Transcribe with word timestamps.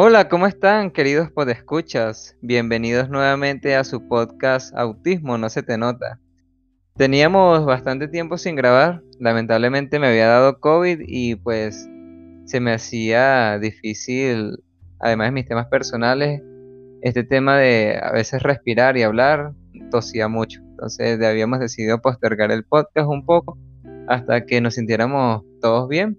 Hola, 0.00 0.28
¿cómo 0.28 0.46
están, 0.46 0.92
queridos 0.92 1.28
podescuchas? 1.32 2.36
Bienvenidos 2.40 3.10
nuevamente 3.10 3.74
a 3.74 3.82
su 3.82 4.06
podcast 4.06 4.72
Autismo 4.76 5.38
No 5.38 5.50
se 5.50 5.64
te 5.64 5.76
nota. 5.76 6.20
Teníamos 6.94 7.64
bastante 7.64 8.06
tiempo 8.06 8.38
sin 8.38 8.54
grabar, 8.54 9.02
lamentablemente 9.18 9.98
me 9.98 10.06
había 10.06 10.28
dado 10.28 10.60
COVID 10.60 11.00
y 11.04 11.34
pues 11.34 11.88
se 12.44 12.60
me 12.60 12.74
hacía 12.74 13.58
difícil, 13.58 14.62
además 15.00 15.26
de 15.26 15.32
mis 15.32 15.46
temas 15.46 15.66
personales, 15.66 16.42
este 17.02 17.24
tema 17.24 17.58
de 17.58 17.98
a 18.00 18.12
veces 18.12 18.40
respirar 18.40 18.96
y 18.96 19.02
hablar, 19.02 19.52
tosía 19.90 20.28
mucho. 20.28 20.60
Entonces 20.60 21.20
habíamos 21.20 21.58
decidido 21.58 22.00
postergar 22.00 22.52
el 22.52 22.62
podcast 22.62 23.08
un 23.08 23.26
poco 23.26 23.58
hasta 24.06 24.46
que 24.46 24.60
nos 24.60 24.76
sintiéramos 24.76 25.42
todos 25.60 25.88
bien. 25.88 26.16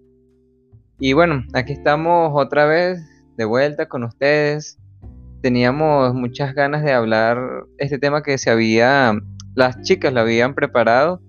Y 1.00 1.14
bueno, 1.14 1.46
aquí 1.54 1.72
estamos 1.72 2.34
otra 2.36 2.66
vez 2.66 3.00
de 3.40 3.46
vuelta 3.46 3.88
con 3.88 4.04
ustedes. 4.04 4.78
Teníamos 5.42 6.14
muchas 6.14 6.54
ganas 6.54 6.84
de 6.84 6.92
hablar 6.92 7.40
este 7.78 7.98
tema 7.98 8.22
que 8.22 8.38
se 8.38 8.50
había, 8.50 9.18
las 9.56 9.82
chicas 9.82 10.14
lo 10.14 10.20
habían 10.20 10.54
preparado 10.54 11.22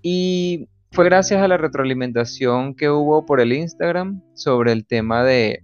y 0.00 0.68
fue 0.92 1.04
gracias 1.06 1.42
a 1.42 1.48
la 1.48 1.56
retroalimentación 1.56 2.76
que 2.76 2.88
hubo 2.88 3.26
por 3.26 3.40
el 3.40 3.52
Instagram 3.52 4.22
sobre 4.34 4.70
el 4.70 4.86
tema 4.86 5.24
de 5.24 5.60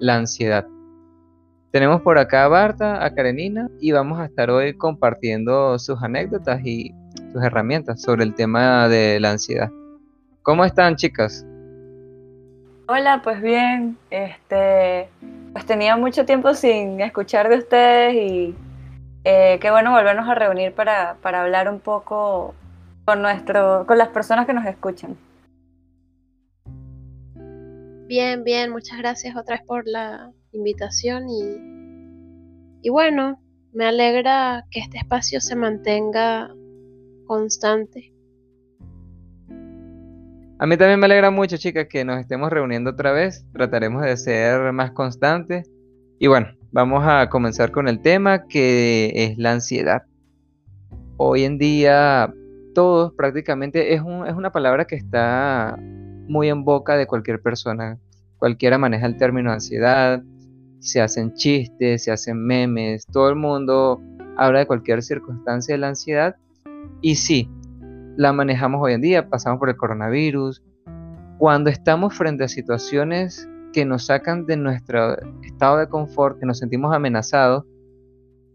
la 0.00 0.16
ansiedad. 0.16 0.66
Tenemos 1.70 2.00
por 2.00 2.16
acá 2.16 2.44
a 2.44 2.48
Barta, 2.48 3.04
a 3.04 3.14
Karenina 3.14 3.68
y 3.78 3.92
vamos 3.92 4.18
a 4.18 4.24
estar 4.24 4.48
hoy 4.48 4.72
compartiendo 4.72 5.78
sus 5.78 6.02
anécdotas 6.02 6.64
y 6.64 6.94
sus 7.30 7.42
herramientas 7.42 8.00
sobre 8.00 8.24
el 8.24 8.34
tema 8.34 8.88
de 8.88 9.20
la 9.20 9.32
ansiedad. 9.32 9.70
¿Cómo 10.40 10.64
están 10.64 10.96
chicas? 10.96 11.46
Hola, 12.88 13.20
pues 13.24 13.42
bien, 13.42 13.98
este, 14.10 15.08
pues 15.52 15.66
tenía 15.66 15.96
mucho 15.96 16.24
tiempo 16.24 16.54
sin 16.54 17.00
escuchar 17.00 17.48
de 17.48 17.58
ustedes 17.58 18.14
y 18.14 18.54
eh, 19.24 19.58
qué 19.60 19.72
bueno 19.72 19.90
volvernos 19.90 20.28
a 20.28 20.36
reunir 20.36 20.72
para, 20.72 21.16
para 21.20 21.42
hablar 21.42 21.68
un 21.68 21.80
poco 21.80 22.54
con 23.04 23.22
nuestro, 23.22 23.84
con 23.88 23.98
las 23.98 24.10
personas 24.10 24.46
que 24.46 24.54
nos 24.54 24.64
escuchan. 24.66 25.16
Bien, 28.06 28.44
bien, 28.44 28.70
muchas 28.70 28.98
gracias 28.98 29.34
otra 29.34 29.56
vez 29.56 29.66
por 29.66 29.82
la 29.88 30.30
invitación 30.52 31.28
y, 31.28 32.86
y 32.86 32.88
bueno, 32.88 33.40
me 33.72 33.86
alegra 33.86 34.64
que 34.70 34.78
este 34.78 34.98
espacio 34.98 35.40
se 35.40 35.56
mantenga 35.56 36.54
constante. 37.26 38.15
A 40.58 40.66
mí 40.66 40.78
también 40.78 40.98
me 40.98 41.04
alegra 41.04 41.30
mucho, 41.30 41.58
chicas, 41.58 41.86
que 41.86 42.02
nos 42.02 42.18
estemos 42.18 42.50
reuniendo 42.50 42.90
otra 42.90 43.12
vez. 43.12 43.44
Trataremos 43.52 44.02
de 44.02 44.16
ser 44.16 44.72
más 44.72 44.90
constantes. 44.92 45.70
Y 46.18 46.28
bueno, 46.28 46.48
vamos 46.72 47.04
a 47.06 47.28
comenzar 47.28 47.72
con 47.72 47.88
el 47.88 48.00
tema 48.00 48.46
que 48.46 49.12
es 49.14 49.36
la 49.36 49.52
ansiedad. 49.52 50.04
Hoy 51.18 51.44
en 51.44 51.58
día, 51.58 52.32
todos 52.74 53.12
prácticamente 53.12 53.92
es, 53.92 54.00
es 54.00 54.34
una 54.34 54.50
palabra 54.50 54.86
que 54.86 54.96
está 54.96 55.78
muy 56.26 56.48
en 56.48 56.64
boca 56.64 56.96
de 56.96 57.06
cualquier 57.06 57.42
persona. 57.42 57.98
Cualquiera 58.38 58.78
maneja 58.78 59.04
el 59.04 59.18
término 59.18 59.52
ansiedad, 59.52 60.22
se 60.80 61.02
hacen 61.02 61.34
chistes, 61.34 62.04
se 62.04 62.12
hacen 62.12 62.38
memes, 62.38 63.04
todo 63.06 63.28
el 63.28 63.36
mundo 63.36 64.00
habla 64.38 64.60
de 64.60 64.66
cualquier 64.66 65.02
circunstancia 65.02 65.74
de 65.74 65.78
la 65.78 65.88
ansiedad. 65.88 66.36
Y 67.02 67.16
sí, 67.16 67.50
la 68.16 68.32
manejamos 68.32 68.80
hoy 68.82 68.94
en 68.94 69.00
día, 69.00 69.28
pasamos 69.28 69.58
por 69.58 69.68
el 69.68 69.76
coronavirus, 69.76 70.62
cuando 71.38 71.70
estamos 71.70 72.14
frente 72.14 72.44
a 72.44 72.48
situaciones 72.48 73.48
que 73.72 73.84
nos 73.84 74.06
sacan 74.06 74.46
de 74.46 74.56
nuestro 74.56 75.16
estado 75.42 75.78
de 75.78 75.88
confort, 75.88 76.40
que 76.40 76.46
nos 76.46 76.58
sentimos 76.58 76.94
amenazados, 76.94 77.64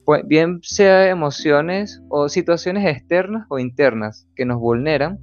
pues 0.03 0.27
bien 0.27 0.59
sea 0.63 1.09
emociones 1.09 2.01
o 2.09 2.27
situaciones 2.27 2.87
externas 2.87 3.45
o 3.49 3.59
internas 3.59 4.27
que 4.35 4.45
nos 4.45 4.59
vulneran 4.59 5.19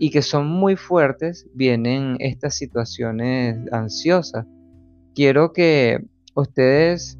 y 0.00 0.10
que 0.10 0.22
son 0.22 0.46
muy 0.48 0.74
fuertes, 0.74 1.46
vienen 1.54 2.16
estas 2.18 2.56
situaciones 2.56 3.56
ansiosas. 3.70 4.46
Quiero 5.14 5.52
que 5.52 6.04
ustedes 6.34 7.18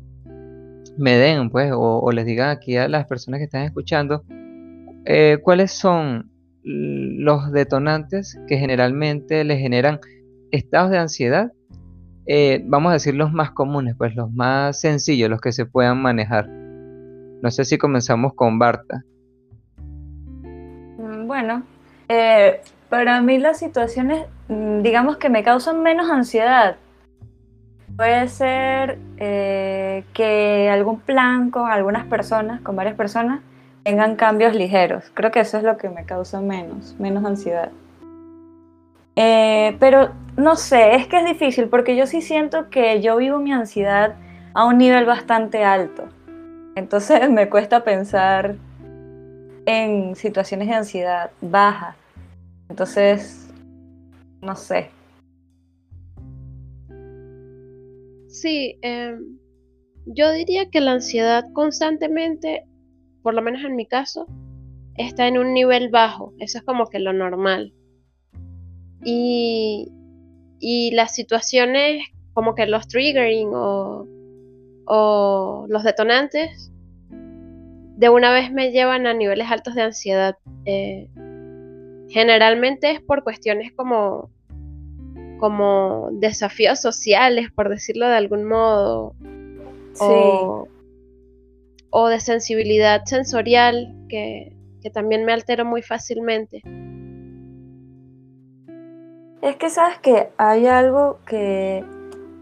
me 0.97 1.17
den, 1.17 1.50
pues, 1.50 1.71
o, 1.75 2.11
les 2.12 2.27
digan 2.27 2.50
aquí 2.50 2.77
a 2.77 2.89
las 2.89 3.06
personas 3.06 3.39
que 3.39 3.44
están 3.44 3.62
escuchando, 3.62 4.25
eh, 5.04 5.38
¿cuáles 5.42 5.72
son 5.72 6.31
los 6.62 7.53
detonantes 7.53 8.38
que 8.48 8.56
generalmente 8.56 9.44
le 9.44 9.59
generan 9.59 10.00
estados 10.50 10.91
de 10.91 10.98
ansiedad? 10.98 11.53
Eh, 12.26 12.62
vamos 12.65 12.91
a 12.91 12.94
decir 12.94 13.14
los 13.14 13.32
más 13.32 13.50
comunes, 13.50 13.94
pues 13.98 14.14
los 14.16 14.32
más 14.32 14.81
sencillos, 14.81 15.28
los 15.28 15.43
que 15.43 15.53
se 15.53 15.66
puedan 15.66 16.00
manejar. 16.00 16.48
No 16.48 17.50
sé 17.50 17.66
si 17.66 17.76
comenzamos 17.76 18.32
con 18.34 18.59
Barta. 18.59 19.04
Mm, 20.97 21.26
bueno, 21.26 21.64
eh, 22.09 22.62
para 22.88 23.20
mí 23.20 23.37
las 23.37 23.59
situaciones, 23.59 24.25
mm, 24.48 24.81
digamos 24.81 25.19
que 25.19 25.28
me 25.28 25.43
causan 25.43 25.82
menos 25.82 26.09
ansiedad. 26.10 26.76
Puede 27.94 28.28
ser 28.28 28.98
que 29.19 30.69
algún 30.72 30.98
plan 31.00 31.50
con 31.50 31.70
algunas 31.70 32.06
personas, 32.06 32.60
con 32.62 32.75
varias 32.75 32.97
personas, 32.97 33.41
tengan 33.84 34.17
cambios 34.17 34.55
ligeros. 34.55 35.05
Creo 35.15 35.31
que 35.31 35.41
eso 35.41 35.59
es 35.59 35.62
lo 35.62 35.77
que 35.77 35.91
me 35.91 36.05
causa 36.05 36.41
menos, 36.41 36.97
menos 36.99 37.25
ansiedad. 37.25 37.71
Eh, 39.15 39.77
pero 39.78 40.12
no 40.37 40.56
sé, 40.56 40.97
es 40.97 41.06
que 41.06 41.19
es 41.19 41.25
difícil 41.25 41.69
porque 41.69 41.94
yo 41.94 42.06
sí 42.06 42.21
siento 42.21 42.71
que 42.71 43.00
yo 43.00 43.17
vivo 43.17 43.39
mi 43.39 43.53
ansiedad 43.53 44.17
a 44.55 44.65
un 44.65 44.78
nivel 44.78 45.05
bastante 45.05 45.62
alto. 45.62 46.09
Entonces 46.75 47.31
me 47.31 47.49
cuesta 47.49 47.84
pensar 47.84 48.56
en 49.67 50.17
situaciones 50.17 50.69
de 50.69 50.75
ansiedad 50.75 51.31
baja. 51.41 51.94
Entonces, 52.69 53.50
no 54.41 54.56
sé. 54.56 54.91
Sí, 58.28 58.78
em, 58.83 59.39
yo 60.06 60.33
diría 60.33 60.69
que 60.71 60.81
la 60.81 60.93
ansiedad 60.93 61.44
constantemente 61.53 62.65
por 63.25 63.33
lo 63.33 63.41
menos 63.41 63.65
en 63.65 63.75
mi 63.75 63.87
caso, 63.87 64.27
está 64.97 65.27
en 65.27 65.39
un 65.39 65.55
nivel 65.55 65.89
bajo. 65.89 66.35
Eso 66.39 66.59
es 66.59 66.65
como 66.65 66.89
que 66.89 66.99
lo 66.99 67.15
normal. 67.15 67.73
Y, 69.03 69.91
y 70.61 70.91
las 70.93 71.15
situaciones 71.15 72.05
como 72.35 72.55
que 72.55 72.67
los 72.67 72.87
triggering 72.87 73.49
o, 73.55 74.07
o 74.87 75.65
los 75.69 75.85
detonantes 75.85 76.71
de 77.97 78.09
una 78.11 78.31
vez 78.31 78.53
me 78.53 78.73
llevan 78.73 79.07
a 79.07 79.15
niveles 79.15 79.51
altos 79.51 79.75
de 79.75 79.83
ansiedad. 79.83 80.37
Eh, 80.67 81.09
generalmente 82.11 82.91
es 82.91 83.01
por 83.01 83.25
cuestiones 83.25 83.73
como, 83.73 84.29
como 85.39 86.11
desafíos 86.12 86.79
sociales, 86.79 87.51
por 87.51 87.71
decirlo 87.71 88.06
de 88.06 88.17
algún 88.17 88.45
modo. 88.45 89.15
Sí 89.95 90.05
o 90.05 90.74
de 92.03 92.21
sensibilidad 92.21 93.05
sensorial 93.05 93.94
que, 94.09 94.50
también 94.93 95.25
me 95.25 95.32
altero 95.32 95.65
muy 95.65 95.81
fácilmente. 95.81 96.60
Es 99.41 99.56
que 99.56 99.71
sabes 99.71 99.99
que 100.00 100.28
hay 100.37 100.66
algo 100.66 101.21
que 101.27 101.82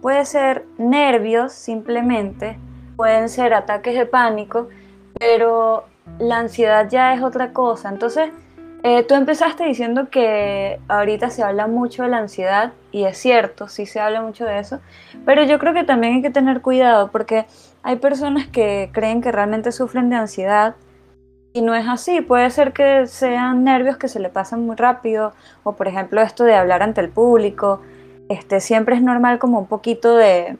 puede 0.00 0.24
ser 0.24 0.64
nervios 0.76 1.52
simplemente, 1.52 2.58
pueden 2.96 3.28
ser 3.28 3.54
ataques 3.54 3.94
de 3.96 4.06
pánico, 4.06 4.68
pero 5.20 5.84
la 6.18 6.38
ansiedad 6.38 6.88
ya 6.90 7.14
es 7.14 7.22
otra 7.22 7.52
cosa. 7.52 7.90
Entonces, 7.90 8.30
eh, 8.82 9.04
tú 9.04 9.14
empezaste 9.14 9.62
diciendo 9.62 10.10
que 10.10 10.80
ahorita 10.88 11.30
se 11.30 11.44
habla 11.44 11.68
mucho 11.68 12.02
de 12.02 12.08
la 12.08 12.18
ansiedad 12.18 12.72
y 12.90 13.04
es 13.04 13.16
cierto, 13.18 13.68
sí 13.68 13.86
se 13.86 14.00
habla 14.00 14.22
mucho 14.22 14.44
de 14.44 14.58
eso, 14.58 14.80
pero 15.24 15.44
yo 15.44 15.60
creo 15.60 15.72
que 15.72 15.84
también 15.84 16.14
hay 16.14 16.22
que 16.22 16.30
tener 16.30 16.60
cuidado 16.60 17.12
porque 17.12 17.46
hay 17.82 17.96
personas 17.96 18.46
que 18.46 18.90
creen 18.92 19.20
que 19.20 19.32
realmente 19.32 19.72
sufren 19.72 20.10
de 20.10 20.16
ansiedad 20.16 20.76
y 21.52 21.60
no 21.60 21.74
es 21.74 21.86
así, 21.86 22.20
puede 22.22 22.48
ser 22.50 22.72
que 22.72 23.06
sean 23.06 23.64
nervios 23.64 23.96
que 23.98 24.08
se 24.08 24.20
le 24.20 24.30
pasan 24.30 24.64
muy 24.64 24.76
rápido 24.76 25.32
o 25.64 25.72
por 25.72 25.88
ejemplo 25.88 26.20
esto 26.22 26.44
de 26.44 26.54
hablar 26.54 26.82
ante 26.82 27.00
el 27.00 27.10
público, 27.10 27.80
este, 28.28 28.60
siempre 28.60 28.96
es 28.96 29.02
normal 29.02 29.38
como 29.38 29.58
un 29.58 29.66
poquito 29.66 30.16
de, 30.16 30.56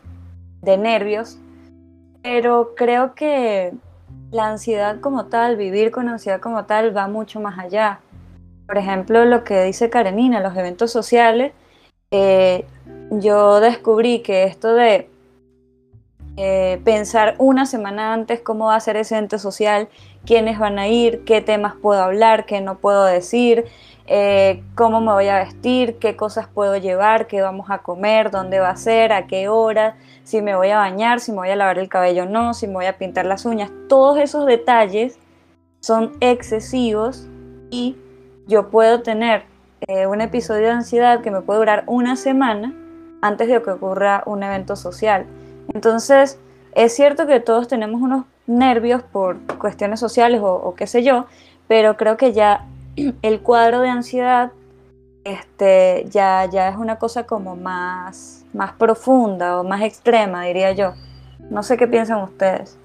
de 0.60 0.76
nervios, 0.76 1.38
pero 2.22 2.74
creo 2.76 3.14
que 3.14 3.72
la 4.30 4.48
ansiedad 4.48 5.00
como 5.00 5.26
tal, 5.26 5.56
vivir 5.56 5.90
con 5.90 6.08
ansiedad 6.08 6.40
como 6.40 6.64
tal 6.64 6.96
va 6.96 7.06
mucho 7.08 7.40
más 7.40 7.58
allá. 7.58 8.00
Por 8.66 8.78
ejemplo, 8.78 9.24
lo 9.24 9.44
que 9.44 9.62
dice 9.64 9.90
Karenina, 9.90 10.40
los 10.40 10.56
eventos 10.56 10.90
sociales, 10.90 11.52
eh, 12.10 12.64
yo 13.10 13.60
descubrí 13.60 14.20
que 14.20 14.44
esto 14.44 14.74
de 14.74 15.10
eh, 16.36 16.80
pensar 16.84 17.34
una 17.38 17.66
semana 17.66 18.14
antes 18.14 18.40
cómo 18.40 18.66
va 18.66 18.76
a 18.76 18.80
ser 18.80 18.96
ese 18.96 19.16
evento 19.16 19.38
social, 19.38 19.88
quiénes 20.24 20.58
van 20.58 20.78
a 20.78 20.88
ir, 20.88 21.24
qué 21.24 21.40
temas 21.40 21.74
puedo 21.74 22.02
hablar, 22.02 22.46
qué 22.46 22.60
no 22.60 22.78
puedo 22.78 23.04
decir, 23.04 23.66
eh, 24.06 24.62
cómo 24.74 25.00
me 25.00 25.12
voy 25.12 25.28
a 25.28 25.36
vestir, 25.36 25.98
qué 25.98 26.16
cosas 26.16 26.48
puedo 26.48 26.76
llevar, 26.76 27.26
qué 27.26 27.42
vamos 27.42 27.70
a 27.70 27.78
comer, 27.78 28.30
dónde 28.30 28.60
va 28.60 28.70
a 28.70 28.76
ser, 28.76 29.12
a 29.12 29.26
qué 29.26 29.48
hora, 29.48 29.96
si 30.24 30.40
me 30.42 30.56
voy 30.56 30.70
a 30.70 30.78
bañar, 30.78 31.20
si 31.20 31.32
me 31.32 31.38
voy 31.38 31.50
a 31.50 31.56
lavar 31.56 31.78
el 31.78 31.88
cabello 31.88 32.24
o 32.24 32.26
no, 32.26 32.54
si 32.54 32.66
me 32.66 32.74
voy 32.74 32.86
a 32.86 32.98
pintar 32.98 33.26
las 33.26 33.44
uñas. 33.44 33.70
Todos 33.88 34.18
esos 34.18 34.46
detalles 34.46 35.18
son 35.80 36.12
excesivos 36.20 37.28
y 37.70 37.96
yo 38.46 38.70
puedo 38.70 39.02
tener 39.02 39.44
eh, 39.86 40.06
un 40.06 40.20
episodio 40.20 40.66
de 40.66 40.70
ansiedad 40.70 41.20
que 41.20 41.30
me 41.30 41.42
puede 41.42 41.60
durar 41.60 41.84
una 41.86 42.16
semana 42.16 42.74
antes 43.20 43.48
de 43.48 43.62
que 43.62 43.70
ocurra 43.70 44.22
un 44.26 44.42
evento 44.42 44.76
social. 44.76 45.26
Entonces, 45.74 46.38
es 46.74 46.94
cierto 46.94 47.26
que 47.26 47.40
todos 47.40 47.68
tenemos 47.68 48.00
unos 48.00 48.24
nervios 48.46 49.02
por 49.02 49.38
cuestiones 49.58 50.00
sociales 50.00 50.40
o, 50.42 50.74
qué 50.76 50.86
sé 50.86 51.02
yo, 51.02 51.26
pero 51.68 51.96
creo 51.96 52.16
que 52.16 52.32
ya 52.32 52.66
el 53.22 53.40
cuadro 53.40 53.80
de 53.80 53.88
ansiedad 53.88 54.52
este, 55.24 56.04
ya, 56.10 56.48
ya 56.50 56.68
es 56.68 56.76
una 56.76 56.96
cosa 56.96 57.24
como 57.26 57.54
más, 57.54 58.44
más 58.52 58.72
profunda 58.72 59.60
o 59.60 59.64
más 59.64 59.82
extrema, 59.82 60.44
diría 60.44 60.72
yo. 60.72 60.94
No 61.50 61.62
sé 61.62 61.76
qué 61.76 61.86
piensan 61.86 62.22
ustedes. 62.22 62.78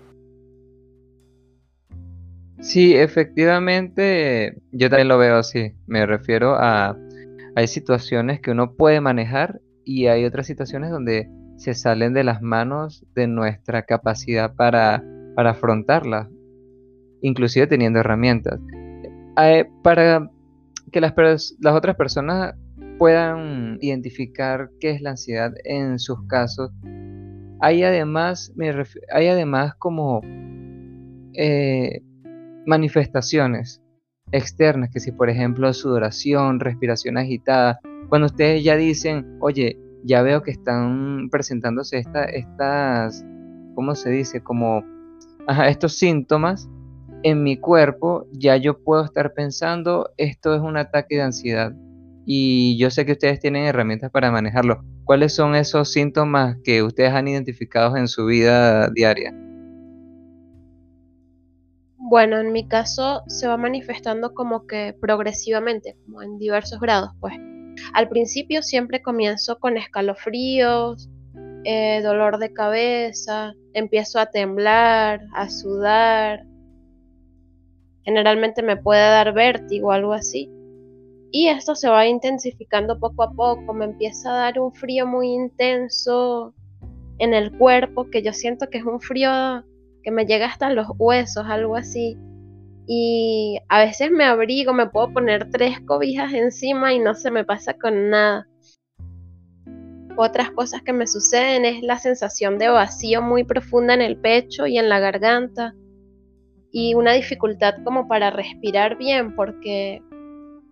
Sí, 2.60 2.96
efectivamente, 2.96 4.58
yo 4.72 4.90
también 4.90 5.08
lo 5.08 5.18
veo 5.18 5.38
así. 5.38 5.74
Me 5.86 6.06
refiero 6.06 6.56
a, 6.56 6.98
hay 7.56 7.68
situaciones 7.68 8.42
que 8.42 8.52
uno 8.52 8.74
puede 8.74 9.00
manejar 9.00 9.62
y 9.86 10.08
hay 10.08 10.26
otras 10.26 10.48
situaciones 10.48 10.90
donde 10.92 11.30
se 11.58 11.74
salen 11.74 12.14
de 12.14 12.24
las 12.24 12.42
manos 12.42 13.06
de 13.16 13.28
nuestra 13.28 13.84
capacidad 13.84 14.56
para, 14.56 15.04
para 15.36 15.52
afrontarlas, 15.52 16.30
inclusive 17.22 17.68
teniendo 17.68 18.00
herramientas. 18.00 18.60
Eh, 19.42 19.66
para 19.84 20.30
que 20.92 21.02
las, 21.02 21.14
las 21.60 21.74
otras 21.74 21.96
personas 21.96 22.56
puedan 22.98 23.78
identificar 23.82 24.70
qué 24.80 24.92
es 24.92 25.02
la 25.02 25.12
ansiedad 25.12 25.54
en 25.66 26.00
sus 26.00 26.26
casos, 26.28 26.72
hay 27.60 27.84
además, 27.84 28.54
hay 29.12 29.28
además 29.28 29.74
como 29.76 30.22
eh, 31.34 32.02
manifestaciones 32.66 33.82
externas, 34.32 34.90
que 34.92 35.00
si 35.00 35.12
por 35.12 35.30
ejemplo 35.30 35.74
sudoración, 35.74 36.60
respiración 36.60 37.18
agitada, 37.18 37.80
cuando 38.10 38.28
ustedes 38.28 38.64
ya 38.64 38.76
dicen, 38.76 39.38
oye, 39.40 39.78
ya 40.08 40.22
veo 40.22 40.42
que 40.42 40.52
están 40.52 41.30
presentándose 41.30 42.00
estas, 42.00 43.26
¿cómo 43.76 43.94
se 43.94 44.10
dice? 44.10 44.42
Como 44.42 44.84
estos 45.68 45.98
síntomas 45.98 46.70
en 47.24 47.44
mi 47.44 47.58
cuerpo, 47.58 48.26
ya 48.32 48.58
yo 48.58 48.82
puedo 48.82 49.04
estar 49.04 49.34
pensando, 49.34 50.10
esto 50.18 50.56
es 50.56 50.62
un 50.62 50.78
ataque 50.78 51.16
de 51.16 51.24
ansiedad. 51.24 51.74
Y 52.26 52.78
yo 52.78 52.90
sé 52.90 53.06
que 53.06 53.14
ustedes 53.14 53.40
tienen 53.40 53.66
herramientas 53.66 54.12
para 54.12 54.32
manejarlo. 54.32 54.84
¿Cuáles 55.06 55.34
son 55.34 55.56
esos 55.56 55.92
síntomas 55.92 56.58
que 56.64 56.84
ustedes 56.84 57.12
han 57.12 57.28
identificado 57.28 57.96
en 57.96 58.08
su 58.08 58.26
vida 58.26 58.90
diaria? 58.90 59.34
Bueno, 61.98 62.40
en 62.40 62.52
mi 62.54 62.68
caso 62.68 63.24
se 63.28 63.48
va 63.48 63.58
manifestando 63.58 64.34
como 64.34 64.68
que 64.68 64.96
progresivamente, 65.00 65.98
como 66.06 66.22
en 66.22 66.38
diversos 66.38 66.80
grados, 66.80 67.12
pues. 67.20 67.34
Al 67.94 68.10
principio 68.10 68.62
siempre 68.62 69.02
comienzo 69.02 69.60
con 69.60 69.78
escalofríos, 69.78 71.10
eh, 71.64 72.02
dolor 72.02 72.38
de 72.38 72.54
cabeza, 72.54 73.54
empiezo 73.74 74.20
a 74.20 74.28
temblar, 74.28 75.22
a 75.34 75.50
sudar. 75.50 76.46
Generalmente 78.04 78.64
me 78.64 78.78
puede 78.78 79.02
dar 79.02 79.34
vértigo 79.34 79.90
o 79.90 79.92
algo 79.92 80.14
así. 80.14 80.50
Y 81.32 81.48
esto 81.50 81.76
se 81.76 81.90
va 81.90 82.08
intensificando 82.08 83.00
poco 83.00 83.24
a 83.24 83.32
poco, 83.32 83.74
me 83.74 83.86
empieza 83.86 84.32
a 84.32 84.38
dar 84.38 84.60
un 84.60 84.74
frío 84.74 85.06
muy 85.06 85.34
intenso 85.34 86.54
en 87.20 87.34
el 87.34 87.52
cuerpo, 87.58 88.10
que 88.10 88.22
yo 88.22 88.32
siento 88.32 88.70
que 88.70 88.78
es 88.78 88.86
un 88.86 89.02
frío 89.02 89.30
que 90.04 90.12
me 90.12 90.26
llega 90.26 90.46
hasta 90.46 90.70
los 90.70 90.88
huesos, 90.98 91.46
algo 91.48 91.76
así 91.76 92.18
y 92.88 93.60
a 93.68 93.80
veces 93.80 94.12
me 94.12 94.24
abrigo, 94.24 94.74
me 94.74 94.90
puedo 94.90 95.12
poner 95.12 95.52
tres 95.52 95.82
cobijas 95.82 96.34
encima 96.34 96.94
y 96.94 97.00
no 97.00 97.16
se 97.16 97.30
me 97.32 97.44
pasa 97.44 97.74
con 97.74 98.10
nada. 98.10 98.48
Otras 100.16 100.52
cosas 100.52 100.82
que 100.82 100.94
me 100.94 101.06
suceden 101.06 101.66
es 101.66 101.84
la 101.84 102.00
sensación 102.00 102.58
de 102.58 102.70
vacío 102.70 103.22
muy 103.22 103.44
profunda 103.44 103.94
en 103.94 104.02
el 104.02 104.18
pecho 104.18 104.66
y 104.66 104.78
en 104.78 104.88
la 104.88 105.00
garganta 105.00 105.76
y 106.72 106.94
una 106.96 107.14
dificultad 107.14 107.76
como 107.84 108.08
para 108.08 108.30
respirar 108.30 108.98
bien 108.98 109.36
porque 109.36 110.02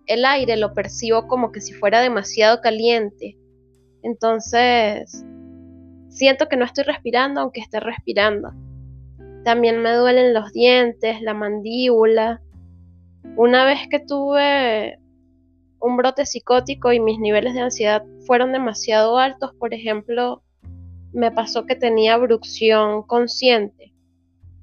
el 0.06 0.24
aire 0.24 0.56
lo 0.56 0.72
percibo 0.72 1.28
como 1.28 1.52
que 1.52 1.60
si 1.60 1.74
fuera 1.74 2.00
demasiado 2.00 2.62
caliente. 2.62 3.36
Entonces, 4.02 5.24
siento 6.08 6.48
que 6.48 6.56
no 6.56 6.64
estoy 6.64 6.84
respirando 6.84 7.42
aunque 7.42 7.60
esté 7.60 7.78
respirando. 7.78 8.52
También 9.46 9.80
me 9.80 9.92
duelen 9.92 10.34
los 10.34 10.52
dientes, 10.52 11.22
la 11.22 11.32
mandíbula. 11.32 12.42
Una 13.36 13.64
vez 13.64 13.78
que 13.88 14.00
tuve 14.00 14.98
un 15.78 15.96
brote 15.96 16.26
psicótico 16.26 16.92
y 16.92 16.98
mis 16.98 17.20
niveles 17.20 17.54
de 17.54 17.60
ansiedad 17.60 18.02
fueron 18.26 18.50
demasiado 18.50 19.18
altos, 19.18 19.52
por 19.60 19.72
ejemplo, 19.72 20.42
me 21.12 21.30
pasó 21.30 21.64
que 21.64 21.76
tenía 21.76 22.16
brucción 22.16 23.04
consciente. 23.04 23.94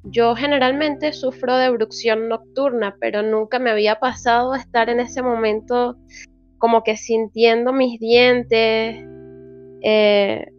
Yo 0.04 0.36
generalmente 0.36 1.14
sufro 1.14 1.56
de 1.56 1.70
brucción 1.70 2.28
nocturna, 2.28 2.98
pero 3.00 3.24
nunca 3.24 3.60
me 3.60 3.70
había 3.70 4.02
pasado 4.02 4.54
estar 4.54 4.90
en 4.90 5.00
ese 5.00 5.22
momento 5.22 5.96
como 6.58 6.84
que 6.84 6.98
sintiendo 6.98 7.72
mis 7.72 8.02
dientes, 8.02 8.98
eh, 9.82 10.53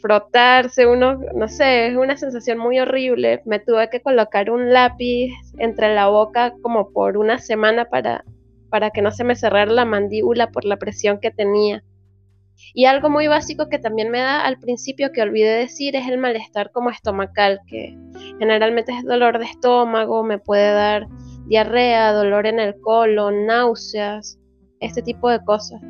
frotarse, 0.00 0.86
uno, 0.86 1.20
no 1.34 1.48
sé, 1.48 1.88
es 1.88 1.96
una 1.96 2.16
sensación 2.16 2.58
muy 2.58 2.78
horrible. 2.78 3.42
Me 3.44 3.58
tuve 3.58 3.90
que 3.90 4.00
colocar 4.00 4.50
un 4.50 4.72
lápiz 4.72 5.32
entre 5.58 5.94
la 5.94 6.08
boca 6.08 6.54
como 6.62 6.90
por 6.90 7.16
una 7.16 7.38
semana 7.38 7.84
para, 7.86 8.24
para 8.70 8.90
que 8.90 9.02
no 9.02 9.10
se 9.10 9.24
me 9.24 9.36
cerrara 9.36 9.70
la 9.70 9.84
mandíbula 9.84 10.50
por 10.50 10.64
la 10.64 10.76
presión 10.76 11.20
que 11.20 11.30
tenía. 11.30 11.82
Y 12.74 12.84
algo 12.84 13.08
muy 13.08 13.26
básico 13.26 13.68
que 13.68 13.78
también 13.78 14.10
me 14.10 14.18
da 14.18 14.44
al 14.44 14.58
principio 14.58 15.12
que 15.12 15.22
olvidé 15.22 15.56
decir 15.56 15.96
es 15.96 16.06
el 16.08 16.18
malestar 16.18 16.70
como 16.72 16.90
estomacal, 16.90 17.60
que 17.66 17.96
generalmente 18.38 18.92
es 18.92 19.04
dolor 19.04 19.38
de 19.38 19.46
estómago, 19.46 20.22
me 20.22 20.38
puede 20.38 20.72
dar 20.72 21.06
diarrea, 21.46 22.12
dolor 22.12 22.46
en 22.46 22.60
el 22.60 22.80
colon, 22.80 23.46
náuseas, 23.46 24.38
este 24.78 25.02
tipo 25.02 25.28
de 25.28 25.44
cosas. 25.44 25.80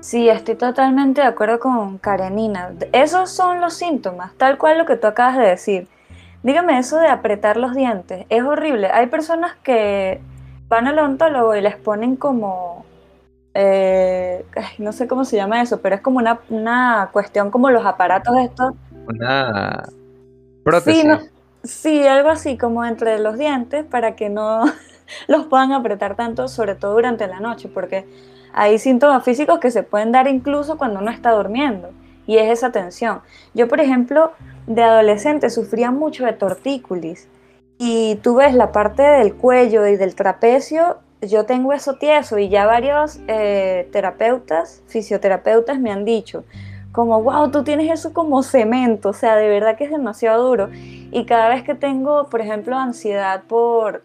Sí, 0.00 0.28
estoy 0.28 0.54
totalmente 0.54 1.20
de 1.20 1.26
acuerdo 1.26 1.58
con 1.58 1.98
Karenina. 1.98 2.72
Esos 2.92 3.30
son 3.30 3.60
los 3.60 3.74
síntomas, 3.74 4.32
tal 4.34 4.56
cual 4.56 4.78
lo 4.78 4.86
que 4.86 4.96
tú 4.96 5.06
acabas 5.06 5.36
de 5.36 5.44
decir. 5.44 5.88
Dígame 6.42 6.78
eso 6.78 6.98
de 6.98 7.08
apretar 7.08 7.56
los 7.56 7.74
dientes. 7.74 8.24
Es 8.28 8.44
horrible. 8.44 8.88
Hay 8.92 9.08
personas 9.08 9.56
que 9.62 10.20
van 10.68 10.86
al 10.86 10.98
odontólogo 10.98 11.56
y 11.56 11.60
les 11.60 11.76
ponen 11.76 12.16
como... 12.16 12.84
Eh, 13.54 14.44
no 14.78 14.92
sé 14.92 15.08
cómo 15.08 15.24
se 15.24 15.36
llama 15.36 15.62
eso, 15.62 15.80
pero 15.80 15.96
es 15.96 16.00
como 16.00 16.18
una, 16.18 16.38
una 16.48 17.08
cuestión 17.12 17.50
como 17.50 17.70
los 17.70 17.84
aparatos 17.84 18.36
estos. 18.38 18.74
Una 19.08 19.88
prótesis. 20.62 21.02
Sí, 21.02 21.28
sí, 21.64 22.06
algo 22.06 22.28
así 22.28 22.56
como 22.56 22.84
entre 22.84 23.18
los 23.18 23.36
dientes 23.36 23.84
para 23.84 24.14
que 24.14 24.28
no 24.28 24.62
los 25.26 25.46
puedan 25.46 25.72
apretar 25.72 26.14
tanto, 26.14 26.46
sobre 26.46 26.76
todo 26.76 26.92
durante 26.92 27.26
la 27.26 27.40
noche, 27.40 27.68
porque 27.68 28.06
hay 28.58 28.80
síntomas 28.80 29.22
físicos 29.22 29.60
que 29.60 29.70
se 29.70 29.84
pueden 29.84 30.10
dar 30.10 30.26
incluso 30.26 30.78
cuando 30.78 30.98
uno 30.98 31.12
está 31.12 31.30
durmiendo 31.30 31.90
y 32.26 32.38
es 32.38 32.50
esa 32.50 32.72
tensión. 32.72 33.20
Yo, 33.54 33.68
por 33.68 33.80
ejemplo, 33.80 34.32
de 34.66 34.82
adolescente 34.82 35.48
sufría 35.48 35.92
mucho 35.92 36.26
de 36.26 36.32
tortícolis 36.32 37.28
y 37.78 38.16
tú 38.16 38.34
ves 38.34 38.54
la 38.54 38.72
parte 38.72 39.02
del 39.02 39.34
cuello 39.34 39.86
y 39.86 39.96
del 39.96 40.16
trapecio, 40.16 40.98
yo 41.22 41.46
tengo 41.46 41.72
eso 41.72 41.94
tieso 41.94 42.36
y 42.36 42.48
ya 42.48 42.66
varios 42.66 43.20
eh, 43.28 43.88
terapeutas, 43.92 44.82
fisioterapeutas 44.88 45.78
me 45.78 45.92
han 45.92 46.04
dicho, 46.04 46.44
como, 46.90 47.22
wow, 47.22 47.52
tú 47.52 47.62
tienes 47.62 47.88
eso 47.92 48.12
como 48.12 48.42
cemento, 48.42 49.10
o 49.10 49.12
sea, 49.12 49.36
de 49.36 49.48
verdad 49.48 49.76
que 49.76 49.84
es 49.84 49.90
demasiado 49.92 50.48
duro. 50.48 50.68
Y 50.72 51.26
cada 51.26 51.48
vez 51.48 51.62
que 51.62 51.76
tengo, 51.76 52.26
por 52.28 52.40
ejemplo, 52.40 52.76
ansiedad 52.76 53.44
por 53.46 54.02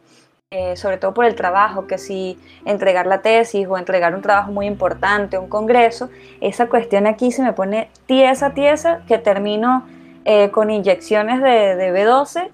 eh, 0.55 0.77
sobre 0.77 0.99
todo 0.99 1.15
por 1.15 1.25
el 1.25 1.33
trabajo, 1.33 1.87
que 1.87 1.97
si 1.97 2.37
entregar 2.63 3.07
la 3.07 3.23
tesis 3.23 3.65
o 3.67 3.75
entregar 3.75 4.13
un 4.13 4.21
trabajo 4.21 4.51
muy 4.51 4.67
importante, 4.67 5.39
un 5.39 5.49
congreso, 5.49 6.11
esa 6.41 6.67
cuestión 6.67 7.07
aquí 7.07 7.31
se 7.31 7.41
me 7.41 7.53
pone 7.53 7.89
tiesa, 8.05 8.53
tiesa, 8.53 9.01
que 9.07 9.17
termino 9.17 9.83
eh, 10.25 10.51
con 10.51 10.69
inyecciones 10.69 11.41
de, 11.41 11.91
B12 11.91 12.51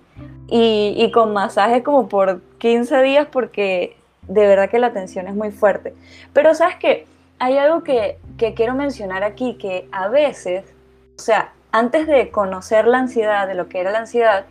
y, 0.48 1.12
con 1.12 1.34
masaje 1.34 1.84
como 1.84 2.08
por 2.08 2.40
15 2.60 3.02
días 3.02 3.28
porque 3.30 3.98
de 4.30 4.48
verdad 4.48 4.70
que 4.70 4.80
la 4.80 4.94
tensión 4.94 5.28
es 5.28 5.36
muy 5.36 5.52
fuerte. 5.52 5.94
Pero 6.32 6.56
sabes 6.56 6.78
que 6.78 7.06
hay 7.38 7.58
algo 7.58 7.84
que, 7.84 8.18
que 8.38 8.54
quiero 8.54 8.76
mencionar 8.76 9.26
aquí, 9.26 9.56
que 9.56 9.90
a 9.92 10.08
veces, 10.08 10.64
o 11.18 11.22
sea, 11.22 11.52
antes 11.74 12.08
de 12.08 12.32
conocer 12.32 12.88
la 12.88 13.00
ansiedad, 13.00 13.46
de 13.46 13.56
lo 13.56 13.68
que 13.68 13.82
era 13.82 13.92
la 13.92 14.00
ansiedad, 14.00 14.46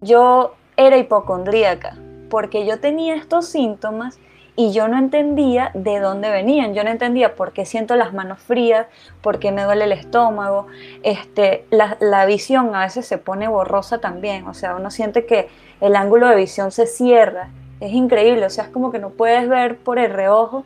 yo 0.00 0.54
era 0.78 0.96
hipocondríaca 0.96 1.94
porque 2.28 2.66
yo 2.66 2.80
tenía 2.80 3.14
estos 3.16 3.46
síntomas 3.46 4.18
y 4.56 4.72
yo 4.72 4.88
no 4.88 4.98
entendía 4.98 5.70
de 5.74 6.00
dónde 6.00 6.30
venían, 6.30 6.74
yo 6.74 6.82
no 6.82 6.90
entendía 6.90 7.36
por 7.36 7.52
qué 7.52 7.64
siento 7.64 7.94
las 7.94 8.12
manos 8.12 8.40
frías, 8.40 8.86
por 9.22 9.38
qué 9.38 9.52
me 9.52 9.62
duele 9.62 9.84
el 9.84 9.92
estómago, 9.92 10.66
este, 11.04 11.64
la, 11.70 11.96
la 12.00 12.26
visión 12.26 12.74
a 12.74 12.80
veces 12.80 13.06
se 13.06 13.18
pone 13.18 13.46
borrosa 13.46 13.98
también, 13.98 14.48
o 14.48 14.54
sea, 14.54 14.74
uno 14.74 14.90
siente 14.90 15.26
que 15.26 15.48
el 15.80 15.94
ángulo 15.94 16.28
de 16.28 16.34
visión 16.34 16.72
se 16.72 16.86
cierra, 16.86 17.50
es 17.80 17.92
increíble, 17.92 18.44
o 18.46 18.50
sea, 18.50 18.64
es 18.64 18.70
como 18.70 18.90
que 18.90 18.98
no 18.98 19.10
puedes 19.10 19.48
ver 19.48 19.76
por 19.76 19.98
el 19.98 20.12
reojo 20.12 20.64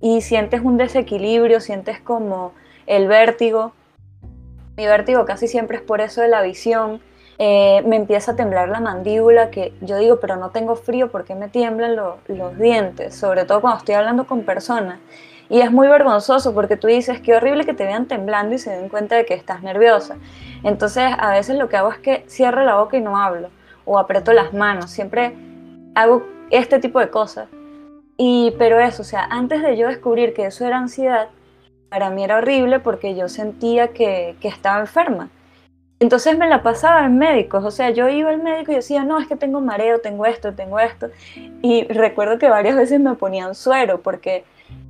y 0.00 0.20
sientes 0.20 0.60
un 0.60 0.76
desequilibrio, 0.76 1.60
sientes 1.60 2.00
como 2.00 2.52
el 2.86 3.06
vértigo. 3.06 3.72
Mi 4.76 4.86
vértigo 4.86 5.24
casi 5.24 5.48
siempre 5.48 5.78
es 5.78 5.82
por 5.82 6.00
eso 6.00 6.20
de 6.20 6.28
la 6.28 6.42
visión. 6.42 7.00
Eh, 7.38 7.82
me 7.86 7.96
empieza 7.96 8.32
a 8.32 8.36
temblar 8.36 8.68
la 8.68 8.80
mandíbula, 8.80 9.50
que 9.50 9.72
yo 9.80 9.96
digo, 9.96 10.20
pero 10.20 10.36
no 10.36 10.50
tengo 10.50 10.76
frío, 10.76 11.10
¿por 11.10 11.24
qué 11.24 11.34
me 11.34 11.48
tiemblan 11.48 11.96
los 11.96 12.58
dientes? 12.58 13.14
Sobre 13.14 13.44
todo 13.44 13.60
cuando 13.60 13.78
estoy 13.78 13.94
hablando 13.94 14.26
con 14.26 14.42
personas. 14.42 14.98
Y 15.48 15.60
es 15.60 15.70
muy 15.70 15.86
vergonzoso 15.88 16.54
porque 16.54 16.76
tú 16.76 16.86
dices, 16.86 17.20
qué 17.20 17.34
horrible 17.34 17.66
que 17.66 17.74
te 17.74 17.84
vean 17.84 18.06
temblando 18.06 18.54
y 18.54 18.58
se 18.58 18.70
den 18.70 18.88
cuenta 18.88 19.16
de 19.16 19.26
que 19.26 19.34
estás 19.34 19.62
nerviosa. 19.62 20.16
Entonces 20.62 21.12
a 21.18 21.30
veces 21.32 21.58
lo 21.58 21.68
que 21.68 21.76
hago 21.76 21.90
es 21.90 21.98
que 21.98 22.24
cierro 22.28 22.64
la 22.64 22.76
boca 22.76 22.96
y 22.96 23.00
no 23.00 23.18
hablo, 23.18 23.50
o 23.84 23.98
aprieto 23.98 24.32
las 24.32 24.54
manos, 24.54 24.90
siempre 24.90 25.34
hago 25.94 26.26
este 26.50 26.78
tipo 26.78 27.00
de 27.00 27.10
cosas. 27.10 27.48
Y, 28.16 28.54
pero 28.58 28.78
eso, 28.78 29.02
o 29.02 29.04
sea, 29.04 29.24
antes 29.24 29.62
de 29.62 29.76
yo 29.76 29.88
descubrir 29.88 30.32
que 30.32 30.46
eso 30.46 30.66
era 30.66 30.78
ansiedad, 30.78 31.28
para 31.88 32.08
mí 32.08 32.24
era 32.24 32.38
horrible 32.38 32.80
porque 32.80 33.14
yo 33.14 33.28
sentía 33.28 33.88
que, 33.88 34.36
que 34.40 34.48
estaba 34.48 34.80
enferma. 34.80 35.28
Entonces 36.02 36.36
me 36.36 36.48
la 36.48 36.64
pasaba 36.64 37.06
en 37.06 37.16
médicos, 37.16 37.64
o 37.64 37.70
sea, 37.70 37.90
yo 37.90 38.08
iba 38.08 38.30
al 38.30 38.42
médico 38.42 38.72
y 38.72 38.74
decía, 38.74 39.04
no, 39.04 39.20
es 39.20 39.28
que 39.28 39.36
tengo 39.36 39.60
mareo, 39.60 40.00
tengo 40.00 40.26
esto, 40.26 40.52
tengo 40.52 40.80
esto. 40.80 41.10
Y 41.62 41.84
recuerdo 41.84 42.40
que 42.40 42.48
varias 42.48 42.74
veces 42.74 42.98
me 42.98 43.14
ponían 43.14 43.54
suero 43.54 44.00
porque 44.02 44.42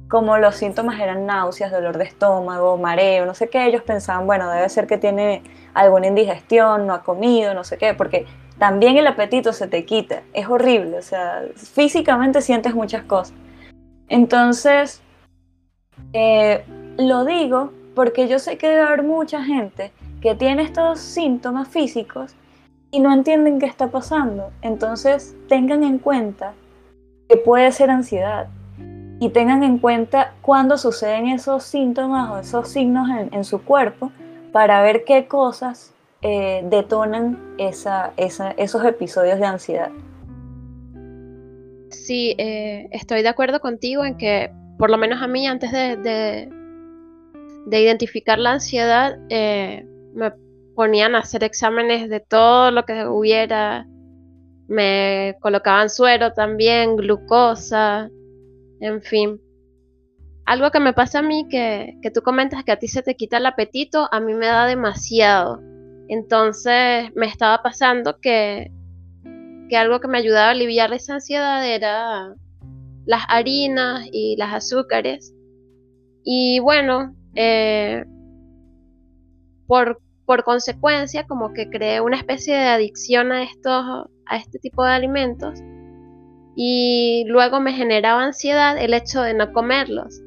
como 0.08 0.38
los 0.38 0.56
síntomas 0.56 0.98
eran 0.98 1.26
náuseas, 1.26 1.70
dolor 1.70 1.98
de 1.98 2.04
estómago, 2.04 2.78
mareo, 2.78 3.26
no 3.26 3.34
sé 3.34 3.50
qué, 3.50 3.66
ellos 3.66 3.82
pensaban, 3.82 4.26
bueno, 4.26 4.50
debe 4.50 4.66
ser 4.70 4.86
que 4.86 4.96
tiene 4.96 5.42
alguna 5.74 6.06
indigestión, 6.06 6.86
no 6.86 6.94
ha 6.94 7.02
comido, 7.02 7.52
no 7.52 7.62
sé 7.62 7.76
qué, 7.76 7.92
porque 7.92 8.24
también 8.58 8.96
el 8.96 9.06
apetito 9.06 9.52
se 9.52 9.68
te 9.68 9.84
quita, 9.84 10.22
es 10.32 10.48
horrible, 10.48 10.96
o 10.96 11.02
sea, 11.02 11.42
físicamente 11.56 12.40
sientes 12.40 12.74
muchas 12.74 13.02
cosas. 13.02 13.34
Entonces, 14.08 15.02
eh, 16.14 16.64
lo 16.96 17.26
digo 17.26 17.70
porque 17.94 18.28
yo 18.28 18.38
sé 18.38 18.56
que 18.56 18.68
debe 18.68 18.80
haber 18.80 19.02
mucha 19.02 19.44
gente 19.44 19.92
que 20.22 20.34
tiene 20.34 20.62
estos 20.62 21.00
síntomas 21.00 21.68
físicos 21.68 22.34
y 22.90 23.00
no 23.00 23.12
entienden 23.12 23.58
qué 23.58 23.66
está 23.66 23.88
pasando. 23.88 24.50
Entonces, 24.62 25.36
tengan 25.48 25.82
en 25.82 25.98
cuenta 25.98 26.54
que 27.28 27.36
puede 27.36 27.72
ser 27.72 27.90
ansiedad 27.90 28.48
y 29.20 29.28
tengan 29.30 29.62
en 29.62 29.78
cuenta 29.78 30.32
cuándo 30.40 30.78
suceden 30.78 31.26
esos 31.28 31.64
síntomas 31.64 32.30
o 32.30 32.38
esos 32.38 32.68
signos 32.68 33.08
en 33.30 33.44
su 33.44 33.62
cuerpo 33.62 34.10
para 34.52 34.82
ver 34.82 35.04
qué 35.04 35.26
cosas 35.26 35.92
eh, 36.24 36.62
detonan 36.70 37.36
esos 37.58 38.84
episodios 38.84 39.40
de 39.40 39.44
ansiedad. 39.44 39.90
Sí, 41.90 42.36
eh, 42.38 42.88
estoy 42.92 43.22
de 43.22 43.28
acuerdo 43.28 43.58
contigo 43.58 44.04
en 44.04 44.16
que, 44.16 44.52
por 44.78 44.88
lo 44.88 44.98
menos 44.98 45.20
a 45.20 45.26
mí, 45.26 45.48
antes 45.48 45.72
de, 45.72 45.96
de, 47.66 47.80
identificar 47.80 48.38
la 48.38 48.52
ansiedad, 48.52 49.18
eh, 49.30 49.84
me 50.14 50.32
ponían 50.74 51.14
a 51.14 51.20
hacer 51.20 51.44
exámenes 51.44 52.08
de 52.08 52.20
todo 52.20 52.70
lo 52.70 52.84
que 52.84 53.06
hubiera. 53.06 53.86
Me 54.68 55.36
colocaban 55.40 55.90
suero 55.90 56.32
también, 56.32 56.96
glucosa, 56.96 58.10
en 58.80 59.02
fin. 59.02 59.40
Algo 60.44 60.70
que 60.70 60.80
me 60.80 60.92
pasa 60.92 61.20
a 61.20 61.22
mí, 61.22 61.46
que, 61.48 61.98
que 62.02 62.10
tú 62.10 62.22
comentas 62.22 62.64
que 62.64 62.72
a 62.72 62.78
ti 62.78 62.88
se 62.88 63.02
te 63.02 63.14
quita 63.14 63.36
el 63.36 63.46
apetito, 63.46 64.08
a 64.10 64.20
mí 64.20 64.34
me 64.34 64.46
da 64.46 64.66
demasiado. 64.66 65.60
Entonces 66.08 67.10
me 67.14 67.26
estaba 67.26 67.62
pasando 67.62 68.18
que, 68.20 68.72
que 69.68 69.76
algo 69.76 70.00
que 70.00 70.08
me 70.08 70.18
ayudaba 70.18 70.48
a 70.48 70.50
aliviar 70.50 70.92
esa 70.92 71.14
ansiedad 71.14 71.66
era 71.66 72.34
las 73.06 73.22
harinas 73.28 74.06
y 74.12 74.36
las 74.36 74.52
azúcares. 74.52 75.34
Y 76.24 76.60
bueno, 76.60 77.14
eh, 77.34 78.04
por, 79.66 80.01
por, 80.26 80.44
consecuencia, 80.44 81.26
como 81.26 81.52
que 81.52 81.68
creé 81.68 82.00
una 82.00 82.16
especie 82.16 82.54
de 82.54 82.68
adicción 82.68 83.32
a, 83.32 83.42
estos, 83.42 84.08
a 84.26 84.36
este 84.36 84.58
tipo 84.58 84.84
de 84.84 84.92
alimentos. 84.92 85.60
Y 86.54 87.24
luego 87.28 87.60
me 87.60 87.72
generaba 87.72 88.22
ansiedad 88.22 88.76
el 88.78 88.94
hecho 88.94 89.22
de 89.22 89.34
no 89.34 89.52
comerlos. 89.52 90.20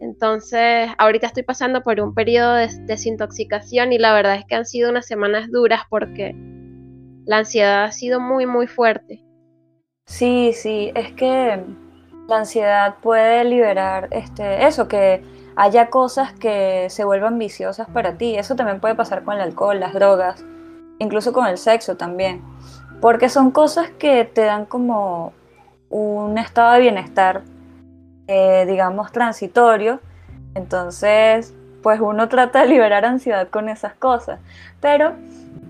Entonces, 0.00 0.88
ahorita 0.98 1.26
estoy 1.26 1.42
pasando 1.42 1.82
por 1.82 2.00
un 2.00 2.14
periodo 2.14 2.54
de 2.54 2.68
desintoxicación 2.86 3.92
y 3.92 3.98
la 3.98 4.12
verdad 4.12 4.36
es 4.36 4.44
que 4.46 4.54
han 4.54 4.64
sido 4.64 4.90
unas 4.90 5.06
semanas 5.06 5.50
duras 5.50 5.82
porque 5.90 6.34
la 7.26 7.38
ansiedad 7.38 7.84
ha 7.84 7.92
sido 7.92 8.20
muy, 8.20 8.46
muy 8.46 8.66
fuerte. 8.66 9.24
Sí, 10.06 10.52
sí, 10.54 10.92
es 10.94 11.12
que 11.12 11.62
la 12.28 12.38
ansiedad 12.38 12.96
puede 13.02 13.44
liberar 13.44 14.08
este, 14.10 14.66
eso, 14.66 14.88
que 14.88 15.22
haya 15.58 15.90
cosas 15.90 16.32
que 16.32 16.86
se 16.88 17.04
vuelvan 17.04 17.38
viciosas 17.38 17.88
para 17.88 18.14
ti. 18.14 18.36
Eso 18.36 18.56
también 18.56 18.80
puede 18.80 18.94
pasar 18.94 19.24
con 19.24 19.34
el 19.34 19.42
alcohol, 19.42 19.78
las 19.78 19.92
drogas, 19.92 20.42
incluso 20.98 21.34
con 21.34 21.46
el 21.46 21.58
sexo 21.58 21.96
también. 21.96 22.42
Porque 23.02 23.28
son 23.28 23.50
cosas 23.50 23.90
que 23.90 24.24
te 24.24 24.42
dan 24.42 24.64
como 24.64 25.34
un 25.90 26.38
estado 26.38 26.72
de 26.72 26.80
bienestar 26.80 27.42
eh, 28.30 28.66
digamos, 28.66 29.10
transitorio. 29.10 30.00
Entonces, 30.54 31.54
pues 31.82 31.98
uno 31.98 32.28
trata 32.28 32.60
de 32.60 32.66
liberar 32.68 33.06
ansiedad 33.06 33.48
con 33.48 33.70
esas 33.70 33.94
cosas. 33.94 34.38
Pero 34.82 35.14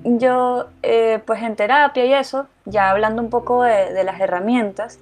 yo, 0.03 0.67
eh, 0.83 1.21
pues 1.25 1.41
en 1.43 1.55
terapia 1.55 2.05
y 2.05 2.13
eso, 2.13 2.49
ya 2.65 2.91
hablando 2.91 3.23
un 3.23 3.31
poco 3.31 3.63
de, 3.63 4.03
las 4.03 4.21
herramientas, 4.21 4.99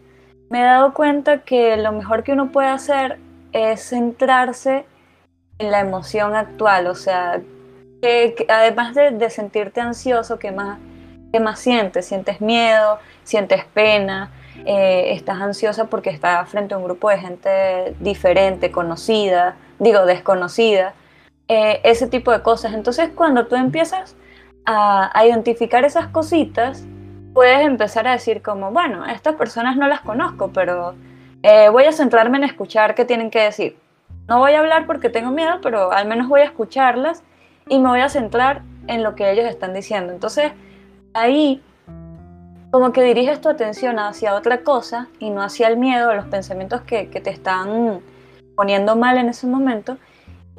me 0.51 0.61
he 0.61 0.65
dado 0.65 0.93
cuenta 0.93 1.39
que 1.39 1.79
lo 1.79 1.93
mejor 1.93 2.25
que 2.25 2.33
uno 2.33 2.53
puede 2.53 2.69
hacer 2.69 3.19
es 3.57 3.89
centrarse 3.89 4.85
en 5.59 5.71
la 5.71 5.81
emoción 5.81 6.35
actual, 6.37 6.87
o 6.89 6.95
sea, 6.95 7.41
que, 8.03 8.47
además 8.49 8.95
de, 8.95 9.31
sentirte 9.31 9.81
ansioso, 9.81 10.39
¿qué 10.39 10.53
más, 10.53 10.79
¿qué 11.33 11.41
más 11.41 11.59
sientes? 11.59 12.07
¿Sientes 12.07 12.41
miedo? 12.43 12.99
¿Sientes 13.25 13.65
pena? 13.65 14.31
Eh, 14.67 15.15
estás 15.15 15.41
ansiosa 15.41 15.87
porque 15.87 16.11
estás 16.11 16.49
frente 16.51 16.75
a 16.75 16.79
un 16.79 16.85
grupo 16.85 17.09
de 17.09 17.19
gente 17.19 17.97
diferente, 18.01 18.71
conocida, 18.71 19.57
digo, 19.79 20.05
desconocida, 20.05 20.95
eh, 21.49 21.81
ese 21.85 22.09
tipo 22.09 22.33
de 22.33 22.43
cosas. 22.43 22.75
Entonces, 22.75 23.11
cuando 23.15 23.47
tú 23.47 23.57
empiezas 23.57 24.17
a, 24.67 25.25
identificar 25.25 25.85
esas 25.85 26.09
cositas, 26.09 26.85
puedes 27.33 27.61
empezar 27.67 28.07
a 28.07 28.13
decir 28.13 28.43
como, 28.43 28.71
bueno, 28.71 29.07
estas 29.07 29.37
personas 29.37 29.77
no 29.77 29.89
las 29.89 30.01
conozco, 30.01 30.51
pero 30.53 30.95
eh, 31.49 31.69
voy 31.69 31.85
a 31.85 31.93
centrarme 31.93 32.39
en 32.39 32.43
escuchar 32.43 32.97
qué 32.97 33.05
tienen 33.05 33.31
que 33.31 33.39
decir. 33.39 33.79
No 34.27 34.41
voy 34.41 34.55
a 34.55 34.59
hablar 34.59 34.85
porque 34.85 35.11
tengo 35.11 35.31
miedo, 35.31 35.61
pero 35.63 35.93
al 35.93 36.05
menos 36.09 36.27
voy 36.27 36.41
a 36.41 36.45
escucharlas 36.45 37.23
y 37.69 37.79
me 37.79 37.89
voy 37.89 38.01
a 38.01 38.09
centrar 38.09 38.63
en 38.89 39.05
lo 39.05 39.15
que 39.15 39.31
ellos 39.31 39.45
están 39.45 39.73
diciendo. 39.73 40.13
Entonces, 40.13 40.51
ahí 41.15 41.63
como 42.73 42.91
que 42.91 43.05
diriges 43.05 43.41
tu 43.41 43.49
atención 43.49 44.01
hacia 44.01 44.35
otra 44.35 44.65
cosa 44.65 45.07
y 45.21 45.31
no 45.31 45.41
hacia 45.41 45.69
el 45.69 45.77
miedo, 45.77 46.11
a 46.11 46.17
los 46.17 46.27
pensamientos 46.27 46.81
que, 46.81 47.05
te 47.07 47.31
están 47.31 48.01
poniendo 48.57 48.97
mal 48.97 49.17
en 49.17 49.29
ese 49.29 49.47
momento, 49.47 49.99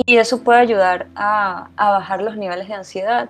y 0.05 0.15
eso 0.15 0.41
puede 0.41 0.61
ayudar 0.61 1.07
a, 1.17 1.67
bajar 1.75 2.21
los 2.21 2.37
niveles 2.37 2.69
de 2.69 2.75
ansiedad. 2.75 3.29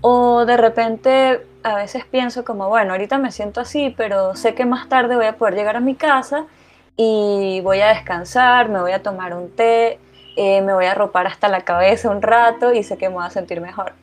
O 0.00 0.44
de 0.44 0.56
repente 0.56 1.46
a 1.62 1.76
veces 1.76 2.04
pienso 2.04 2.44
como, 2.44 2.68
bueno, 2.68 2.90
ahorita 2.90 3.16
me 3.18 3.30
siento 3.30 3.60
así, 3.60 3.94
pero 3.96 4.34
sé 4.34 4.56
que 4.56 4.66
más 4.66 4.88
tarde 4.88 5.14
voy 5.14 5.26
a 5.26 5.36
poder 5.36 5.54
llegar 5.54 5.76
a 5.76 5.80
mi 5.80 5.94
casa 5.94 6.46
y 6.96 7.60
voy 7.62 7.80
a 7.80 7.88
descansar, 7.88 8.68
me 8.68 8.80
voy 8.80 8.92
a 8.92 9.02
tomar 9.02 9.34
un 9.34 9.50
té, 9.50 9.98
eh, 10.36 10.62
me 10.62 10.74
voy 10.74 10.86
a 10.86 10.94
ropar 10.94 11.26
hasta 11.26 11.48
la 11.48 11.62
cabeza 11.62 12.10
un 12.10 12.22
rato 12.22 12.72
y 12.72 12.82
sé 12.82 12.96
que 12.96 13.08
me 13.08 13.16
voy 13.16 13.24
a 13.26 13.30
sentir 13.30 13.60
mejor. 13.60 13.94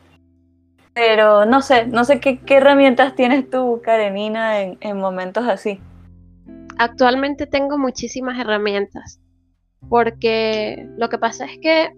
Pero 0.93 1.45
no 1.45 1.61
sé, 1.61 1.87
no 1.87 2.03
sé 2.03 2.19
qué, 2.19 2.39
herramientas 2.47 3.15
tienes 3.15 3.49
tú, 3.49 3.81
Karenina, 3.83 4.61
en, 4.61 4.77
en 4.81 4.97
momentos 4.97 5.47
así. 5.47 5.79
Actualmente 6.77 7.47
tengo 7.47 7.77
muchísimas 7.77 8.39
herramientas, 8.39 9.21
porque 9.89 10.87
lo 10.97 11.09
que 11.09 11.17
pasa 11.17 11.45
es 11.45 11.57
que 11.61 11.91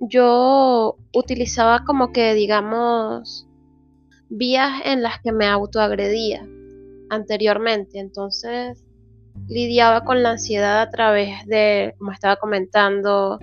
yo 0.00 0.96
utilizaba 1.12 1.84
como 1.84 2.12
que, 2.12 2.34
digamos, 2.34 3.48
vías 4.28 4.82
en 4.84 5.02
las 5.02 5.20
que 5.20 5.32
me 5.32 5.46
autoagredía 5.46 6.46
anteriormente. 7.10 7.98
Entonces, 7.98 8.84
lidiaba 9.48 10.04
con 10.04 10.22
la 10.22 10.32
ansiedad 10.32 10.80
a 10.80 10.90
través 10.90 11.46
de, 11.46 11.94
como 11.98 12.12
estaba 12.12 12.36
comentando, 12.36 13.38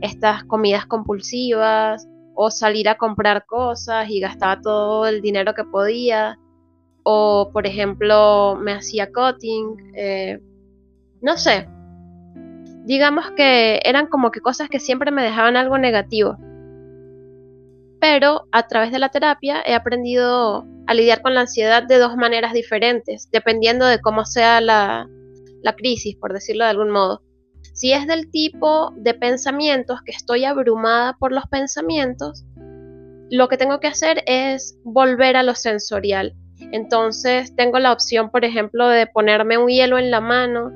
estas 0.00 0.44
comidas 0.44 0.86
compulsivas, 0.86 2.06
o 2.34 2.50
salir 2.50 2.88
a 2.88 2.96
comprar 2.96 3.44
cosas 3.46 4.08
y 4.10 4.20
gastaba 4.20 4.60
todo 4.60 5.06
el 5.06 5.20
dinero 5.20 5.54
que 5.54 5.64
podía, 5.64 6.38
o 7.04 7.50
por 7.52 7.66
ejemplo 7.66 8.56
me 8.60 8.72
hacía 8.72 9.10
cutting, 9.12 9.92
eh, 9.94 10.40
no 11.20 11.36
sé, 11.36 11.68
digamos 12.84 13.30
que 13.32 13.80
eran 13.84 14.06
como 14.06 14.30
que 14.30 14.40
cosas 14.40 14.68
que 14.68 14.80
siempre 14.80 15.10
me 15.10 15.22
dejaban 15.22 15.56
algo 15.56 15.78
negativo. 15.78 16.36
Pero 18.00 18.48
a 18.50 18.66
través 18.66 18.90
de 18.90 18.98
la 18.98 19.10
terapia 19.10 19.62
he 19.64 19.74
aprendido 19.74 20.66
a 20.88 20.94
lidiar 20.94 21.22
con 21.22 21.34
la 21.34 21.42
ansiedad 21.42 21.84
de 21.84 21.98
dos 21.98 22.16
maneras 22.16 22.52
diferentes, 22.52 23.28
dependiendo 23.30 23.86
de 23.86 24.00
cómo 24.00 24.24
sea 24.24 24.60
la, 24.60 25.08
la 25.62 25.74
crisis, 25.74 26.16
por 26.16 26.32
decirlo 26.32 26.64
de 26.64 26.70
algún 26.70 26.90
modo. 26.90 27.22
Si 27.72 27.92
es 27.92 28.06
del 28.06 28.30
tipo 28.30 28.92
de 28.96 29.14
pensamientos 29.14 30.00
que 30.04 30.12
estoy 30.12 30.44
abrumada 30.44 31.16
por 31.18 31.32
los 31.32 31.46
pensamientos, 31.46 32.44
lo 33.30 33.48
que 33.48 33.56
tengo 33.56 33.80
que 33.80 33.86
hacer 33.86 34.22
es 34.26 34.78
volver 34.84 35.36
a 35.36 35.42
lo 35.42 35.54
sensorial. 35.54 36.34
Entonces 36.70 37.56
tengo 37.56 37.78
la 37.78 37.92
opción, 37.92 38.30
por 38.30 38.44
ejemplo, 38.44 38.88
de 38.88 39.06
ponerme 39.06 39.58
un 39.58 39.68
hielo 39.68 39.98
en 39.98 40.10
la 40.10 40.20
mano 40.20 40.70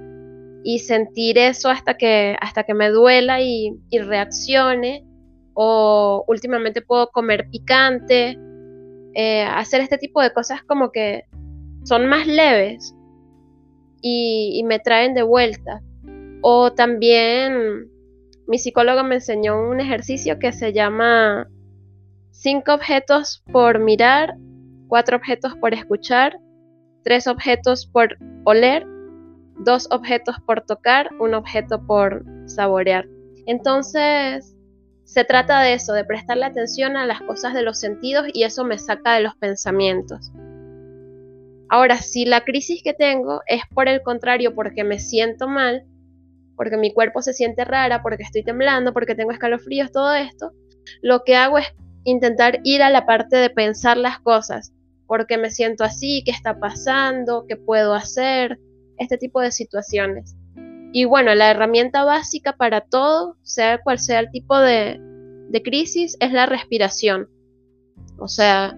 y 0.64 0.78
sentir 0.78 1.38
eso 1.38 1.68
hasta 1.68 1.96
que, 1.96 2.36
hasta 2.40 2.64
que 2.64 2.74
me 2.74 2.88
duela 2.88 3.40
y, 3.42 3.78
reaccione. 3.92 5.04
O 5.58 6.24
últimamente 6.28 6.82
puedo 6.82 7.08
comer 7.08 7.48
picante, 7.50 8.38
eh, 9.14 9.42
hacer 9.42 9.80
este 9.80 9.96
tipo 9.96 10.20
de 10.20 10.32
cosas 10.32 10.62
como 10.64 10.92
que 10.92 11.24
son 11.84 12.06
más 12.06 12.26
leves 12.26 12.95
y 14.06 14.62
me 14.64 14.78
traen 14.78 15.14
de 15.14 15.22
vuelta. 15.22 15.82
O 16.42 16.72
también 16.72 17.90
mi 18.46 18.58
psicólogo 18.58 19.02
me 19.02 19.16
enseñó 19.16 19.60
un 19.60 19.80
ejercicio 19.80 20.38
que 20.38 20.52
se 20.52 20.72
llama 20.72 21.48
cinco 22.30 22.74
objetos 22.74 23.42
por 23.52 23.80
mirar, 23.80 24.36
cuatro 24.88 25.16
objetos 25.16 25.54
por 25.56 25.74
escuchar, 25.74 26.38
tres 27.02 27.26
objetos 27.26 27.86
por 27.86 28.16
oler, 28.44 28.86
dos 29.58 29.88
objetos 29.90 30.36
por 30.46 30.60
tocar, 30.62 31.10
un 31.18 31.34
objeto 31.34 31.84
por 31.86 32.24
saborear. 32.46 33.06
Entonces, 33.46 34.56
se 35.04 35.24
trata 35.24 35.60
de 35.60 35.74
eso, 35.74 35.92
de 35.92 36.04
prestarle 36.04 36.44
atención 36.44 36.96
a 36.96 37.06
las 37.06 37.20
cosas 37.22 37.54
de 37.54 37.62
los 37.62 37.80
sentidos 37.80 38.26
y 38.32 38.44
eso 38.44 38.64
me 38.64 38.78
saca 38.78 39.14
de 39.14 39.22
los 39.22 39.34
pensamientos. 39.36 40.30
Ahora, 41.68 41.98
si 41.98 42.24
la 42.24 42.44
crisis 42.44 42.82
que 42.82 42.94
tengo 42.94 43.40
es 43.46 43.62
por 43.74 43.88
el 43.88 44.02
contrario 44.02 44.54
porque 44.54 44.84
me 44.84 44.98
siento 44.98 45.48
mal, 45.48 45.84
porque 46.56 46.76
mi 46.76 46.92
cuerpo 46.92 47.22
se 47.22 47.32
siente 47.32 47.64
rara, 47.64 48.02
porque 48.02 48.22
estoy 48.22 48.44
temblando, 48.44 48.92
porque 48.92 49.14
tengo 49.14 49.32
escalofríos, 49.32 49.92
todo 49.92 50.14
esto, 50.14 50.52
lo 51.02 51.24
que 51.24 51.36
hago 51.36 51.58
es 51.58 51.66
intentar 52.04 52.60
ir 52.62 52.82
a 52.82 52.90
la 52.90 53.04
parte 53.04 53.36
de 53.36 53.50
pensar 53.50 53.96
las 53.96 54.20
cosas, 54.20 54.72
porque 55.06 55.38
me 55.38 55.50
siento 55.50 55.84
así, 55.84 56.22
qué 56.24 56.30
está 56.30 56.58
pasando, 56.58 57.44
qué 57.48 57.56
puedo 57.56 57.94
hacer, 57.94 58.58
este 58.98 59.18
tipo 59.18 59.40
de 59.40 59.52
situaciones. 59.52 60.36
Y 60.92 61.04
bueno, 61.04 61.34
la 61.34 61.50
herramienta 61.50 62.04
básica 62.04 62.56
para 62.56 62.80
todo, 62.80 63.36
sea 63.42 63.78
cual 63.82 63.98
sea 63.98 64.20
el 64.20 64.30
tipo 64.30 64.58
de, 64.58 64.98
de 65.50 65.62
crisis, 65.62 66.16
es 66.20 66.32
la 66.32 66.46
respiración. 66.46 67.28
O 68.18 68.28
sea, 68.28 68.74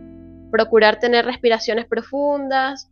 procurar 0.50 0.98
tener 0.98 1.24
respiraciones 1.24 1.86
profundas, 1.86 2.90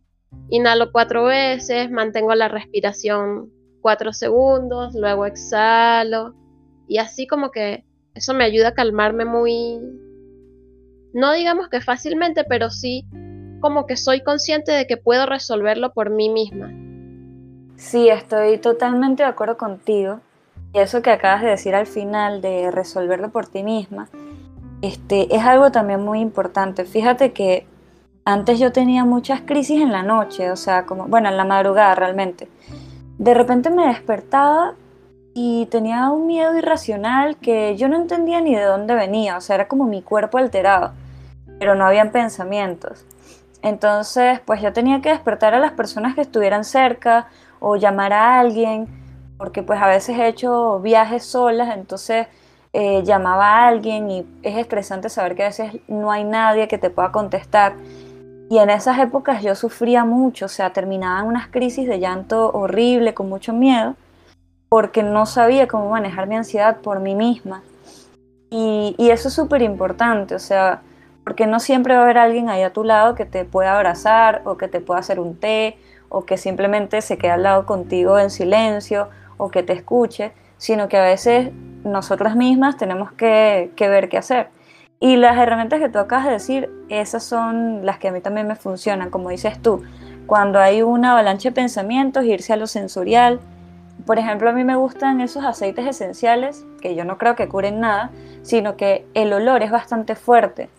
inhalo 0.49 0.91
cuatro 0.91 1.25
veces, 1.25 1.89
mantengo 1.91 2.33
la 2.35 2.47
respiración 2.47 3.51
cuatro 3.81 4.13
segundos, 4.13 4.93
luego 4.95 5.25
exhalo 5.25 6.35
y 6.87 6.97
así 6.97 7.27
como 7.27 7.51
que 7.51 7.85
eso 8.13 8.33
me 8.33 8.43
ayuda 8.43 8.69
a 8.69 8.73
calmarme 8.73 9.25
muy, 9.25 9.79
no 11.13 11.33
digamos 11.33 11.69
que 11.69 11.81
fácilmente, 11.81 12.43
pero 12.43 12.69
sí 12.69 13.05
como 13.59 13.85
que 13.85 13.95
soy 13.97 14.21
consciente 14.21 14.71
de 14.71 14.87
que 14.87 14.97
puedo 14.97 15.25
resolverlo 15.25 15.93
por 15.93 16.09
mí 16.09 16.29
misma. 16.29 16.71
Sí, 17.75 18.09
estoy 18.09 18.57
totalmente 18.57 19.23
de 19.23 19.29
acuerdo 19.29 19.57
contigo. 19.57 20.19
Y 20.73 20.79
eso 20.79 21.01
que 21.01 21.11
acabas 21.11 21.41
de 21.43 21.49
decir 21.49 21.75
al 21.75 21.87
final 21.87 22.41
de 22.41 22.71
resolverlo 22.71 23.29
por 23.29 23.47
ti 23.47 23.63
misma, 23.63 24.09
este, 24.81 25.35
es 25.35 25.43
algo 25.43 25.71
también 25.71 26.03
muy 26.03 26.19
importante. 26.19 26.85
Fíjate 26.85 27.33
que 27.33 27.67
antes 28.25 28.59
yo 28.59 28.71
tenía 28.71 29.05
muchas 29.05 29.41
crisis 29.41 29.81
en 29.81 29.91
la 29.91 30.03
noche, 30.03 30.51
o 30.51 30.55
sea, 30.55 30.85
como, 30.85 31.07
bueno, 31.07 31.29
en 31.29 31.37
la 31.37 31.45
madrugada 31.45 31.95
realmente. 31.95 32.49
De 33.17 33.33
repente 33.33 33.69
me 33.69 33.87
despertaba 33.87 34.73
y 35.33 35.67
tenía 35.67 36.09
un 36.09 36.27
miedo 36.27 36.57
irracional 36.57 37.37
que 37.37 37.75
yo 37.77 37.87
no 37.87 37.95
entendía 37.95 38.41
ni 38.41 38.55
de 38.55 38.63
dónde 38.63 38.95
venía, 38.95 39.37
o 39.37 39.41
sea, 39.41 39.55
era 39.55 39.67
como 39.67 39.85
mi 39.85 40.01
cuerpo 40.01 40.37
alterado, 40.37 40.91
pero 41.59 41.75
no 41.75 41.85
habían 41.85 42.11
pensamientos. 42.11 43.05
Entonces, 43.61 44.39
pues 44.41 44.61
yo 44.61 44.73
tenía 44.73 45.01
que 45.01 45.09
despertar 45.09 45.53
a 45.53 45.59
las 45.59 45.71
personas 45.71 46.15
que 46.15 46.21
estuvieran 46.21 46.63
cerca 46.63 47.27
o 47.59 47.75
llamar 47.75 48.13
a 48.13 48.39
alguien, 48.39 48.87
porque 49.37 49.63
pues 49.63 49.81
a 49.81 49.87
veces 49.87 50.17
he 50.17 50.27
hecho 50.27 50.79
viajes 50.79 51.23
solas, 51.23 51.75
entonces 51.75 52.27
eh, 52.79 53.01
llamaba 53.03 53.47
a 53.47 53.67
alguien 53.69 54.11
y 54.11 54.23
es 54.43 54.55
estresante 54.55 55.09
saber 55.09 55.33
que 55.33 55.41
a 55.41 55.47
veces 55.47 55.79
no 55.87 56.11
hay 56.11 56.23
nadie 56.23 56.67
que 56.67 56.77
te 56.77 56.91
pueda 56.91 57.11
contestar. 57.11 57.73
Y 58.51 58.59
en 58.59 58.69
esas 58.69 58.99
épocas 58.99 59.41
yo 59.41 59.55
sufría 59.55 60.05
mucho, 60.05 60.45
o 60.45 60.47
sea, 60.47 60.73
terminaban 60.73 61.25
unas 61.25 61.47
crisis 61.47 61.87
de 61.87 61.99
llanto 61.99 62.51
horrible, 62.51 63.15
con 63.15 63.29
mucho 63.29 63.51
miedo 63.51 63.95
porque 64.69 65.01
no 65.01 65.25
sabía 65.25 65.67
cómo 65.67 65.89
manejar 65.89 66.27
mi 66.27 66.35
ansiedad 66.35 66.77
por 66.77 66.99
mí 66.99 67.15
misma. 67.15 67.63
Y, 68.51 68.95
eso 68.99 69.29
es 69.29 69.33
súper 69.33 69.63
importante, 69.63 70.35
o 70.35 70.39
sea, 70.39 70.81
porque 71.23 71.47
no 71.47 71.59
siempre 71.59 71.95
va 71.95 72.01
a 72.01 72.03
haber 72.03 72.19
alguien 72.19 72.47
ahí 72.47 72.61
a 72.61 72.73
tu 72.73 72.83
lado 72.83 73.15
que 73.15 73.25
te 73.25 73.43
pueda 73.43 73.75
abrazar 73.75 74.43
o 74.45 74.55
que 74.57 74.67
te 74.67 74.81
pueda 74.81 74.99
hacer 74.99 75.19
un 75.19 75.35
té 75.35 75.79
o 76.09 76.25
que 76.25 76.37
simplemente 76.37 77.01
se 77.01 77.17
quede 77.17 77.31
al 77.31 77.43
lado 77.43 77.65
contigo 77.65 78.19
en 78.19 78.29
silencio 78.29 79.09
o 79.37 79.49
que 79.49 79.63
te 79.63 79.73
escuche, 79.73 80.31
sino 80.57 80.87
que 80.89 80.97
a 80.97 81.03
veces 81.03 81.51
nosotras 81.83 82.35
mismas 82.35 82.77
tenemos 82.77 83.11
que, 83.11 83.71
ver 83.77 84.09
qué 84.09 84.17
hacer. 84.17 84.49
Y 84.99 85.15
las 85.15 85.37
herramientas 85.37 85.79
que 85.79 85.89
tú 85.89 85.99
acabas 85.99 86.25
de 86.25 86.31
decir, 86.31 86.69
esas 86.89 87.23
son 87.23 87.85
las 87.85 87.99
que 87.99 88.07
a 88.07 88.11
mí 88.11 88.21
también 88.21 88.47
me 88.47 88.55
funcionan, 88.55 89.09
como 89.09 89.29
dices 89.29 89.61
tú, 89.61 89.83
cuando 90.25 90.59
hay 90.59 90.81
una 90.81 91.11
avalancha 91.11 91.49
de 91.49 91.55
pensamientos, 91.55 92.25
irse 92.25 92.53
a 92.53 92.57
lo 92.57 92.67
sensorial, 92.67 93.39
por 94.05 94.19
ejemplo, 94.19 94.49
a 94.49 94.53
mí 94.53 94.63
me 94.63 94.75
gustan 94.75 95.21
esos 95.21 95.43
aceites 95.43 95.85
esenciales, 95.85 96.65
que 96.81 96.95
yo 96.95 97.03
no 97.03 97.17
creo 97.17 97.35
que 97.35 97.47
curen 97.47 97.79
nada, 97.79 98.11
sino 98.41 98.77
que 98.77 99.05
el 99.13 99.33
olor 99.33 99.63
es 99.63 99.71
bastante 99.71 100.15
fuerte. 100.15 100.69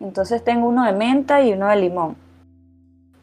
Entonces 0.00 0.42
tengo 0.42 0.68
uno 0.68 0.84
de 0.84 0.92
menta 0.92 1.42
y 1.42 1.52
uno 1.52 1.68
de 1.68 1.76
limón. 1.76 2.16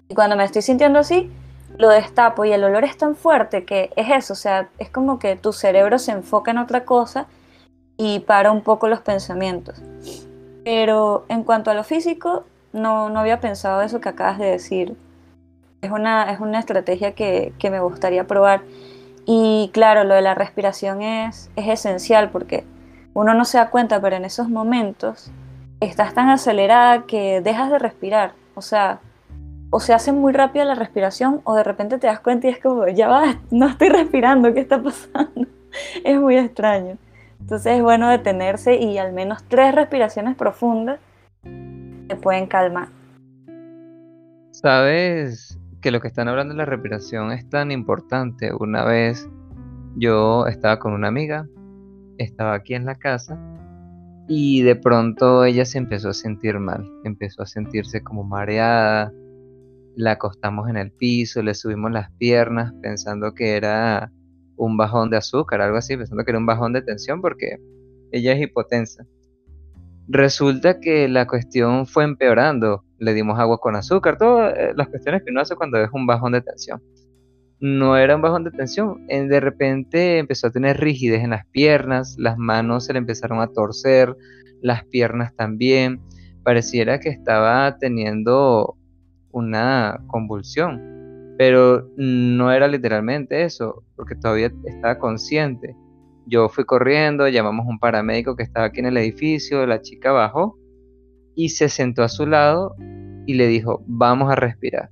Y 0.10 0.14
cuando 0.16 0.36
me 0.36 0.44
estoy 0.44 0.62
sintiendo 0.62 1.00
así, 1.00 1.32
lo 1.78 1.90
destapo 1.90 2.46
y 2.46 2.52
el 2.52 2.64
olor 2.64 2.84
es 2.84 2.98
tan 2.98 3.16
fuerte 3.16 3.64
que 3.64 3.92
es 3.96 4.10
eso, 4.10 4.34
o 4.34 4.36
sea, 4.36 4.70
es 4.80 4.90
como 4.90 5.20
que 5.20 5.36
tu 5.36 5.54
cerebro 5.54 6.00
se 6.00 6.12
enfoca 6.12 6.52
en 6.52 6.58
otra 6.58 6.86
cosa 6.86 7.28
y 7.98 8.20
para 8.20 8.52
un 8.52 8.62
poco 8.62 8.88
los 8.88 9.02
pensamientos. 9.02 9.82
Pero 10.64 11.26
en 11.30 11.44
cuanto 11.44 11.72
a 11.72 11.74
lo 11.74 11.84
físico, 11.84 12.46
no, 12.74 13.10
no 13.10 13.20
había 13.20 13.40
pensado 13.40 13.82
eso 13.82 14.02
que 14.02 14.10
acabas 14.10 14.40
de 14.40 14.46
decir. 14.46 14.96
Es 15.82 15.92
una, 15.92 16.32
es 16.32 16.40
una 16.40 16.60
estrategia 16.60 17.14
que, 17.14 17.54
que 17.60 17.70
me 17.70 17.80
gustaría 17.80 18.26
probar. 18.26 18.62
Y 19.26 19.70
claro, 19.74 20.04
lo 20.04 20.16
de 20.16 20.22
la 20.22 20.36
respiración 20.36 21.02
es, 21.02 21.50
es 21.56 21.68
esencial 21.68 22.30
porque 22.30 22.66
uno 23.14 23.34
no 23.34 23.46
se 23.46 23.58
da 23.58 23.70
cuenta, 23.70 24.02
pero 24.02 24.16
en 24.16 24.26
esos 24.26 24.50
momentos 24.50 25.32
estás 25.80 26.14
tan 26.14 26.30
acelerada 26.30 27.06
que 27.06 27.42
dejas 27.42 27.72
de 27.72 27.80
respirar. 27.80 28.34
O 28.56 28.62
sea, 28.62 29.00
o 29.70 29.80
se 29.80 29.94
hace 29.94 30.12
muy 30.12 30.34
rápida 30.34 30.66
la 30.66 30.76
respiración 30.76 31.42
o 31.44 31.56
de 31.56 31.64
repente 31.64 31.98
te 31.98 32.08
das 32.08 32.20
cuenta 32.20 32.48
y 32.48 32.52
es 32.52 32.60
como, 32.60 32.88
ya 32.88 33.08
va, 33.08 33.40
no 33.52 33.68
estoy 33.68 33.90
respirando, 33.90 34.54
¿qué 34.54 34.62
está 34.62 34.82
pasando? 34.82 35.48
es 36.04 36.20
muy 36.20 36.38
extraño. 36.38 36.98
Entonces 37.40 37.74
es 37.74 37.84
bueno 37.84 38.10
detenerse 38.10 38.76
y 38.76 38.98
al 38.98 39.14
menos 39.14 39.44
tres 39.48 39.76
respiraciones 39.76 40.36
profundas 40.36 41.00
te 41.44 42.16
pueden 42.16 42.48
calmar. 42.48 42.88
¿Sabes 44.52 45.58
que 45.82 45.92
lo 45.92 46.02
que 46.02 46.08
están 46.08 46.28
hablando 46.28 46.54
de 46.54 46.58
la 46.58 46.66
respiración 46.66 47.32
es 47.32 47.48
tan 47.50 47.72
importante. 47.72 48.52
Una 48.54 48.84
vez 48.84 49.30
yo 49.96 50.48
estaba 50.48 50.80
con 50.80 50.94
una 50.94 51.08
amiga, 51.08 51.48
estaba 52.18 52.54
aquí 52.54 52.74
en 52.74 52.86
la 52.86 52.96
casa 52.96 53.40
y 54.28 54.62
de 54.64 54.76
pronto 54.76 55.46
ella 55.46 55.66
se 55.66 55.78
empezó 55.78 56.10
a 56.10 56.14
sentir 56.14 56.60
mal, 56.60 56.86
empezó 57.04 57.44
a 57.44 57.46
sentirse 57.46 58.02
como 58.02 58.24
mareada, 58.24 59.12
la 59.98 60.12
acostamos 60.12 60.70
en 60.70 60.78
el 60.78 60.92
piso, 60.92 61.42
le 61.42 61.56
subimos 61.56 61.92
las 61.92 62.12
piernas 62.14 62.72
pensando 62.84 63.34
que 63.34 63.58
era 63.58 64.12
un 64.56 64.78
bajón 64.78 65.10
de 65.10 65.18
azúcar, 65.18 65.60
algo 65.60 65.78
así, 65.78 65.98
pensando 65.98 66.24
que 66.24 66.32
era 66.32 66.38
un 66.38 66.46
bajón 66.46 66.72
de 66.72 66.84
tensión 66.84 67.20
porque 67.20 67.58
ella 68.12 68.34
es 68.34 68.42
hipotensa. 68.42 69.06
Resulta 70.08 70.80
que 70.80 71.08
la 71.08 71.26
cuestión 71.26 71.88
fue 71.88 72.04
empeorando. 72.04 72.84
Le 73.00 73.16
dimos 73.16 73.40
agua 73.40 73.58
con 73.58 73.76
azúcar, 73.76 74.20
todas 74.20 74.56
eh, 74.56 74.74
las 74.76 74.88
cuestiones 74.88 75.24
que 75.24 75.32
uno 75.32 75.42
hace 75.42 75.56
cuando 75.56 75.80
es 75.80 75.90
un 75.92 76.06
bajón 76.06 76.34
de 76.34 76.42
tensión. 76.42 76.82
No 77.60 77.98
era 77.98 78.16
un 78.16 78.22
bajón 78.22 78.44
de 78.44 78.52
tensión. 78.52 79.08
De 79.08 79.40
repente 79.40 80.20
empezó 80.20 80.48
a 80.48 80.52
tener 80.52 80.80
rigidez 80.80 81.24
en 81.24 81.32
las 81.32 81.46
piernas, 81.48 82.16
las 82.20 82.38
manos 82.38 82.86
se 82.86 82.94
le 82.94 83.00
empezaron 83.00 83.42
a 83.42 83.48
torcer, 83.48 84.16
las 84.62 84.86
piernas 84.86 85.36
también. 85.36 86.00
Pareciera 86.44 87.00
que 87.00 87.10
estaba 87.10 87.78
teniendo 87.80 88.78
una 89.32 90.02
convulsión. 90.08 91.36
Pero 91.38 91.90
no 91.98 92.52
era 92.52 92.68
literalmente 92.68 93.44
eso, 93.44 93.84
porque 93.96 94.16
todavía 94.16 94.52
estaba 94.66 94.98
consciente. 94.98 95.76
Yo 96.26 96.50
fui 96.50 96.66
corriendo, 96.66 97.28
llamamos 97.28 97.68
a 97.68 97.70
un 97.70 97.80
paramédico 97.80 98.36
que 98.36 98.44
estaba 98.44 98.66
aquí 98.66 98.80
en 98.80 98.88
el 98.88 98.98
edificio, 98.98 99.66
la 99.66 99.82
chica 99.82 100.12
bajó 100.12 100.58
y 101.36 101.50
se 101.50 101.70
sentó 101.70 102.04
a 102.04 102.10
su 102.10 102.26
lado 102.26 102.76
y 103.28 103.36
le 103.36 103.48
dijo, 103.48 103.84
vamos 103.86 104.32
a 104.32 104.36
respirar. 104.36 104.90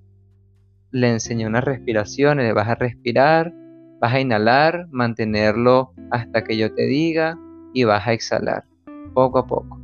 Le 0.92 1.10
enseñó 1.10 1.48
unas 1.48 1.64
respiraciones, 1.64 2.54
vas 2.54 2.70
a 2.70 2.76
respirar, 2.76 3.54
vas 4.00 4.14
a 4.14 4.20
inhalar, 4.20 4.88
mantenerlo 4.92 5.94
hasta 6.12 6.44
que 6.44 6.56
yo 6.58 6.74
te 6.74 6.84
diga 6.86 7.38
y 7.74 7.84
vas 7.84 8.06
a 8.08 8.14
exhalar, 8.14 8.66
poco 9.14 9.40
a 9.40 9.48
poco. 9.48 9.80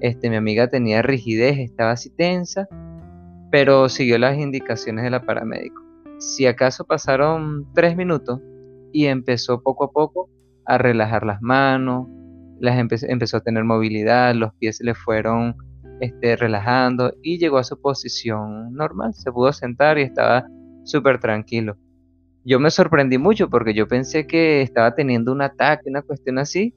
Este, 0.00 0.30
mi 0.30 0.36
amiga 0.36 0.68
tenía 0.68 1.02
rigidez, 1.02 1.58
estaba 1.58 1.92
así 1.92 2.10
tensa, 2.10 2.68
pero 3.50 3.88
siguió 3.88 4.18
las 4.18 4.38
indicaciones 4.38 5.04
de 5.04 5.10
la 5.10 5.22
paramédico. 5.24 5.82
Si 6.18 6.46
acaso 6.46 6.84
pasaron 6.84 7.66
tres 7.74 7.96
minutos 7.96 8.40
y 8.92 9.06
empezó 9.06 9.62
poco 9.62 9.84
a 9.84 9.90
poco 9.92 10.28
a 10.66 10.78
relajar 10.78 11.24
las 11.24 11.40
manos, 11.40 12.08
las 12.60 12.78
empezó 12.78 13.36
a 13.36 13.40
tener 13.40 13.64
movilidad, 13.64 14.34
los 14.34 14.52
pies 14.54 14.78
se 14.78 14.84
le 14.84 14.94
fueron 14.94 15.56
este, 16.00 16.36
relajando 16.36 17.12
y 17.22 17.38
llegó 17.38 17.58
a 17.58 17.64
su 17.64 17.80
posición 17.80 18.72
normal, 18.74 19.14
se 19.14 19.32
pudo 19.32 19.52
sentar 19.52 19.98
y 19.98 20.02
estaba 20.02 20.46
súper 20.84 21.18
tranquilo. 21.20 21.76
Yo 22.44 22.60
me 22.60 22.70
sorprendí 22.70 23.18
mucho 23.18 23.50
porque 23.50 23.74
yo 23.74 23.86
pensé 23.88 24.26
que 24.26 24.62
estaba 24.62 24.94
teniendo 24.94 25.32
un 25.32 25.42
ataque, 25.42 25.90
una 25.90 26.02
cuestión 26.02 26.38
así, 26.38 26.74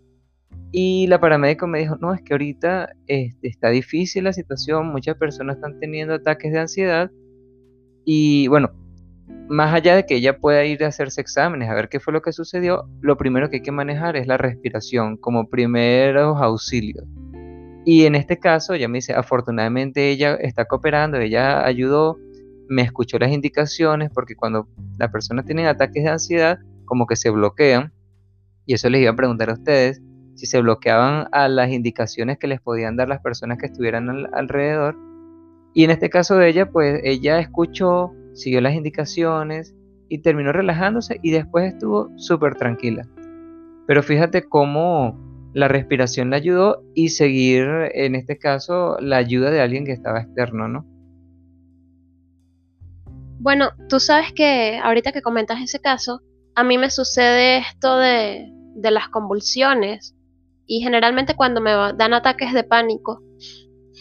y 0.72 1.08
la 1.08 1.20
paramédico 1.20 1.68
me 1.68 1.80
dijo, 1.80 1.98
no, 1.98 2.14
es 2.14 2.22
que 2.22 2.34
ahorita 2.34 2.94
este, 3.08 3.48
está 3.48 3.70
difícil 3.70 4.24
la 4.24 4.34
situación, 4.34 4.88
muchas 4.88 5.18
personas 5.18 5.58
están 5.58 5.80
teniendo 5.80 6.14
ataques 6.14 6.52
de 6.52 6.60
ansiedad 6.60 7.12
y 8.06 8.48
bueno, 8.48 8.72
más 9.50 9.74
allá 9.74 9.96
de 9.96 10.06
que 10.06 10.16
ella 10.16 10.38
pueda 10.38 10.64
ir 10.64 10.84
a 10.84 10.88
hacerse 10.88 11.20
exámenes 11.20 11.70
a 11.70 11.74
ver 11.74 11.90
qué 11.90 12.00
fue 12.00 12.14
lo 12.14 12.22
que 12.22 12.32
sucedió, 12.32 12.88
lo 13.02 13.18
primero 13.18 13.50
que 13.50 13.58
hay 13.58 13.62
que 13.62 13.72
manejar 13.72 14.16
es 14.16 14.28
la 14.28 14.38
respiración 14.38 15.18
como 15.18 15.50
primeros 15.50 16.42
auxilios. 16.42 17.06
Y 17.84 18.06
en 18.06 18.16
este 18.16 18.38
caso, 18.38 18.74
ella 18.74 18.88
me 18.88 19.00
dice, 19.00 19.14
afortunadamente 19.14 20.10
ella 20.10 20.36
está 20.36 20.66
cooperando, 20.66 21.18
ella 21.18 21.66
ayudó, 21.66 22.18
me 22.70 22.84
escuchó 22.84 23.18
las 23.18 23.32
indicaciones, 23.32 24.12
porque 24.14 24.36
cuando 24.36 24.68
las 24.98 25.12
personas 25.12 25.46
tienen 25.46 25.66
ataques 25.66 26.04
de 26.04 26.10
ansiedad, 26.12 26.60
como 26.86 27.08
que 27.08 27.16
se 27.16 27.32
bloquean, 27.32 27.92
y 28.66 28.76
eso 28.76 28.90
les 28.90 29.02
iba 29.02 29.12
a 29.12 29.16
preguntar 29.16 29.50
a 29.50 29.54
ustedes, 29.54 30.02
si 30.36 30.46
se 30.46 30.62
bloqueaban 30.62 31.28
a 31.32 31.48
las 31.48 31.70
indicaciones 31.70 32.38
que 32.38 32.48
les 32.48 32.62
podían 32.62 32.96
dar 32.96 33.08
las 33.08 33.22
personas 33.22 33.58
que 33.58 33.68
estuvieran 33.68 34.10
alrededor. 34.34 34.98
Y 35.74 35.84
en 35.84 35.92
este 35.92 36.10
caso 36.10 36.38
de 36.38 36.50
ella, 36.50 36.70
pues 36.70 37.02
ella 37.04 37.40
escuchó, 37.40 38.12
siguió 38.34 38.62
las 38.62 38.74
indicaciones 38.74 39.76
y 40.10 40.20
terminó 40.20 40.52
relajándose 40.52 41.20
y 41.22 41.32
después 41.32 41.74
estuvo 41.74 42.10
súper 42.18 42.56
tranquila. 42.56 43.08
Pero 43.88 44.04
fíjate 44.04 44.44
cómo 44.44 45.18
la 45.54 45.68
respiración 45.68 46.30
le 46.30 46.38
ayudó 46.38 46.84
y 46.94 47.10
seguir, 47.10 47.68
en 47.94 48.16
este 48.16 48.38
caso, 48.38 48.98
la 49.00 49.18
ayuda 49.18 49.52
de 49.52 49.62
alguien 49.62 49.86
que 49.86 49.92
estaba 49.92 50.22
externo, 50.22 50.68
¿no? 50.68 50.86
Bueno, 53.40 53.70
tú 53.90 54.00
sabes 54.00 54.34
que 54.34 54.80
ahorita 54.84 55.12
que 55.12 55.22
comentas 55.22 55.62
ese 55.62 55.80
caso, 55.80 56.22
a 56.56 56.64
mí 56.64 56.78
me 56.78 56.90
sucede 56.90 57.58
esto 57.58 57.98
de, 57.98 58.52
de 58.76 58.92
las 58.92 59.10
convulsiones 59.10 60.16
y 60.66 60.82
generalmente 60.82 61.36
cuando 61.36 61.62
me 61.62 61.72
dan 61.72 62.14
ataques 62.14 62.54
de 62.54 62.64
pánico, 62.64 63.22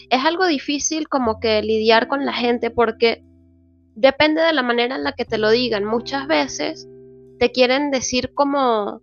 es 0.09 0.25
algo 0.25 0.45
difícil 0.45 1.07
como 1.07 1.39
que 1.39 1.61
lidiar 1.61 2.07
con 2.07 2.25
la 2.25 2.33
gente 2.33 2.69
porque 2.69 3.23
depende 3.95 4.41
de 4.41 4.53
la 4.53 4.63
manera 4.63 4.95
en 4.95 5.03
la 5.03 5.13
que 5.13 5.25
te 5.25 5.37
lo 5.37 5.49
digan. 5.49 5.85
Muchas 5.85 6.27
veces 6.27 6.87
te 7.39 7.51
quieren 7.51 7.91
decir 7.91 8.33
como, 8.33 9.01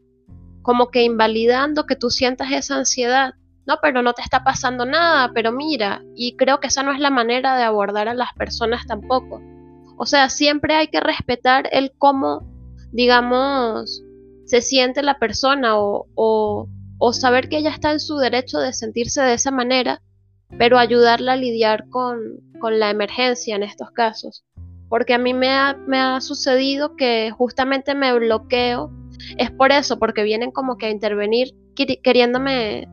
como 0.63 0.91
que 0.91 1.03
invalidando 1.03 1.87
que 1.87 1.97
tú 1.97 2.11
sientas 2.11 2.53
esa 2.53 2.77
ansiedad. 2.77 3.35
No, 3.67 3.79
pero 3.83 4.03
no 4.03 4.15
te 4.15 4.23
está 4.23 4.45
pasando 4.45 4.87
nada, 4.87 5.31
pero 5.35 5.53
mira, 5.53 6.03
y 6.15 6.37
creo 6.37 6.59
que 6.59 6.69
esa 6.69 6.83
no 6.83 6.93
es 6.93 7.01
la 7.01 7.11
manera 7.11 7.57
de 7.57 7.65
abordar 7.65 8.09
a 8.09 8.15
las 8.15 8.33
personas 8.35 8.87
tampoco. 8.87 9.43
O 9.99 10.07
sea, 10.07 10.31
siempre 10.31 10.75
hay 10.75 10.89
que 10.89 11.01
respetar 11.01 11.69
el 11.73 11.93
cómo, 11.99 12.47
digamos, 12.93 14.03
se 14.47 14.63
siente 14.63 15.03
la 15.03 15.19
persona 15.19 15.79
o, 15.79 16.07
o, 16.15 16.69
o 16.99 17.13
saber 17.13 17.49
que 17.49 17.59
ella 17.59 17.71
está 17.71 17.93
en 17.93 18.01
su 18.01 18.17
derecho 18.17 18.59
de 18.59 18.73
sentirse 18.73 19.23
de 19.23 19.35
esa 19.35 19.51
manera, 19.51 20.03
pero 20.59 20.79
ayudarla 20.79 21.35
a 21.35 21.37
lidiar 21.37 21.89
con, 21.89 22.41
la 22.61 22.91
emergencia 22.91 23.55
en 23.55 23.63
estos 23.63 23.91
casos. 23.93 24.45
Porque 24.89 25.15
a 25.15 25.19
mí 25.19 25.33
me 25.33 25.51
ha, 25.51 25.77
me 25.87 25.99
ha 25.99 26.21
sucedido 26.21 26.97
que 26.97 27.31
justamente 27.31 27.95
me 27.95 28.13
bloqueo, 28.19 28.91
es 29.37 29.51
por 29.51 29.71
eso, 29.71 29.99
porque 29.99 30.25
vienen 30.25 30.51
como 30.51 30.77
que 30.77 30.87
a 30.87 30.91
intervenir 30.91 31.55
queriéndome 32.03 32.89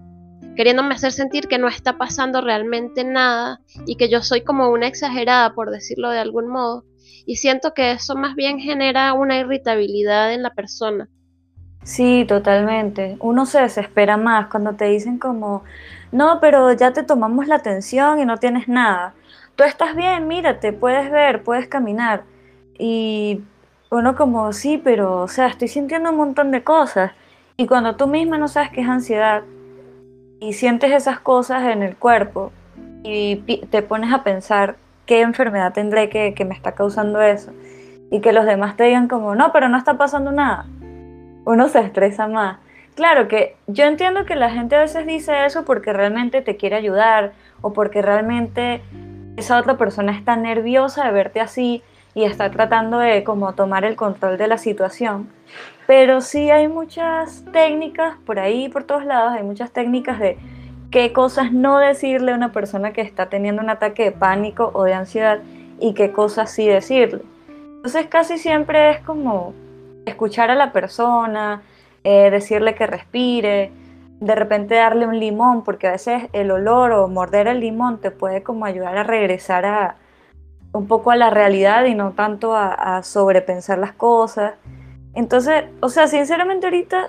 queriéndome 0.56 0.96
hacer 0.96 1.12
sentir 1.12 1.48
que 1.48 1.58
no 1.58 1.68
está 1.68 1.98
pasando 1.98 2.41
realmente 2.41 3.04
nada 3.04 3.62
y 3.86 3.96
que 3.96 4.10
yo 4.10 4.22
soy 4.22 4.41
como 4.41 4.70
una 4.70 4.88
exagerada, 4.88 5.54
por 5.54 5.70
decirlo 5.70 6.10
de 6.10 6.20
algún 6.20 6.48
modo. 6.48 6.86
Y 7.26 7.38
siento 7.38 7.74
que 7.74 7.91
eso 7.91 8.15
más 8.15 8.36
bien 8.36 8.60
genera 8.60 9.13
una 9.13 9.38
irritabilidad 9.38 10.34
en 10.34 10.44
la 10.44 10.54
persona. 10.54 11.10
Sí, 11.86 12.26
totalmente. 12.28 13.15
Uno 13.19 13.45
se 13.45 13.62
desespera 13.62 14.17
más 14.17 14.48
cuando 14.48 14.74
te 14.74 14.86
dicen 14.86 15.19
como, 15.19 15.63
no, 16.12 16.39
pero 16.41 16.74
ya 16.74 16.93
te 16.93 17.04
tomamos 17.04 17.48
la 17.48 17.56
atención 17.58 18.19
y 18.19 18.26
no 18.26 18.38
tienes 18.38 18.67
nada. 18.67 19.13
Tú 19.56 19.63
estás 19.63 19.95
bien, 19.95 20.28
mírate, 20.28 20.74
puedes 20.74 21.12
ver, 21.12 21.43
puedes 21.43 21.67
caminar. 21.67 22.24
Y 22.80 23.43
uno 23.91 24.15
como, 24.15 24.52
sí, 24.52 24.82
pero, 24.84 25.21
o 25.21 25.28
sea, 25.28 25.45
estoy 25.45 25.67
sintiendo 25.67 26.10
un 26.10 26.17
montón 26.17 26.50
de 26.50 26.63
cosas. 26.63 27.12
Y 27.56 27.67
cuando 27.67 27.95
tú 27.95 28.08
misma 28.08 28.39
no 28.39 28.48
sabes 28.48 28.71
qué 28.71 28.82
es 28.82 28.89
ansiedad 28.89 29.43
y 30.39 30.54
sientes 30.54 30.91
esas 30.91 31.19
cosas 31.19 31.65
en 31.65 31.84
el 31.84 31.95
cuerpo 31.95 32.52
y 33.04 33.36
te 33.69 33.84
pones 33.84 34.12
a 34.12 34.24
pensar 34.24 34.78
qué 35.06 35.21
enfermedad 35.21 35.71
tendré 35.74 36.10
que, 36.10 36.34
que 36.34 36.45
me 36.45 36.56
está 36.56 36.71
causando 36.71 37.21
eso 37.21 37.52
y 38.10 38.21
que 38.21 38.34
los 38.34 38.45
demás 38.45 38.76
te 38.76 38.86
digan 38.86 39.08
como, 39.08 39.36
no, 39.36 39.52
pero 39.54 39.69
no 39.69 39.78
está 39.78 39.98
pasando 39.98 40.32
nada 40.32 40.65
uno 41.45 41.69
se 41.69 41.79
estresa 41.79 42.27
más. 42.27 42.58
Claro 42.95 43.27
que 43.27 43.55
yo 43.67 43.86
entiendo 43.86 44.25
que 44.25 44.36
la 44.36 44.49
gente 44.49 44.75
a 44.75 44.79
veces 44.79 45.05
dice 45.05 45.45
eso 45.45 45.65
porque 45.65 45.93
realmente 45.93 46.41
te 46.41 46.55
quiere 46.55 46.75
ayudar 46.75 47.34
o 47.62 47.73
porque 47.73 48.01
realmente 48.01 48.81
esa 49.38 49.60
otra 49.60 49.77
persona 49.77 50.13
está 50.13 50.36
nerviosa 50.36 51.05
de 51.05 51.12
verte 51.12 51.41
así 51.41 51.84
y 52.13 52.23
está 52.23 52.49
tratando 52.51 52.99
de 52.99 53.23
como 53.25 53.53
tomar 53.53 53.84
el 53.84 53.97
control 53.97 54.38
de 54.38 54.47
la 54.47 54.58
situación. 54.58 55.29
Pero 55.88 56.21
sí 56.21 56.49
hay 56.49 56.69
muchas 56.69 57.43
técnicas 57.51 58.15
por 58.25 58.39
ahí, 58.39 58.69
por 58.69 58.86
todos 58.86 59.05
lados, 59.05 59.34
hay 59.34 59.43
muchas 59.43 59.71
técnicas 59.71 60.19
de 60.19 60.38
qué 60.89 61.12
cosas 61.12 61.51
no 61.51 61.77
decirle 61.77 62.31
a 62.31 62.36
una 62.36 62.53
persona 62.53 62.93
que 62.93 63.01
está 63.01 63.27
teniendo 63.27 63.62
un 63.62 63.69
ataque 63.69 64.05
de 64.05 64.12
pánico 64.13 64.71
o 64.73 64.84
de 64.86 64.93
ansiedad 64.93 65.39
y 65.79 65.93
qué 65.93 66.13
cosas 66.13 66.49
sí 66.49 66.65
decirle. 66.65 67.21
Entonces 67.49 68.08
casi 68.08 68.38
siempre 68.38 68.91
es 68.91 68.99
como 69.01 69.53
escuchar 70.06 70.52
a 70.52 70.56
la 70.56 70.72
persona, 70.72 71.62
eh, 72.04 72.30
decirle 72.30 72.76
que 72.76 72.88
respire, 72.88 73.72
de 74.20 74.36
repente 74.36 74.76
darle 74.76 75.08
un 75.08 75.20
limón, 75.20 75.63
porque 75.63 75.88
a 75.88 75.91
veces 75.91 76.30
el 76.34 76.52
olor 76.52 76.91
o 76.91 77.08
morder 77.08 77.48
el 77.48 77.60
limón 77.60 78.00
te 78.00 78.12
puede 78.12 78.44
como 78.44 78.65
ayudar 78.65 78.98
a 78.98 79.04
regresar 79.04 79.65
a 79.65 79.96
un 80.72 80.88
poco 80.88 81.12
a 81.12 81.15
la 81.15 81.30
realidad 81.30 81.86
y 81.86 81.96
no 81.96 82.12
tanto 82.12 82.56
a, 82.56 83.02
sobrepensar 83.04 83.78
las 83.78 83.94
cosas. 83.94 84.56
Entonces, 85.13 85.65
o 85.82 85.89
sea, 85.89 86.08
sinceramente 86.08 86.68
ahorita 86.68 87.08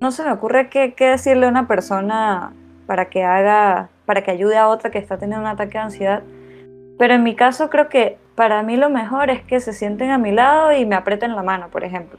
no 0.00 0.12
se 0.12 0.22
me 0.22 0.32
ocurre 0.32 0.68
qué, 0.68 0.94
qué 0.94 1.08
decirle 1.08 1.46
a 1.46 1.48
una 1.48 1.66
persona 1.66 2.52
para 2.86 3.06
que 3.06 3.24
haga, 3.24 3.88
para 4.04 4.22
que 4.22 4.30
ayude 4.30 4.58
a 4.58 4.68
otra 4.68 4.90
que 4.90 4.98
está 4.98 5.18
teniendo 5.18 5.42
un 5.42 5.50
ataque 5.50 5.78
de 5.78 5.84
ansiedad. 5.84 6.22
Pero 6.98 7.14
en 7.14 7.22
mi 7.22 7.34
caso 7.34 7.70
creo 7.70 7.88
que 7.88 8.18
para 8.34 8.62
mí 8.62 8.76
lo 8.76 8.90
mejor 8.90 9.30
es 9.30 9.42
que 9.42 9.60
se 9.60 9.72
sienten 9.72 10.10
a 10.10 10.18
mi 10.18 10.32
lado 10.32 10.72
y 10.72 10.84
me 10.84 10.94
aprieten 10.94 11.34
la 11.34 11.42
mano, 11.42 11.68
por 11.70 11.84
ejemplo 11.84 12.18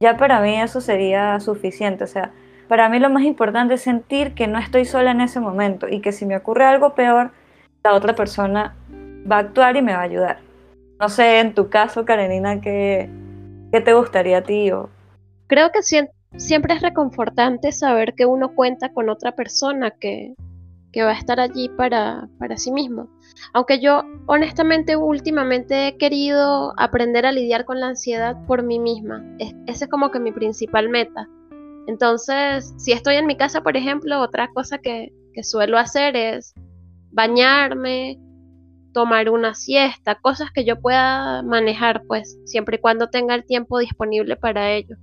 ya 0.00 0.16
para 0.16 0.40
mí 0.40 0.60
eso 0.60 0.80
sería 0.80 1.38
suficiente. 1.40 2.04
O 2.04 2.06
sea, 2.06 2.32
para 2.68 2.88
mí 2.88 2.98
lo 2.98 3.10
más 3.10 3.24
importante 3.24 3.74
es 3.74 3.82
sentir 3.82 4.34
que 4.34 4.46
no 4.46 4.58
estoy 4.58 4.84
sola 4.84 5.12
en 5.12 5.20
ese 5.20 5.40
momento 5.40 5.88
y 5.88 6.00
que 6.00 6.12
si 6.12 6.26
me 6.26 6.36
ocurre 6.36 6.64
algo 6.64 6.94
peor, 6.94 7.30
la 7.84 7.94
otra 7.94 8.14
persona 8.14 8.74
va 9.30 9.36
a 9.36 9.40
actuar 9.40 9.76
y 9.76 9.82
me 9.82 9.92
va 9.92 10.00
a 10.00 10.02
ayudar. 10.02 10.38
No 10.98 11.08
sé, 11.08 11.40
en 11.40 11.54
tu 11.54 11.68
caso, 11.68 12.04
Karenina, 12.04 12.60
¿qué, 12.60 13.10
qué 13.70 13.80
te 13.80 13.92
gustaría 13.92 14.38
a 14.38 14.42
ti? 14.42 14.70
O... 14.72 14.88
Creo 15.46 15.70
que 15.70 15.82
siempre 15.82 16.74
es 16.74 16.82
reconfortante 16.82 17.70
saber 17.72 18.14
que 18.14 18.26
uno 18.26 18.54
cuenta 18.54 18.92
con 18.92 19.08
otra 19.08 19.32
persona 19.32 19.90
que, 19.90 20.34
que 20.96 21.02
va 21.02 21.10
a 21.10 21.18
estar 21.18 21.38
allí 21.38 21.68
para, 21.68 22.26
para 22.38 22.56
sí 22.56 22.72
mismo. 22.72 23.10
Aunque 23.52 23.80
yo 23.80 24.02
honestamente 24.24 24.96
últimamente 24.96 25.88
he 25.88 25.98
querido 25.98 26.72
aprender 26.78 27.26
a 27.26 27.32
lidiar 27.32 27.66
con 27.66 27.80
la 27.80 27.88
ansiedad 27.88 28.34
por 28.46 28.62
mí 28.62 28.78
misma. 28.78 29.22
Es, 29.38 29.54
es 29.66 29.86
como 29.90 30.10
que 30.10 30.20
mi 30.20 30.32
principal 30.32 30.88
meta. 30.88 31.28
Entonces, 31.86 32.72
si 32.78 32.92
estoy 32.92 33.16
en 33.16 33.26
mi 33.26 33.36
casa, 33.36 33.62
por 33.62 33.76
ejemplo, 33.76 34.22
otra 34.22 34.48
cosa 34.54 34.78
que, 34.78 35.12
que 35.34 35.44
suelo 35.44 35.76
hacer 35.76 36.16
es 36.16 36.54
bañarme, 37.10 38.18
tomar 38.94 39.28
una 39.28 39.52
siesta, 39.52 40.14
cosas 40.14 40.50
que 40.50 40.64
yo 40.64 40.80
pueda 40.80 41.42
manejar, 41.42 42.04
pues, 42.08 42.38
siempre 42.46 42.76
y 42.76 42.80
cuando 42.80 43.10
tenga 43.10 43.34
el 43.34 43.44
tiempo 43.44 43.80
disponible 43.80 44.36
para 44.36 44.72
ello. 44.72 44.96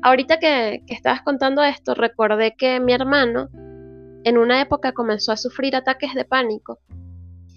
Ahorita 0.00 0.38
que, 0.38 0.82
que 0.86 0.94
estabas 0.94 1.20
contando 1.20 1.62
esto, 1.62 1.94
recordé 1.94 2.54
que 2.56 2.80
mi 2.80 2.94
hermano 2.94 3.50
en 4.24 4.38
una 4.38 4.60
época 4.60 4.92
comenzó 4.92 5.32
a 5.32 5.36
sufrir 5.36 5.76
ataques 5.76 6.14
de 6.14 6.24
pánico. 6.24 6.78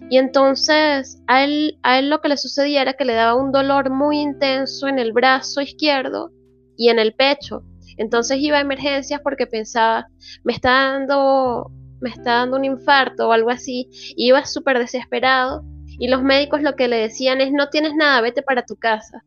Y 0.10 0.18
entonces 0.18 1.22
a 1.28 1.44
él, 1.44 1.80
a 1.84 2.00
él 2.00 2.10
lo 2.10 2.22
que 2.22 2.30
le 2.30 2.38
sucedía 2.38 2.82
era 2.82 2.94
que 2.94 3.06
le 3.06 3.14
daba 3.14 3.36
un 3.36 3.52
dolor 3.52 3.90
muy 3.90 4.20
intenso 4.20 4.88
en 4.88 5.00
el 5.00 5.14
brazo 5.14 5.62
izquierdo 5.62 6.32
y 6.78 6.90
en 6.90 7.00
el 7.00 7.14
pecho. 7.14 7.64
Entonces 7.98 8.38
iba 8.40 8.58
a 8.58 8.62
emergencias 8.62 9.22
porque 9.22 9.48
pensaba, 9.48 10.08
me 10.44 10.54
está 10.54 10.72
dando, 10.72 11.72
me 12.02 12.10
está 12.10 12.36
dando 12.36 12.58
un 12.58 12.66
infarto 12.66 13.30
o 13.30 13.32
algo 13.32 13.50
así. 13.50 13.90
iba 14.16 14.46
súper 14.46 14.80
desesperado. 14.80 15.64
Y 15.98 16.10
los 16.10 16.22
médicos 16.22 16.62
lo 16.62 16.76
que 16.76 16.90
le 16.90 16.98
decían 16.98 17.40
es, 17.40 17.52
no 17.54 17.70
tienes 17.70 17.96
nada, 17.96 18.20
vete 18.22 18.42
para 18.42 18.66
tu 18.66 18.76
casa. 18.76 19.24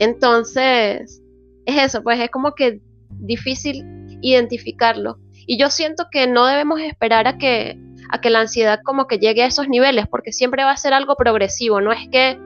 Entonces, 0.00 1.22
es 1.66 1.82
eso, 1.84 2.02
pues 2.02 2.18
es 2.20 2.30
como 2.30 2.54
que 2.54 2.80
difícil 3.10 3.84
identificarlo. 4.22 5.18
Y 5.46 5.58
yo 5.58 5.70
siento 5.70 6.06
que 6.10 6.26
no 6.26 6.46
debemos 6.46 6.80
esperar 6.80 7.26
a 7.28 7.38
que, 7.38 7.78
a 8.10 8.20
que 8.20 8.30
la 8.30 8.40
ansiedad 8.40 8.80
como 8.84 9.06
que 9.06 9.18
llegue 9.18 9.42
a 9.42 9.46
esos 9.46 9.68
niveles, 9.68 10.06
porque 10.08 10.32
siempre 10.32 10.64
va 10.64 10.72
a 10.72 10.76
ser 10.76 10.92
algo 10.92 11.14
progresivo, 11.16 11.80
no 11.80 11.92
es 11.92 12.08
que 12.10 12.38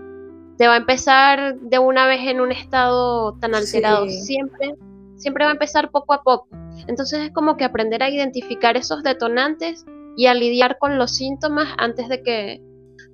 te 0.59 0.67
va 0.67 0.75
a 0.75 0.77
empezar 0.77 1.57
de 1.57 1.79
una 1.79 2.07
vez 2.07 2.21
en 2.27 2.41
un 2.41 2.53
estado 2.53 3.39
tan 3.39 3.55
alterado, 3.55 4.07
siempre, 4.09 4.75
siempre 5.17 5.45
va 5.45 5.51
a 5.51 5.55
empezar 5.55 5.91
poco 5.91 6.13
a 6.13 6.23
poco. 6.23 6.49
Entonces 6.87 7.21
es 7.21 7.33
como 7.33 7.57
que 7.57 7.65
aprender 7.65 8.03
a 8.03 8.11
identificar 8.11 8.77
esos 8.77 9.03
detonantes 9.03 9.87
y 10.19 10.27
a 10.27 10.35
lidiar 10.35 10.77
con 10.77 10.99
los 10.99 11.17
síntomas 11.17 11.69
antes 11.79 12.11
de 12.11 12.23
que, 12.23 12.61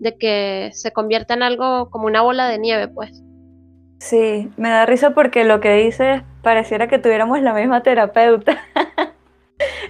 de 0.01 0.19
que 0.19 0.71
se 0.73 0.93
convierta 0.93 1.35
en 1.35 1.45
algo 1.45 1.89
como 1.91 2.07
una 2.07 2.23
bola 2.23 2.49
de 2.49 2.59
nieve, 2.59 2.89
pues. 2.89 3.23
Sí, 4.01 4.51
me 4.57 4.71
da 4.71 4.85
risa 4.85 5.11
porque 5.11 5.45
lo 5.45 5.61
que 5.61 5.73
dices 5.75 6.23
pareciera 6.43 6.89
que 6.89 6.99
tuviéramos 6.99 7.41
la 7.43 7.55
misma 7.55 7.83
terapeuta. 7.83 8.61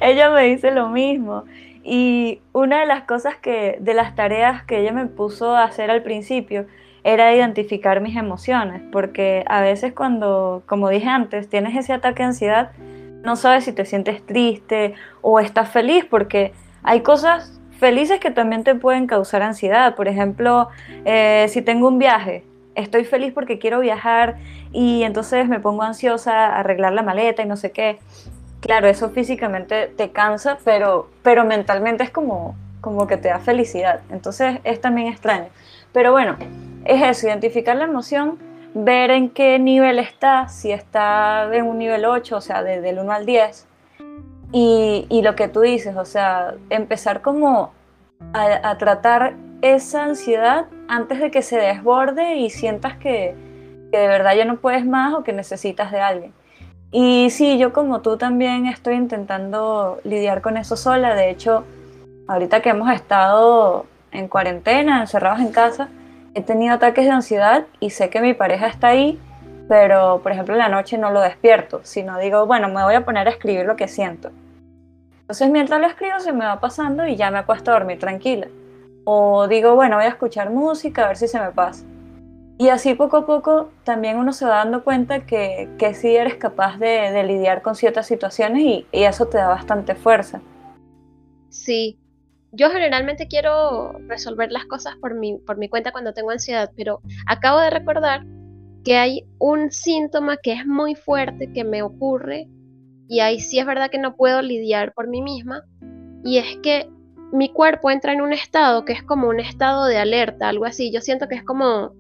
ella 0.00 0.30
me 0.30 0.44
dice 0.44 0.70
lo 0.70 0.88
mismo. 0.88 1.44
Y 1.82 2.40
una 2.52 2.80
de 2.80 2.86
las 2.86 3.04
cosas 3.04 3.36
que, 3.36 3.76
de 3.80 3.94
las 3.94 4.14
tareas 4.16 4.64
que 4.64 4.80
ella 4.80 4.92
me 4.92 5.06
puso 5.06 5.54
a 5.54 5.64
hacer 5.64 5.90
al 5.90 6.02
principio, 6.02 6.66
era 7.04 7.32
identificar 7.32 8.00
mis 8.00 8.16
emociones, 8.16 8.82
porque 8.90 9.44
a 9.46 9.60
veces 9.60 9.92
cuando, 9.92 10.64
como 10.66 10.88
dije 10.88 11.06
antes, 11.06 11.48
tienes 11.48 11.76
ese 11.76 11.92
ataque 11.92 12.24
de 12.24 12.28
ansiedad, 12.30 12.72
no 13.22 13.36
sabes 13.36 13.64
si 13.64 13.72
te 13.72 13.84
sientes 13.84 14.26
triste 14.26 14.94
o 15.22 15.38
estás 15.38 15.68
feliz, 15.68 16.04
porque 16.04 16.52
hay 16.82 17.02
cosas 17.02 17.60
felices 17.78 18.18
que 18.18 18.32
también 18.32 18.64
te 18.64 18.74
pueden 18.74 19.06
causar 19.06 19.42
ansiedad. 19.42 19.94
Por 19.94 20.08
ejemplo, 20.08 20.68
eh, 21.04 21.46
si 21.48 21.62
tengo 21.62 21.86
un 21.86 22.00
viaje, 22.00 22.42
estoy 22.74 23.04
feliz 23.04 23.32
porque 23.32 23.60
quiero 23.60 23.78
viajar 23.78 24.36
y 24.72 25.04
entonces 25.04 25.48
me 25.48 25.60
pongo 25.60 25.84
ansiosa 25.84 26.46
a 26.46 26.58
arreglar 26.58 26.92
la 26.92 27.02
maleta 27.02 27.42
y 27.42 27.46
no 27.46 27.56
sé 27.56 27.70
qué 27.70 27.98
claro, 28.60 28.88
eso 28.88 29.10
físicamente 29.10 29.86
te 29.96 30.10
cansa, 30.10 30.58
pero, 30.64 31.08
pero 31.22 31.44
mentalmente 31.44 32.04
es 32.04 32.10
como, 32.10 32.56
como 32.80 33.06
que 33.06 33.16
te 33.16 33.28
da 33.28 33.38
felicidad. 33.38 34.00
Entonces 34.10 34.58
es 34.64 34.80
también 34.80 35.08
extraño. 35.08 35.48
Pero 35.92 36.12
bueno, 36.12 36.36
es 36.84 37.02
eso, 37.02 37.26
identificar 37.26 37.76
la 37.76 37.84
emoción, 37.84 38.38
ver 38.74 39.10
en 39.10 39.30
qué 39.30 39.58
nivel 39.58 39.98
está, 39.98 40.48
si 40.48 40.70
está 40.70 41.48
en 41.52 41.66
un 41.66 41.78
nivel 41.78 42.04
8, 42.04 42.36
o 42.36 42.40
sea, 42.40 42.62
del 42.62 42.98
1 42.98 43.12
al 43.12 43.26
10. 43.26 43.66
Y, 44.52 45.06
y, 45.08 45.22
lo 45.22 45.34
que 45.34 45.48
tú 45.48 45.60
dices, 45.60 45.96
o 45.96 46.04
sea, 46.04 46.54
empezar 46.70 47.20
como 47.20 47.72
a, 48.32 48.70
a, 48.70 48.78
tratar 48.78 49.34
esa 49.60 50.04
ansiedad 50.04 50.66
antes 50.88 51.18
de 51.18 51.30
que 51.30 51.42
se 51.42 51.56
desborde 51.56 52.36
y 52.36 52.50
sientas 52.50 52.96
que, 52.96 53.34
que 53.90 53.98
de 53.98 54.06
verdad 54.06 54.36
ya 54.36 54.44
no 54.44 54.58
puedes 54.58 54.86
más 54.86 55.14
o 55.14 55.24
que 55.24 55.32
necesitas 55.32 55.90
de 55.90 56.00
alguien. 56.00 56.32
Y 56.90 57.30
sí, 57.30 57.58
yo 57.58 57.72
como 57.72 58.00
tú 58.00 58.16
también 58.16 58.66
estoy 58.66 58.94
intentando 58.94 59.98
lidiar 60.04 60.40
con 60.40 60.56
eso 60.56 60.76
sola. 60.76 61.14
De 61.14 61.30
hecho, 61.30 61.64
ahorita 62.28 62.62
que 62.62 62.70
hemos 62.70 62.90
estado 62.92 63.86
en 64.12 64.28
cuarentena, 64.28 65.00
encerrados 65.00 65.40
en 65.40 65.52
casa, 65.52 65.88
he 66.34 66.42
tenido 66.42 66.74
ataques 66.74 67.04
de 67.04 67.10
ansiedad 67.10 67.66
y 67.80 67.90
sé 67.90 68.08
que 68.10 68.20
mi 68.20 68.34
pareja 68.34 68.66
está 68.66 68.88
ahí, 68.88 69.18
pero 69.68 70.20
por 70.22 70.32
ejemplo 70.32 70.54
en 70.54 70.60
la 70.60 70.68
noche 70.68 70.98
no 70.98 71.10
lo 71.10 71.20
despierto, 71.20 71.80
sino 71.82 72.18
digo, 72.18 72.46
bueno, 72.46 72.68
me 72.68 72.82
voy 72.82 72.94
a 72.94 73.04
poner 73.04 73.26
a 73.26 73.30
escribir 73.30 73.66
lo 73.66 73.76
que 73.76 73.88
siento. 73.88 74.30
Entonces 75.20 75.50
mientras 75.50 75.80
lo 75.80 75.86
escribo 75.86 76.20
se 76.20 76.32
me 76.32 76.44
va 76.44 76.60
pasando 76.60 77.06
y 77.06 77.16
ya 77.16 77.30
me 77.30 77.38
acuesto 77.38 77.70
a 77.70 77.74
dormir 77.74 77.98
tranquila. 77.98 78.46
O 79.04 79.48
digo, 79.48 79.74
bueno, 79.74 79.96
voy 79.96 80.04
a 80.04 80.08
escuchar 80.08 80.50
música 80.50 81.04
a 81.04 81.08
ver 81.08 81.16
si 81.16 81.26
se 81.26 81.40
me 81.40 81.50
pasa. 81.50 81.84
Y 82.58 82.70
así 82.70 82.94
poco 82.94 83.18
a 83.18 83.26
poco 83.26 83.70
también 83.84 84.16
uno 84.16 84.32
se 84.32 84.46
va 84.46 84.56
dando 84.56 84.82
cuenta 84.82 85.26
que, 85.26 85.68
que 85.78 85.92
sí 85.92 86.16
eres 86.16 86.36
capaz 86.36 86.78
de, 86.78 87.22
lidiar 87.24 87.60
con 87.60 87.74
ciertas 87.74 88.06
situaciones 88.06 88.62
y, 88.62 88.86
eso 88.92 89.26
te 89.26 89.36
da 89.36 89.48
bastante 89.48 89.94
fuerza. 89.94 90.40
Sí, 91.50 91.98
yo 92.52 92.70
generalmente 92.70 93.28
quiero 93.28 93.92
resolver 94.08 94.50
las 94.50 94.64
cosas 94.64 94.96
por 94.96 95.14
mi, 95.14 95.36
por 95.38 95.58
mi 95.58 95.68
cuenta 95.68 95.92
cuando 95.92 96.14
tengo 96.14 96.30
ansiedad, 96.30 96.70
pero 96.74 97.02
acabo 97.26 97.60
de 97.60 97.70
recordar 97.70 98.24
que 98.84 98.96
hay 98.96 99.26
un 99.38 99.70
síntoma 99.70 100.38
que 100.38 100.52
es 100.52 100.66
muy 100.66 100.94
fuerte 100.94 101.52
que 101.52 101.64
me 101.64 101.82
ocurre 101.82 102.48
y 103.08 103.20
ahí 103.20 103.40
sí 103.40 103.58
es 103.58 103.66
verdad 103.66 103.90
que 103.90 103.98
no 103.98 104.16
puedo 104.16 104.40
lidiar 104.40 104.94
por 104.94 105.08
mí 105.08 105.20
misma 105.20 105.62
y 106.24 106.38
es 106.38 106.56
que 106.62 106.88
mi 107.32 107.52
cuerpo 107.52 107.90
entra 107.90 108.12
en 108.12 108.22
un 108.22 108.32
estado 108.32 108.84
que 108.84 108.92
es 108.92 109.02
como 109.02 109.28
un 109.28 109.40
estado 109.40 109.86
de 109.86 109.98
alerta, 109.98 110.48
algo 110.48 110.64
así. 110.64 110.92
Yo 110.92 111.00
siento 111.00 111.28
que 111.28 111.34
es 111.34 111.42
como 111.42 111.92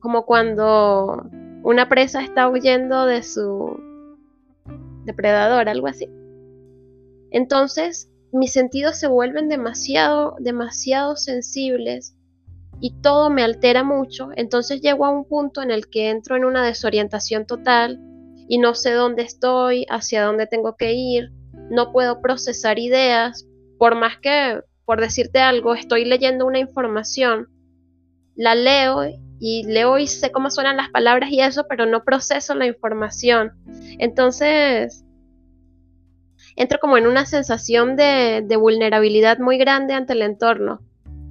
como 0.00 0.26
cuando 0.26 1.28
una 1.62 1.88
presa 1.88 2.22
está 2.22 2.48
huyendo 2.48 3.06
de 3.06 3.22
su 3.22 3.80
depredador, 5.04 5.68
algo 5.68 5.86
así. 5.86 6.08
Entonces, 7.30 8.10
mis 8.32 8.52
sentidos 8.52 8.98
se 8.98 9.08
vuelven 9.08 9.48
demasiado, 9.48 10.36
demasiado 10.38 11.16
sensibles 11.16 12.16
y 12.80 13.00
todo 13.00 13.30
me 13.30 13.42
altera 13.42 13.82
mucho. 13.82 14.28
Entonces 14.36 14.80
llego 14.80 15.06
a 15.06 15.10
un 15.10 15.24
punto 15.24 15.62
en 15.62 15.70
el 15.70 15.88
que 15.88 16.10
entro 16.10 16.36
en 16.36 16.44
una 16.44 16.64
desorientación 16.64 17.46
total 17.46 18.00
y 18.48 18.58
no 18.58 18.74
sé 18.74 18.92
dónde 18.92 19.22
estoy, 19.22 19.86
hacia 19.88 20.24
dónde 20.24 20.46
tengo 20.46 20.76
que 20.76 20.92
ir, 20.92 21.32
no 21.70 21.92
puedo 21.92 22.20
procesar 22.20 22.78
ideas, 22.78 23.46
por 23.78 23.96
más 23.96 24.18
que, 24.18 24.60
por 24.84 25.00
decirte 25.00 25.40
algo, 25.40 25.74
estoy 25.74 26.04
leyendo 26.04 26.46
una 26.46 26.58
información, 26.58 27.48
la 28.36 28.54
leo 28.54 29.02
y 29.38 29.64
leo 29.64 29.98
y 29.98 30.06
sé 30.06 30.32
cómo 30.32 30.50
suenan 30.50 30.76
las 30.76 30.90
palabras 30.90 31.30
y 31.30 31.40
eso, 31.40 31.66
pero 31.68 31.86
no 31.86 32.04
proceso 32.04 32.54
la 32.54 32.66
información. 32.66 33.52
Entonces, 33.98 35.04
entro 36.56 36.78
como 36.80 36.96
en 36.96 37.06
una 37.06 37.26
sensación 37.26 37.96
de, 37.96 38.44
vulnerabilidad 38.58 39.38
muy 39.38 39.58
grande 39.58 39.94
ante 39.94 40.14
el 40.14 40.22
entorno. 40.22 40.80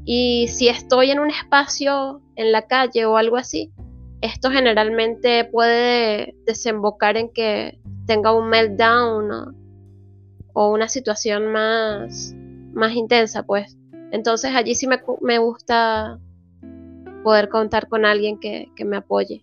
Y 0.06 0.48
si 0.50 0.68
estoy 0.68 1.12
en 1.12 1.20
un 1.20 1.32
espacio, 1.32 2.22
en 2.36 2.52
la 2.52 2.68
calle 2.68 3.06
o 3.06 3.18
algo 3.18 3.38
así, 3.38 3.72
esto 4.22 4.52
generalmente 4.52 5.46
puede 5.46 6.36
desembocar 6.46 7.18
en 7.18 7.30
que 7.30 7.80
tenga 8.06 8.32
un 8.34 8.50
meltdown 8.50 9.56
o, 10.54 10.72
una 10.72 10.88
situación 10.88 11.52
más, 11.52 12.36
más 12.74 12.94
intensa, 12.94 13.44
pues. 13.44 13.78
Entonces 14.12 14.54
allí 14.56 14.76
sí 14.76 14.88
me, 14.88 15.02
me 15.22 15.40
gusta 15.40 16.20
poder 17.26 17.50
contar 17.50 17.88
con 17.88 18.06
alguien 18.06 18.40
que, 18.40 18.70
me 18.86 18.98
apoye. 18.98 19.42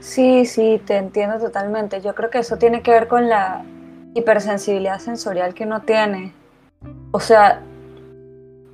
Sí, 0.00 0.46
sí, 0.46 0.80
te 0.86 0.96
entiendo 0.96 1.38
totalmente. 1.38 2.00
Yo 2.00 2.14
creo 2.14 2.30
que 2.30 2.38
eso 2.38 2.56
tiene 2.56 2.80
que 2.80 2.90
ver 2.90 3.06
con 3.06 3.28
la 3.28 3.62
hipersensibilidad 4.14 4.98
sensorial 4.98 5.52
que 5.52 5.64
uno 5.64 5.82
tiene. 5.82 6.32
O 7.10 7.20
sea, 7.20 7.60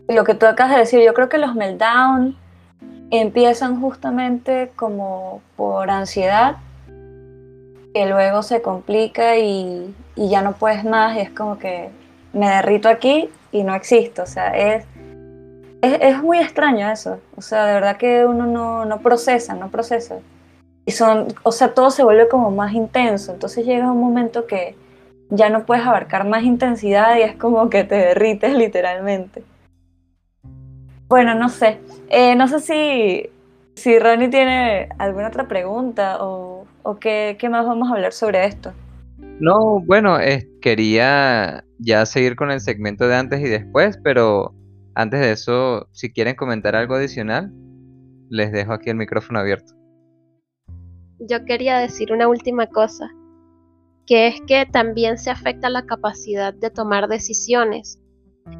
lo 0.06 0.22
que 0.22 0.36
tú 0.36 0.46
acabas 0.46 0.74
de 0.74 0.78
decir, 0.78 1.00
yo 1.04 1.14
creo 1.14 1.28
que 1.28 1.38
los 1.38 1.56
meltdown 1.56 2.36
empiezan 3.10 3.80
justamente 3.80 4.70
como 4.76 5.42
por 5.56 5.90
ansiedad, 5.90 6.58
que 7.92 8.06
luego 8.06 8.44
se 8.44 8.62
complica 8.62 9.36
y, 9.36 9.92
y 10.14 10.28
ya 10.28 10.42
no 10.42 10.52
puedes 10.52 10.84
más 10.84 11.16
y 11.16 11.22
es 11.22 11.30
como 11.30 11.58
que 11.58 11.90
me 12.32 12.48
derrito 12.48 12.88
aquí 12.88 13.30
y 13.50 13.64
no 13.64 13.74
existo. 13.74 14.22
O 14.22 14.26
sea, 14.26 14.56
es 14.56 14.84
es, 15.94 16.22
muy 16.22 16.38
extraño 16.38 16.90
eso. 16.90 17.20
O 17.36 17.42
sea, 17.42 17.66
de 17.66 17.74
verdad 17.74 17.96
que 17.96 18.24
uno 18.24 18.84
no, 18.84 18.98
procesa, 19.00 19.54
no 19.54 19.70
procesa. 19.70 20.18
Y 20.84 20.92
son, 20.92 21.28
o 21.42 21.52
sea, 21.52 21.74
todo 21.74 21.90
se 21.90 22.04
vuelve 22.04 22.28
como 22.28 22.50
más 22.50 22.72
intenso. 22.72 23.32
Entonces 23.32 23.66
llega 23.66 23.90
un 23.90 24.00
momento 24.00 24.46
que 24.46 24.76
ya 25.30 25.48
no 25.50 25.66
puedes 25.66 25.84
abarcar 25.84 26.26
más 26.26 26.44
intensidad 26.44 27.16
y 27.16 27.22
es 27.22 27.36
como 27.36 27.68
que 27.68 27.84
te 27.84 27.96
derrites 27.96 28.54
literalmente. 28.54 29.42
Bueno, 31.08 31.34
no 31.34 31.48
sé. 31.48 31.78
Eh, 32.08 32.34
no 32.34 32.48
sé 32.48 32.60
si, 32.60 33.30
si 33.74 33.98
Ronnie 33.98 34.28
tiene 34.28 34.88
alguna 34.98 35.28
otra 35.28 35.48
pregunta 35.48 36.18
o, 36.24 36.66
o 36.82 36.98
qué, 36.98 37.36
qué, 37.38 37.48
más 37.48 37.66
vamos 37.66 37.90
a 37.90 37.94
hablar 37.94 38.12
sobre 38.12 38.44
esto. 38.44 38.72
No, 39.38 39.80
bueno, 39.80 40.18
quería 40.60 41.64
ya 41.78 42.06
seguir 42.06 42.36
con 42.36 42.50
el 42.50 42.60
segmento 42.60 43.06
de 43.06 43.16
antes 43.16 43.40
y 43.40 43.48
después, 43.48 43.98
pero 44.02 44.54
Antes 44.96 45.20
de 45.20 45.32
eso, 45.32 45.88
si 45.92 46.10
quieren 46.10 46.36
comentar 46.36 46.74
algo 46.74 46.94
adicional, 46.94 47.52
les 48.30 48.50
dejo 48.50 48.72
aquí 48.72 48.88
el 48.88 48.96
micrófono 48.96 49.38
abierto. 49.38 49.74
Yo 51.18 51.44
quería 51.44 51.76
decir 51.76 52.14
una 52.14 52.28
última 52.28 52.66
cosa, 52.66 53.10
que 54.06 54.26
es 54.26 54.40
que 54.46 54.64
también 54.64 55.18
se 55.18 55.28
afecta 55.28 55.68
la 55.68 55.84
capacidad 55.84 56.54
de 56.54 56.70
tomar 56.70 57.08
decisiones. 57.08 58.00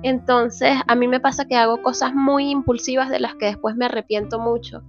Entonces, 0.03 0.77
a 0.87 0.95
mí 0.95 1.09
me 1.09 1.21
pasa 1.21 1.47
que 1.47 1.57
hago 1.57 1.81
cosas 1.81 2.13
muy 2.13 2.51
impulsivas 2.51 3.09
de 3.09 3.21
las 3.21 3.35
que 3.37 3.47
después 3.47 3.75
me 3.75 3.87
arrepiento 3.87 4.39
mucho. 4.39 4.83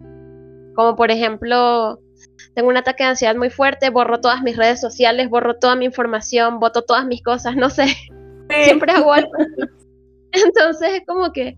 Como 0.76 0.98
por 0.98 1.12
ejemplo, 1.12 2.02
tengo 2.56 2.68
un 2.68 2.76
ataque 2.76 3.04
de 3.04 3.12
ansiedad 3.12 3.38
muy 3.38 3.52
fuerte, 3.52 3.90
borro 3.90 4.20
todas 4.20 4.44
mis 4.44 4.58
redes 4.58 4.82
sociales, 4.82 5.30
borro 5.30 5.56
toda 5.56 5.78
mi 5.78 5.86
información, 5.86 6.60
voto 6.60 6.82
todas 6.82 7.06
mis 7.06 7.24
cosas, 7.24 7.56
no 7.56 7.70
sé. 7.70 7.86
Siempre 8.66 8.92
hago 8.92 9.14
algo. 9.14 9.32
Entonces 10.46 10.90
es 10.94 11.06
como 11.06 11.32
que 11.32 11.58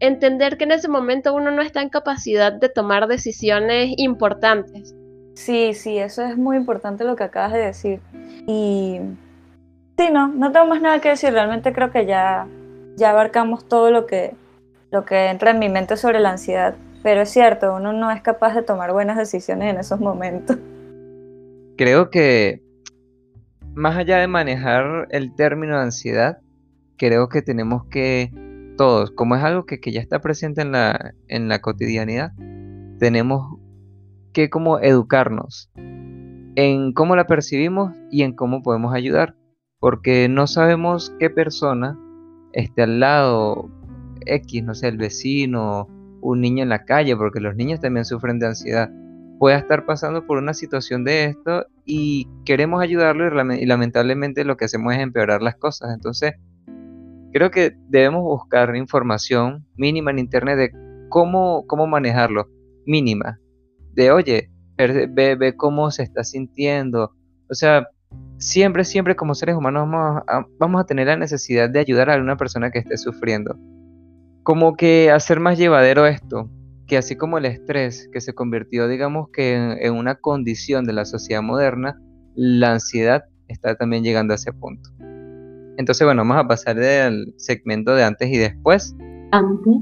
entender 0.00 0.56
que 0.56 0.64
en 0.64 0.72
ese 0.72 0.88
momento 0.88 1.34
uno 1.34 1.50
no 1.50 1.62
está 1.62 1.82
en 1.82 1.88
capacidad 1.88 2.52
de 2.52 2.68
tomar 2.68 3.08
decisiones 3.08 3.94
importantes. 3.96 4.94
Sí, 5.34 5.74
sí, 5.74 5.98
eso 5.98 6.24
es 6.24 6.36
muy 6.36 6.56
importante 6.56 7.04
lo 7.04 7.16
que 7.16 7.24
acabas 7.24 7.52
de 7.52 7.60
decir. 7.60 8.00
Y 8.46 9.00
sí, 9.96 10.08
no, 10.12 10.28
no 10.28 10.52
tengo 10.52 10.66
más 10.66 10.80
nada 10.80 11.00
que 11.00 11.10
decir. 11.10 11.32
Realmente 11.32 11.72
creo 11.72 11.90
que 11.90 12.06
ya, 12.06 12.46
ya 12.96 13.10
abarcamos 13.10 13.68
todo 13.68 13.90
lo 13.90 14.06
que, 14.06 14.34
lo 14.90 15.04
que 15.04 15.28
entra 15.28 15.52
en 15.52 15.58
mi 15.58 15.68
mente 15.68 15.96
sobre 15.96 16.20
la 16.20 16.30
ansiedad. 16.30 16.74
Pero 17.02 17.22
es 17.22 17.30
cierto, 17.30 17.74
uno 17.76 17.92
no 17.92 18.10
es 18.10 18.20
capaz 18.22 18.54
de 18.54 18.62
tomar 18.62 18.92
buenas 18.92 19.16
decisiones 19.16 19.72
en 19.72 19.78
esos 19.78 20.00
momentos. 20.00 20.56
Creo 21.76 22.10
que 22.10 22.60
más 23.74 23.96
allá 23.96 24.18
de 24.18 24.26
manejar 24.26 25.06
el 25.10 25.34
término 25.36 25.76
de 25.76 25.82
ansiedad, 25.84 26.38
creo 26.98 27.28
que 27.28 27.40
tenemos 27.40 27.86
que 27.86 28.30
todos, 28.76 29.10
como 29.10 29.34
es 29.36 29.42
algo 29.42 29.64
que, 29.64 29.80
ya 29.90 30.00
está 30.00 30.20
presente 30.20 30.60
en 30.60 30.72
la, 30.72 31.14
en 31.28 31.48
la 31.48 31.60
cotidianidad, 31.60 32.32
tenemos 32.98 33.58
que 34.32 34.50
como 34.50 34.78
educarnos 34.78 35.70
en 36.54 36.92
cómo 36.92 37.16
la 37.16 37.26
percibimos 37.26 37.94
y 38.10 38.22
en 38.22 38.34
cómo 38.34 38.62
podemos 38.62 38.94
ayudar, 38.94 39.34
porque 39.80 40.28
no 40.28 40.46
sabemos 40.46 41.14
qué 41.18 41.30
persona 41.30 41.98
esté 42.52 42.82
al 42.82 43.00
lado 43.00 43.70
X, 44.26 44.64
no 44.64 44.74
sé, 44.74 44.88
el 44.88 44.96
vecino, 44.96 45.88
un 46.20 46.40
niño 46.40 46.62
en 46.62 46.68
la 46.68 46.84
calle, 46.84 47.16
porque 47.16 47.40
los 47.40 47.54
niños 47.56 47.80
también 47.80 48.04
sufren 48.04 48.38
de 48.38 48.48
ansiedad, 48.48 48.90
pueda 49.38 49.58
estar 49.58 49.86
pasando 49.86 50.26
por 50.26 50.38
una 50.38 50.54
situación 50.54 51.04
de 51.04 51.26
esto 51.26 51.66
y 51.84 52.28
queremos 52.44 52.82
ayudarlo 52.82 53.26
y 53.54 53.66
lamentablemente 53.66 54.44
lo 54.44 54.56
que 54.56 54.64
hacemos 54.64 54.94
es 54.94 55.00
empeorar 55.00 55.42
las 55.42 55.56
cosas. 55.56 55.94
Entonces, 55.94 56.34
creo 57.32 57.50
que 57.50 57.74
debemos 57.88 58.22
buscar 58.22 58.74
información 58.76 59.64
mínima 59.76 60.10
en 60.10 60.18
internet 60.18 60.56
de 60.56 60.72
cómo, 61.08 61.64
cómo 61.66 61.86
manejarlo, 61.86 62.48
mínima, 62.86 63.38
de 63.94 64.10
oye, 64.10 64.50
ve, 64.76 65.36
ve 65.36 65.56
cómo 65.56 65.90
se 65.90 66.02
está 66.02 66.24
sintiendo, 66.24 67.12
o 67.50 67.54
sea, 67.54 67.86
siempre, 68.38 68.84
siempre 68.84 69.16
como 69.16 69.34
seres 69.34 69.56
humanos 69.56 69.88
vamos 69.88 70.22
a, 70.26 70.46
vamos 70.58 70.80
a 70.80 70.86
tener 70.86 71.06
la 71.06 71.16
necesidad 71.16 71.68
de 71.68 71.80
ayudar 71.80 72.10
a 72.10 72.14
alguna 72.14 72.36
persona 72.36 72.70
que 72.70 72.78
esté 72.78 72.96
sufriendo. 72.96 73.56
Como 74.42 74.76
que 74.76 75.10
hacer 75.10 75.40
más 75.40 75.58
llevadero 75.58 76.06
esto, 76.06 76.50
que 76.86 76.96
así 76.96 77.16
como 77.16 77.38
el 77.38 77.44
estrés 77.44 78.08
que 78.12 78.20
se 78.20 78.34
convirtió, 78.34 78.88
digamos 78.88 79.28
que 79.30 79.54
en 79.54 79.94
una 79.94 80.14
condición 80.16 80.84
de 80.84 80.94
la 80.94 81.04
sociedad 81.04 81.42
moderna, 81.42 82.00
la 82.34 82.72
ansiedad 82.72 83.24
está 83.48 83.74
también 83.76 84.02
llegando 84.04 84.32
a 84.32 84.36
ese 84.36 84.52
punto. 84.52 84.90
Entonces, 85.78 86.04
bueno, 86.04 86.22
vamos 86.22 86.44
a 86.44 86.48
pasar 86.48 86.74
del 86.74 87.32
segmento 87.36 87.94
de 87.94 88.02
antes 88.02 88.28
y 88.28 88.36
después. 88.36 88.96
Antes 89.30 89.76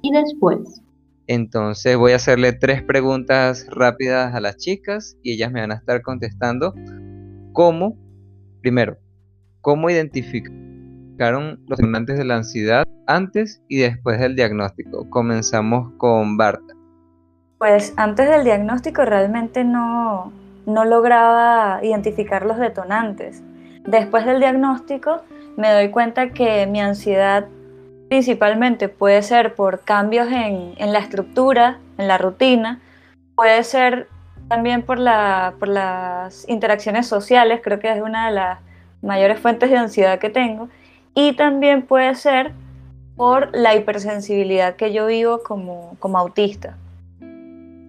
y 0.00 0.12
después. 0.12 0.80
Entonces 1.26 1.96
voy 1.96 2.12
a 2.12 2.16
hacerle 2.16 2.52
tres 2.52 2.82
preguntas 2.84 3.66
rápidas 3.68 4.36
a 4.36 4.40
las 4.40 4.56
chicas 4.56 5.16
y 5.24 5.32
ellas 5.32 5.50
me 5.50 5.60
van 5.60 5.72
a 5.72 5.74
estar 5.74 6.00
contestando 6.02 6.74
cómo, 7.52 7.96
primero, 8.60 8.98
cómo 9.60 9.90
identificaron 9.90 11.60
los 11.66 11.76
detonantes 11.78 12.18
de 12.18 12.24
la 12.24 12.36
ansiedad 12.36 12.84
antes 13.08 13.60
y 13.68 13.78
después 13.78 14.20
del 14.20 14.36
diagnóstico. 14.36 15.10
Comenzamos 15.10 15.92
con 15.98 16.36
Barta. 16.36 16.72
Pues 17.58 17.94
antes 17.96 18.28
del 18.30 18.44
diagnóstico 18.44 19.04
realmente 19.04 19.64
no, 19.64 20.32
no 20.66 20.84
lograba 20.84 21.80
identificar 21.82 22.46
los 22.46 22.58
detonantes. 22.58 23.42
Después 23.84 24.24
del 24.24 24.38
diagnóstico 24.38 25.22
me 25.56 25.72
doy 25.72 25.90
cuenta 25.90 26.30
que 26.30 26.66
mi 26.66 26.80
ansiedad 26.80 27.46
principalmente 28.08 28.88
puede 28.88 29.22
ser 29.22 29.54
por 29.54 29.80
cambios 29.80 30.28
en, 30.30 30.74
la 30.92 30.98
estructura, 30.98 31.78
en 31.98 32.08
la 32.08 32.18
rutina, 32.18 32.80
puede 33.34 33.64
ser 33.64 34.08
también 34.48 34.82
por, 34.82 34.98
las 34.98 36.48
interacciones 36.48 37.06
sociales, 37.06 37.60
creo 37.62 37.80
que 37.80 37.90
es 37.90 38.02
una 38.02 38.26
de 38.26 38.34
las 38.34 38.58
mayores 39.00 39.40
fuentes 39.40 39.70
de 39.70 39.78
ansiedad 39.78 40.18
que 40.18 40.30
tengo, 40.30 40.68
y 41.14 41.32
también 41.32 41.82
puede 41.82 42.14
ser 42.14 42.52
por 43.16 43.54
la 43.56 43.74
hipersensibilidad 43.74 44.76
que 44.76 44.92
yo 44.92 45.06
vivo 45.06 45.42
como 45.42 46.18
autista. 46.18 46.76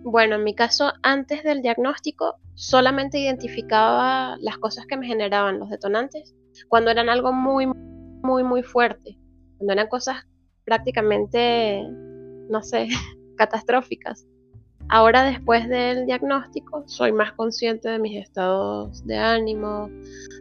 Bueno, 0.03 0.35
en 0.35 0.43
mi 0.43 0.53
caso, 0.53 0.91
antes 1.01 1.43
del 1.43 1.61
diagnóstico, 1.61 2.35
solamente 2.55 3.19
identificaba 3.19 4.37
las 4.39 4.57
cosas 4.57 4.85
que 4.85 4.97
me 4.97 5.07
generaban 5.07 5.59
los 5.59 5.69
detonantes 5.69 6.35
cuando 6.67 6.91
eran 6.91 7.09
algo 7.09 7.33
muy, 7.33 7.67
muy, 7.67 8.43
muy 8.43 8.63
fuerte, 8.63 9.17
cuando 9.57 9.73
eran 9.73 9.87
cosas 9.87 10.27
prácticamente, 10.65 11.83
no 12.49 12.61
sé, 12.61 12.87
catastróficas. 13.37 14.27
Ahora 14.89 15.23
después 15.23 15.67
del 15.69 16.05
diagnóstico 16.05 16.83
soy 16.87 17.13
más 17.13 17.33
consciente 17.33 17.89
de 17.89 17.99
mis 17.99 18.21
estados 18.21 19.05
de 19.05 19.17
ánimo, 19.17 19.89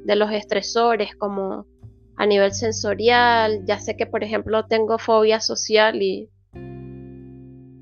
de 0.04 0.16
los 0.16 0.30
estresores 0.32 1.14
como 1.14 1.66
a 2.16 2.26
nivel 2.26 2.52
sensorial, 2.52 3.64
ya 3.64 3.78
sé 3.78 3.96
que 3.96 4.06
por 4.06 4.22
ejemplo 4.24 4.66
tengo 4.66 4.98
fobia 4.98 5.40
social 5.40 6.02
y, 6.02 6.28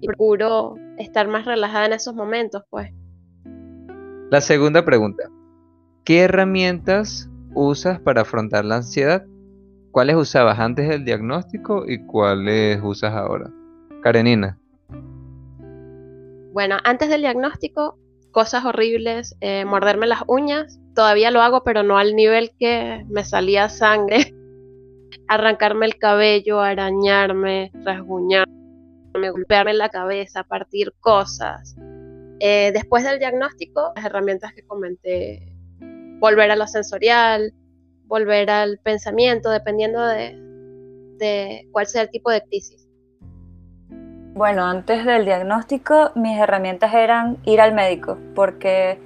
y 0.00 0.06
procuro 0.06 0.76
estar 0.98 1.28
más 1.28 1.46
relajada 1.46 1.86
en 1.86 1.94
esos 1.94 2.14
momentos, 2.14 2.62
pues. 2.70 2.92
La 4.30 4.40
segunda 4.40 4.84
pregunta. 4.84 5.24
¿Qué 6.04 6.20
herramientas 6.20 7.28
usas 7.52 7.98
para 7.98 8.20
afrontar 8.20 8.64
la 8.64 8.76
ansiedad? 8.76 9.26
¿Cuáles 9.90 10.14
usabas 10.14 10.60
antes 10.60 10.88
del 10.88 11.04
diagnóstico 11.04 11.84
y 11.88 12.06
cuáles 12.06 12.80
usas 12.80 13.12
ahora? 13.12 13.50
Karenina. 14.04 14.56
Bueno, 16.52 16.76
antes 16.84 17.08
del 17.08 17.22
diagnóstico, 17.22 17.98
cosas 18.30 18.64
horribles, 18.64 19.36
eh, 19.40 19.64
morderme 19.64 20.06
las 20.06 20.22
uñas, 20.28 20.78
todavía 20.94 21.32
lo 21.32 21.42
hago, 21.42 21.64
pero 21.64 21.82
no 21.82 21.98
al 21.98 22.14
nivel 22.14 22.52
que 22.56 23.04
me 23.08 23.24
salía 23.24 23.68
sangre. 23.68 24.32
Arrancarme 25.26 25.86
el 25.86 25.98
cabello, 25.98 26.60
arañarme, 26.60 27.72
rasguñarme, 27.84 28.46
golpearme 29.12 29.74
la 29.74 29.88
cabeza, 29.88 30.44
partir 30.44 30.92
cosas. 31.00 31.74
Eh, 32.42 32.70
después 32.72 33.04
del 33.04 33.18
diagnóstico, 33.18 33.92
las 33.94 34.06
herramientas 34.06 34.54
que 34.54 34.62
comenté, 34.62 35.54
volver 36.20 36.50
a 36.50 36.56
lo 36.56 36.66
sensorial, 36.66 37.52
volver 38.06 38.48
al 38.50 38.78
pensamiento, 38.78 39.50
dependiendo 39.50 40.02
de, 40.06 41.68
cuál 41.70 41.86
sea 41.86 42.02
el 42.02 42.10
tipo 42.10 42.30
de 42.30 42.40
crisis. 42.42 42.88
Bueno, 44.32 44.64
antes 44.64 45.04
del 45.04 45.26
diagnóstico 45.26 46.12
mis 46.14 46.38
herramientas 46.38 46.94
eran 46.94 47.36
ir 47.44 47.60
al 47.60 47.74
médico, 47.74 48.16
porque 48.34 48.98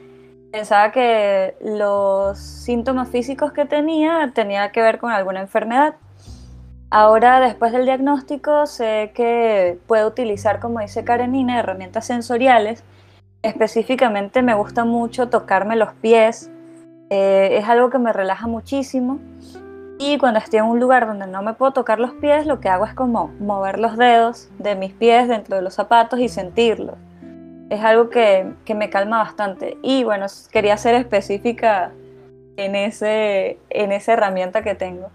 pensaba 0.52 0.92
que 0.92 1.56
los 1.60 2.38
síntomas 2.38 3.08
físicos 3.08 3.52
que 3.52 3.64
tenía 3.64 4.30
tenía 4.32 4.70
que 4.70 4.80
ver 4.80 4.98
con 4.98 5.10
alguna 5.10 5.40
enfermedad. 5.40 5.96
Ahora, 6.88 7.40
después 7.40 7.72
del 7.72 7.84
diagnóstico, 7.84 8.68
sé 8.68 9.10
que 9.12 9.76
puedo 9.88 10.06
utilizar, 10.06 10.60
como 10.60 10.78
dice 10.78 11.02
Karenina, 11.02 11.58
herramientas 11.58 12.06
sensoriales 12.06 12.84
Específicamente 13.44 14.40
me 14.40 14.54
gusta 14.54 14.86
mucho 14.86 15.28
tocarme 15.28 15.76
los 15.76 15.92
pies, 15.92 16.50
eh, 17.10 17.58
es 17.58 17.68
algo 17.68 17.90
que 17.90 17.98
me 17.98 18.10
relaja 18.10 18.46
muchísimo. 18.46 19.20
Y 19.98 20.16
cuando 20.16 20.40
estoy 20.40 20.60
en 20.60 20.64
un 20.64 20.80
lugar 20.80 21.06
donde 21.06 21.26
no 21.26 21.42
me 21.42 21.52
puedo 21.52 21.72
tocar 21.74 22.00
los 22.00 22.12
pies, 22.14 22.46
lo 22.46 22.58
que 22.58 22.70
hago 22.70 22.86
es 22.86 22.94
como 22.94 23.28
mover 23.40 23.78
los 23.78 23.98
dedos 23.98 24.48
de 24.58 24.76
mis 24.76 24.94
pies 24.94 25.28
dentro 25.28 25.56
de 25.56 25.62
los 25.62 25.74
zapatos 25.74 26.20
y 26.20 26.30
sentirlos. 26.30 26.96
Es 27.68 27.84
algo 27.84 28.08
que, 28.08 28.50
que 28.64 28.74
me 28.74 28.88
calma 28.88 29.18
bastante. 29.18 29.76
Y 29.82 30.04
bueno, 30.04 30.24
quería 30.50 30.78
ser 30.78 30.94
específica 30.94 31.92
en, 32.56 32.74
ese, 32.74 33.58
en 33.68 33.92
esa 33.92 34.14
herramienta 34.14 34.62
que 34.62 34.74
tengo. 34.74 35.10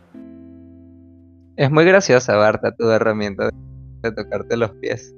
Es 1.55 1.71
muy 1.71 1.83
graciosa, 1.83 2.35
Barta, 2.35 2.75
tu 2.75 2.91
herramienta 2.91 3.49
de 4.03 4.11
tocarte 4.11 4.55
los 4.55 4.69
pies. 4.73 5.15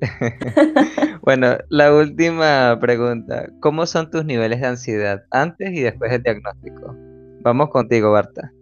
bueno, 1.22 1.56
la 1.68 1.94
última 1.94 2.78
pregunta. 2.80 3.48
¿Cómo 3.60 3.86
son 3.86 4.10
tus 4.10 4.24
niveles 4.24 4.60
de 4.60 4.66
ansiedad 4.66 5.24
antes 5.30 5.72
y 5.72 5.80
después 5.80 6.10
del 6.10 6.22
diagnóstico? 6.22 6.94
Vamos 7.40 7.70
contigo, 7.70 8.12
Barta. 8.12 8.52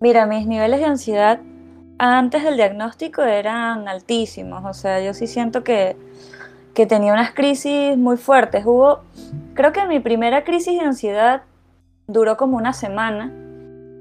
Mira, 0.00 0.26
mis 0.26 0.46
niveles 0.46 0.80
de 0.80 0.86
ansiedad 0.86 1.40
antes 1.98 2.42
del 2.42 2.56
diagnóstico 2.56 3.22
eran 3.22 3.88
altísimos, 3.88 4.64
o 4.64 4.74
sea, 4.74 5.00
yo 5.00 5.14
sí 5.14 5.26
siento 5.26 5.62
que, 5.62 5.96
que 6.74 6.86
tenía 6.86 7.12
unas 7.12 7.32
crisis 7.32 7.96
muy 7.96 8.16
fuertes. 8.16 8.66
Hubo, 8.66 9.00
creo 9.54 9.72
que 9.72 9.86
mi 9.86 10.00
primera 10.00 10.44
crisis 10.44 10.78
de 10.78 10.84
ansiedad 10.84 11.42
duró 12.06 12.36
como 12.36 12.56
una 12.56 12.72
semana 12.72 13.32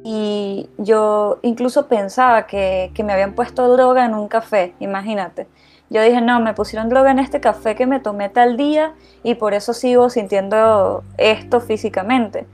y 0.03 0.69
yo 0.77 1.39
incluso 1.43 1.88
pensaba 1.88 2.47
que, 2.47 2.91
que 2.93 3.03
me 3.03 3.13
habían 3.13 3.34
puesto 3.34 3.71
droga 3.71 4.05
en 4.05 4.15
un 4.15 4.27
café, 4.27 4.73
imagínate. 4.79 5.47
Yo 5.94 6.02
dije, 6.02 6.22
no, 6.22 6.39
me 6.39 6.56
pusieron 6.56 6.89
droga 6.89 7.12
en 7.12 7.20
este 7.20 7.39
café 7.39 7.76
que 7.76 7.86
me 7.86 8.00
tomé 8.00 8.28
tal 8.28 8.58
día 8.58 8.96
y 9.22 9.36
por 9.36 9.54
eso 9.54 9.76
sigo 9.76 10.10
sintiendo 10.10 11.04
esto 11.20 11.62
físicamente. 11.62 12.48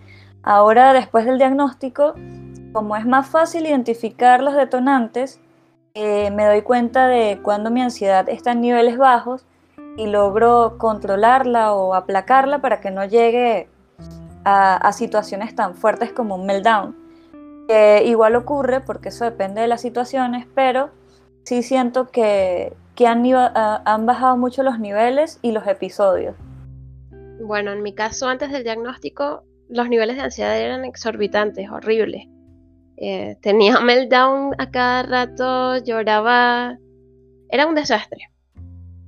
Ahora, 0.43 0.91
después 0.91 1.25
del 1.25 1.37
diagnóstico, 1.37 2.15
como 2.73 2.97
es 2.97 3.05
más 3.05 3.27
fácil 3.27 3.65
identificar 3.65 4.43
los 4.43 4.55
detonantes, 4.55 5.39
eh, 5.93 6.31
me 6.31 6.47
doy 6.47 6.63
cuenta 6.63 7.07
de 7.07 7.39
cuando 7.41 7.71
mi 7.71 7.81
ansiedad 7.81 8.27
está 8.27 8.51
en 8.51 8.59
niveles 8.59 8.97
bajos 8.97 9.45
y 9.95 10.07
logro 10.07 10.75
controlarla 10.77 11.73
o 11.73 11.95
aplacarla 11.95 12.59
para 12.59 12.81
que 12.81 12.91
no 12.91 13.05
llegue 13.05 13.69
a, 14.43 14.91
situaciones 14.91 15.55
tan 15.55 15.75
fuertes 15.75 16.11
como 16.11 16.35
un 16.35 16.45
meltdown. 16.45 16.93
igual 18.03 18.35
ocurre 18.35 18.81
porque 18.81 19.09
eso 19.09 19.23
depende 19.23 19.61
de 19.61 19.67
las 19.69 19.79
situaciones, 19.79 20.45
pero 20.53 20.89
sí 21.43 21.63
siento 21.63 22.09
que, 22.09 22.73
han, 23.05 23.23
han 23.25 24.05
bajado 24.05 24.37
mucho 24.37 24.63
los 24.63 24.79
niveles 24.79 25.39
y 25.41 25.51
los 25.51 25.65
episodios. 25.67 26.35
Bueno, 27.41 27.71
en 27.71 27.81
mi 27.81 27.95
caso, 27.95 28.27
antes 28.27 28.51
del 28.51 28.63
diagnóstico, 28.63 29.43
los 29.69 29.87
niveles 29.87 30.17
de 30.17 30.23
ansiedad 30.23 30.59
eran 30.59 30.83
exorbitantes, 30.83 31.69
horribles. 31.69 32.27
Eh, 32.97 33.37
tenía 33.41 33.79
meltdown 33.81 34.53
a 34.57 34.69
cada 34.71 35.03
rato, 35.03 35.77
lloraba. 35.77 36.77
Era 37.49 37.65
un 37.65 37.75
desastre. 37.75 38.29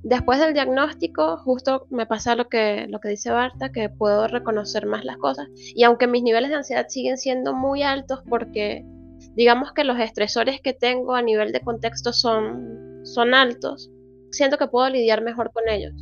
Después 0.02 0.40
del 0.40 0.54
diagnóstico, 0.54 1.36
justo 1.36 1.86
me 1.90 2.06
pasa 2.06 2.34
lo 2.34 2.48
que, 2.48 2.86
lo 2.88 2.98
que 2.98 3.10
dice 3.10 3.30
Barta, 3.30 3.70
que 3.70 3.88
puedo 3.88 4.26
reconocer 4.26 4.86
más 4.86 5.04
las 5.04 5.16
cosas. 5.18 5.46
Y 5.54 5.84
aunque 5.84 6.08
mis 6.08 6.24
niveles 6.24 6.50
de 6.50 6.56
ansiedad 6.56 6.86
siguen 6.88 7.18
siendo 7.18 7.54
muy 7.54 7.82
altos 7.82 8.20
porque 8.28 8.84
digamos 9.34 9.72
que 9.72 9.84
los 9.84 9.98
estresores 9.98 10.60
que 10.60 10.72
tengo 10.72 11.14
a 11.14 11.22
nivel 11.22 11.52
de 11.52 11.60
contexto 11.60 12.12
son, 12.12 13.00
son 13.04 13.34
altos, 13.34 13.90
siento 14.30 14.58
que 14.58 14.66
puedo 14.66 14.88
lidiar 14.90 15.22
mejor 15.22 15.50
con 15.52 15.68
ellos. 15.68 15.94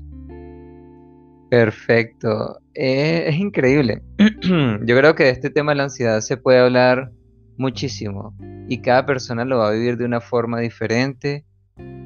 Perfecto. 1.50 2.60
Eh, 2.74 3.24
es 3.26 3.36
increíble. 3.36 4.02
Yo 4.42 4.96
creo 4.96 5.14
que 5.14 5.24
de 5.24 5.30
este 5.30 5.50
tema 5.50 5.72
de 5.72 5.76
la 5.76 5.84
ansiedad 5.84 6.20
se 6.20 6.36
puede 6.36 6.60
hablar 6.60 7.10
muchísimo 7.56 8.34
y 8.68 8.78
cada 8.78 9.04
persona 9.04 9.44
lo 9.44 9.58
va 9.58 9.68
a 9.68 9.72
vivir 9.72 9.96
de 9.96 10.04
una 10.04 10.20
forma 10.20 10.60
diferente. 10.60 11.44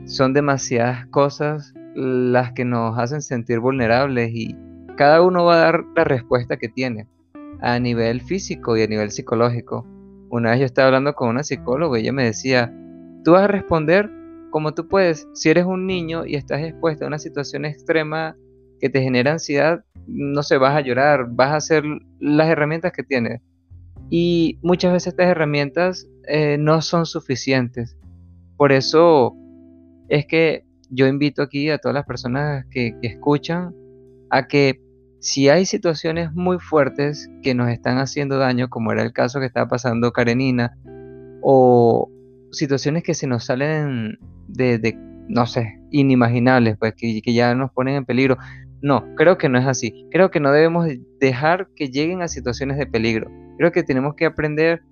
Son 0.07 0.33
demasiadas 0.33 1.07
cosas 1.09 1.75
las 1.95 2.53
que 2.53 2.65
nos 2.65 2.99
hacen 2.99 3.21
sentir 3.21 3.61
vulnerables 3.61 4.31
y 4.33 4.57
cada 4.97 5.23
uno 5.23 5.45
va 5.45 5.55
a 5.55 5.59
dar 5.59 5.85
la 5.95 6.05
respuesta 6.05 6.57
que 6.57 6.69
tiene 6.69 7.07
a 7.61 7.79
nivel 7.79 8.21
físico 8.23 8.77
y 8.77 8.83
a 8.83 8.87
nivel 8.87 9.11
psicológico. 9.11 9.87
Una 10.31 10.51
vez 10.51 10.61
yo 10.61 10.67
estaba 10.67 10.89
hablando 10.89 11.15
con 11.15 11.29
una 11.29 11.45
psicóloga 11.45 11.99
y 11.99 12.03
ella 12.03 12.13
me 12.13 12.25
decía, 12.25 12.73
tú 13.25 13.33
vas 13.33 13.43
a 13.43 13.49
responder 13.49 14.11
como 14.51 14.75
tú 14.75 14.89
puedes. 14.89 15.29
Si 15.35 15.51
eres 15.51 15.65
un 15.65 15.87
niño 15.87 16.27
y 16.27 16.37
estás 16.37 16.63
expuesto 16.63 17.05
a 17.05 17.09
una 17.09 17.19
situación 17.19 17.65
extrema 17.65 18.37
que 18.81 18.89
te 18.89 19.03
genera 19.03 19.33
ansiedad, 19.33 19.85
no 20.07 20.43
se 20.43 20.59
vas 20.59 20.77
a 20.77 20.81
llorar, 20.81 21.27
vas 21.31 21.51
a 21.51 21.57
hacer 21.57 21.85
las 22.21 22.49
herramientas 22.49 22.93
que 22.93 23.03
tienes. 23.03 23.41
Y 24.11 24.59
muchas 24.63 24.93
veces 24.93 25.09
estas 25.09 25.27
herramientas 25.27 26.09
eh, 26.29 26.57
no 26.59 26.83
son 26.83 27.07
suficientes. 27.07 27.97
Por 28.57 28.73
eso 28.73 29.35
es 30.09 30.27
que 30.27 30.65
yo 30.91 31.07
invito 31.07 31.43
aquí 31.43 31.71
a 31.71 31.79
todas 31.79 31.95
las 31.95 32.07
personas 32.07 32.67
que 32.71 32.97
escuchan 33.03 33.75
a 34.31 34.47
que 34.47 34.81
si 35.25 35.49
hay 35.49 35.65
situaciones 35.65 36.35
muy 36.35 36.59
fuertes 36.59 37.31
que 37.43 37.55
nos 37.55 37.71
están 37.71 37.97
haciendo 37.97 38.37
daño, 38.37 38.69
como 38.69 38.93
era 38.93 39.03
el 39.03 39.15
caso 39.15 39.41
que 39.41 39.47
estaba 39.47 39.67
pasando 39.71 40.13
Karenina, 40.13 40.77
o 41.41 42.11
situaciones 42.53 43.03
que 43.05 43.15
se 43.15 43.27
nos 43.27 43.47
salen 43.47 44.19
de, 44.49 44.99
no 45.27 45.47
sé, 45.47 45.81
inimaginables, 45.91 46.77
pues 46.77 46.93
que, 46.95 47.23
ya 47.33 47.55
nos 47.55 47.73
ponen 47.73 47.95
en 47.95 48.05
peligro. 48.05 48.37
No, 48.83 49.15
creo 49.17 49.39
que 49.39 49.49
no 49.49 49.59
es 49.59 49.67
así. 49.67 50.07
Creo 50.11 50.31
que 50.31 50.41
no 50.41 50.53
debemos 50.53 50.89
dejar 51.19 51.69
que 51.75 51.89
lleguen 51.89 52.21
a 52.21 52.29
situaciones 52.29 52.77
de 52.77 52.87
peligro. 52.87 53.31
Creo 53.57 53.73
que 53.73 53.83
tenemos 53.83 54.17
que 54.17 54.27
aprender 54.27 54.83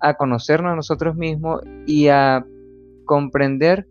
a 0.00 0.14
conocernos 0.14 0.72
a 0.72 0.76
nosotros 0.76 1.14
mismos 1.14 1.60
y 1.86 2.08
a 2.08 2.44
comprender 3.04 3.86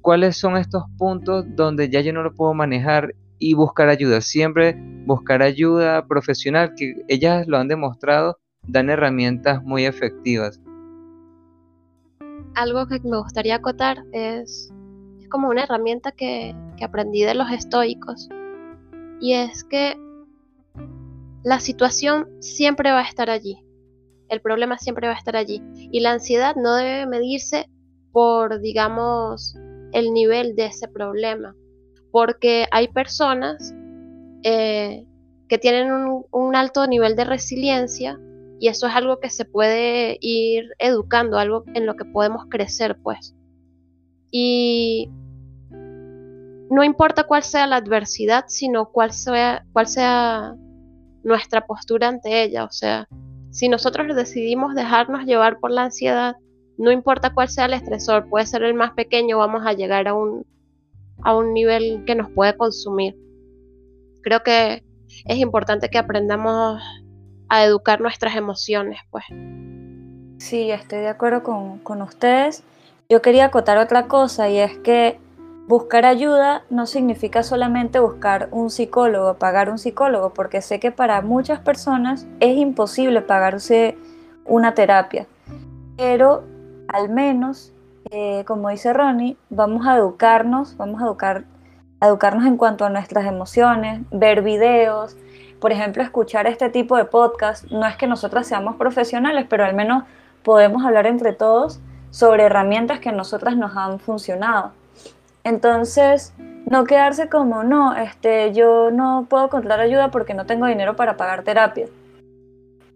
cuáles 0.00 0.36
son 0.36 0.56
estos 0.56 0.82
puntos 0.98 1.46
donde 1.54 1.90
ya 1.90 2.00
yo 2.00 2.12
no 2.12 2.24
lo 2.24 2.34
puedo 2.34 2.54
manejar 2.54 3.14
y 3.38 3.54
buscar 3.54 3.88
ayuda. 3.88 4.20
Siempre 4.20 4.76
buscar 5.06 5.42
ayuda 5.42 6.06
profesional, 6.06 6.74
que 6.74 6.94
ellas 7.08 7.46
lo 7.46 7.58
han 7.58 7.68
demostrado, 7.68 8.38
dan 8.66 8.90
herramientas 8.90 9.62
muy 9.62 9.84
efectivas. 9.86 10.60
Algo 12.54 12.86
que 12.86 13.00
me 13.00 13.18
gustaría 13.18 13.56
acotar 13.56 14.04
es, 14.12 14.72
como 15.30 15.48
una 15.48 15.64
herramienta 15.64 16.12
que, 16.12 16.54
que 16.76 16.84
aprendí 16.84 17.22
de 17.22 17.34
los 17.34 17.50
estoicos. 17.50 18.28
Y 19.20 19.34
es 19.34 19.64
que 19.64 19.96
la 21.44 21.60
situación 21.60 22.28
siempre 22.40 22.90
va 22.90 23.00
a 23.00 23.08
estar 23.08 23.30
allí. 23.30 23.62
El 24.28 24.40
problema 24.40 24.78
siempre 24.78 25.06
va 25.06 25.14
a 25.14 25.18
estar 25.18 25.36
allí. 25.36 25.62
Y 25.74 26.00
la 26.00 26.12
ansiedad 26.12 26.56
no 26.56 26.74
debe 26.74 27.06
medirse 27.06 27.68
por, 28.12 28.60
digamos, 28.60 29.54
el 29.92 30.12
nivel 30.12 30.54
de 30.56 30.66
ese 30.66 30.88
problema. 30.88 31.54
Porque 32.10 32.66
hay 32.70 32.88
personas 32.88 33.74
eh, 34.42 35.04
que 35.48 35.58
tienen 35.58 35.92
un, 36.30 36.56
alto 36.56 36.86
nivel 36.86 37.16
de 37.16 37.24
resiliencia 37.24 38.18
y 38.60 38.68
eso 38.68 38.86
es 38.86 38.94
algo 38.94 39.20
que 39.20 39.30
se 39.30 39.44
puede 39.44 40.18
ir 40.20 40.70
educando, 40.78 41.38
algo 41.38 41.64
en 41.74 41.86
lo 41.86 41.94
que 41.96 42.04
podemos 42.04 42.46
crecer, 42.48 42.98
pues. 43.02 43.34
Y 44.30 45.10
no 46.70 46.84
importa 46.84 47.24
cuál 47.24 47.42
sea 47.42 47.66
la 47.66 47.76
adversidad, 47.76 48.44
sino 48.48 48.90
cuál 48.90 49.12
sea, 49.12 49.64
cuál 49.72 49.86
sea 49.86 50.54
nuestra 51.22 51.66
postura 51.66 52.08
ante 52.08 52.42
ella. 52.42 52.64
O 52.64 52.70
sea, 52.70 53.08
si 53.50 53.68
nosotros 53.68 54.14
decidimos 54.14 54.74
dejarnos 54.74 55.24
llevar 55.24 55.60
por 55.60 55.70
la 55.70 55.84
ansiedad, 55.84 56.36
no 56.76 56.92
importa 56.92 57.32
cuál 57.32 57.48
sea 57.48 57.66
el 57.66 57.74
estresor, 57.74 58.28
puede 58.28 58.46
ser 58.46 58.62
el 58.64 58.74
más 58.74 58.92
pequeño, 58.92 59.38
vamos 59.38 59.66
a 59.66 59.72
llegar 59.72 60.08
a 60.08 60.14
un, 60.14 60.44
a 61.22 61.36
un 61.36 61.52
nivel 61.52 62.04
que 62.06 62.14
nos 62.14 62.30
puede 62.30 62.56
consumir. 62.56 63.14
Creo 64.22 64.42
que 64.42 64.84
es 65.24 65.38
importante 65.38 65.88
que 65.88 65.98
aprendamos 65.98 66.82
a 67.48 67.64
educar 67.64 68.00
nuestras 68.00 68.36
emociones, 68.36 69.00
pues. 69.10 69.24
Sí, 70.38 70.70
estoy 70.70 71.00
de 71.00 71.08
acuerdo 71.08 71.42
con, 71.42 71.78
con 71.78 72.02
ustedes. 72.02 72.62
Yo 73.08 73.22
quería 73.22 73.46
acotar 73.46 73.78
otra 73.78 74.06
cosa 74.06 74.48
y 74.48 74.58
es 74.58 74.78
que 74.78 75.18
Buscar 75.68 76.06
ayuda 76.06 76.64
no 76.70 76.86
significa 76.86 77.42
solamente 77.42 77.98
buscar 77.98 78.48
un 78.52 78.70
psicólogo, 78.70 79.34
pagar 79.34 79.68
un 79.68 79.76
psicólogo, 79.76 80.32
porque 80.32 80.62
sé 80.62 80.80
que 80.80 80.92
para 80.92 81.20
muchas 81.20 81.60
personas 81.60 82.26
es 82.40 82.56
imposible 82.56 83.20
pagarse 83.20 83.98
una 84.46 84.72
terapia. 84.72 85.26
Pero 85.98 86.44
al 86.88 87.10
menos, 87.10 87.74
eh, 88.10 88.44
como 88.46 88.68
dice 88.70 88.92
Ronnie, 88.92 89.36
vamos 89.50 89.86
a 89.86 89.96
educarnos, 89.96 90.76
vamos 90.76 91.02
a 91.02 91.06
educar, 91.06 91.44
educarnos 92.00 92.46
en 92.46 92.56
cuanto 92.56 92.84
a 92.84 92.90
nuestras 92.90 93.26
emociones, 93.26 94.02
ver 94.10 94.42
videos, 94.42 95.16
por 95.60 95.72
ejemplo, 95.72 96.02
escuchar 96.02 96.46
este 96.46 96.70
tipo 96.70 96.96
de 96.96 97.04
podcast. 97.04 97.64
No 97.70 97.86
es 97.86 97.96
que 97.96 98.06
nosotras 98.06 98.46
seamos 98.46 98.76
profesionales, 98.76 99.46
pero 99.48 99.64
al 99.64 99.74
menos 99.74 100.04
podemos 100.42 100.84
hablar 100.84 101.06
entre 101.06 101.32
todos 101.32 101.80
sobre 102.10 102.44
herramientas 102.44 103.00
que 103.00 103.08
a 103.08 103.12
nosotras 103.12 103.56
nos 103.56 103.76
han 103.76 103.98
funcionado. 103.98 104.72
Entonces, 105.44 106.32
no 106.66 106.84
quedarse 106.84 107.28
como, 107.28 107.64
no, 107.64 107.96
este, 107.96 108.52
yo 108.52 108.90
no 108.90 109.26
puedo 109.28 109.46
encontrar 109.46 109.80
ayuda 109.80 110.10
porque 110.10 110.34
no 110.34 110.46
tengo 110.46 110.66
dinero 110.66 110.96
para 110.96 111.16
pagar 111.16 111.42
terapia. 111.42 111.86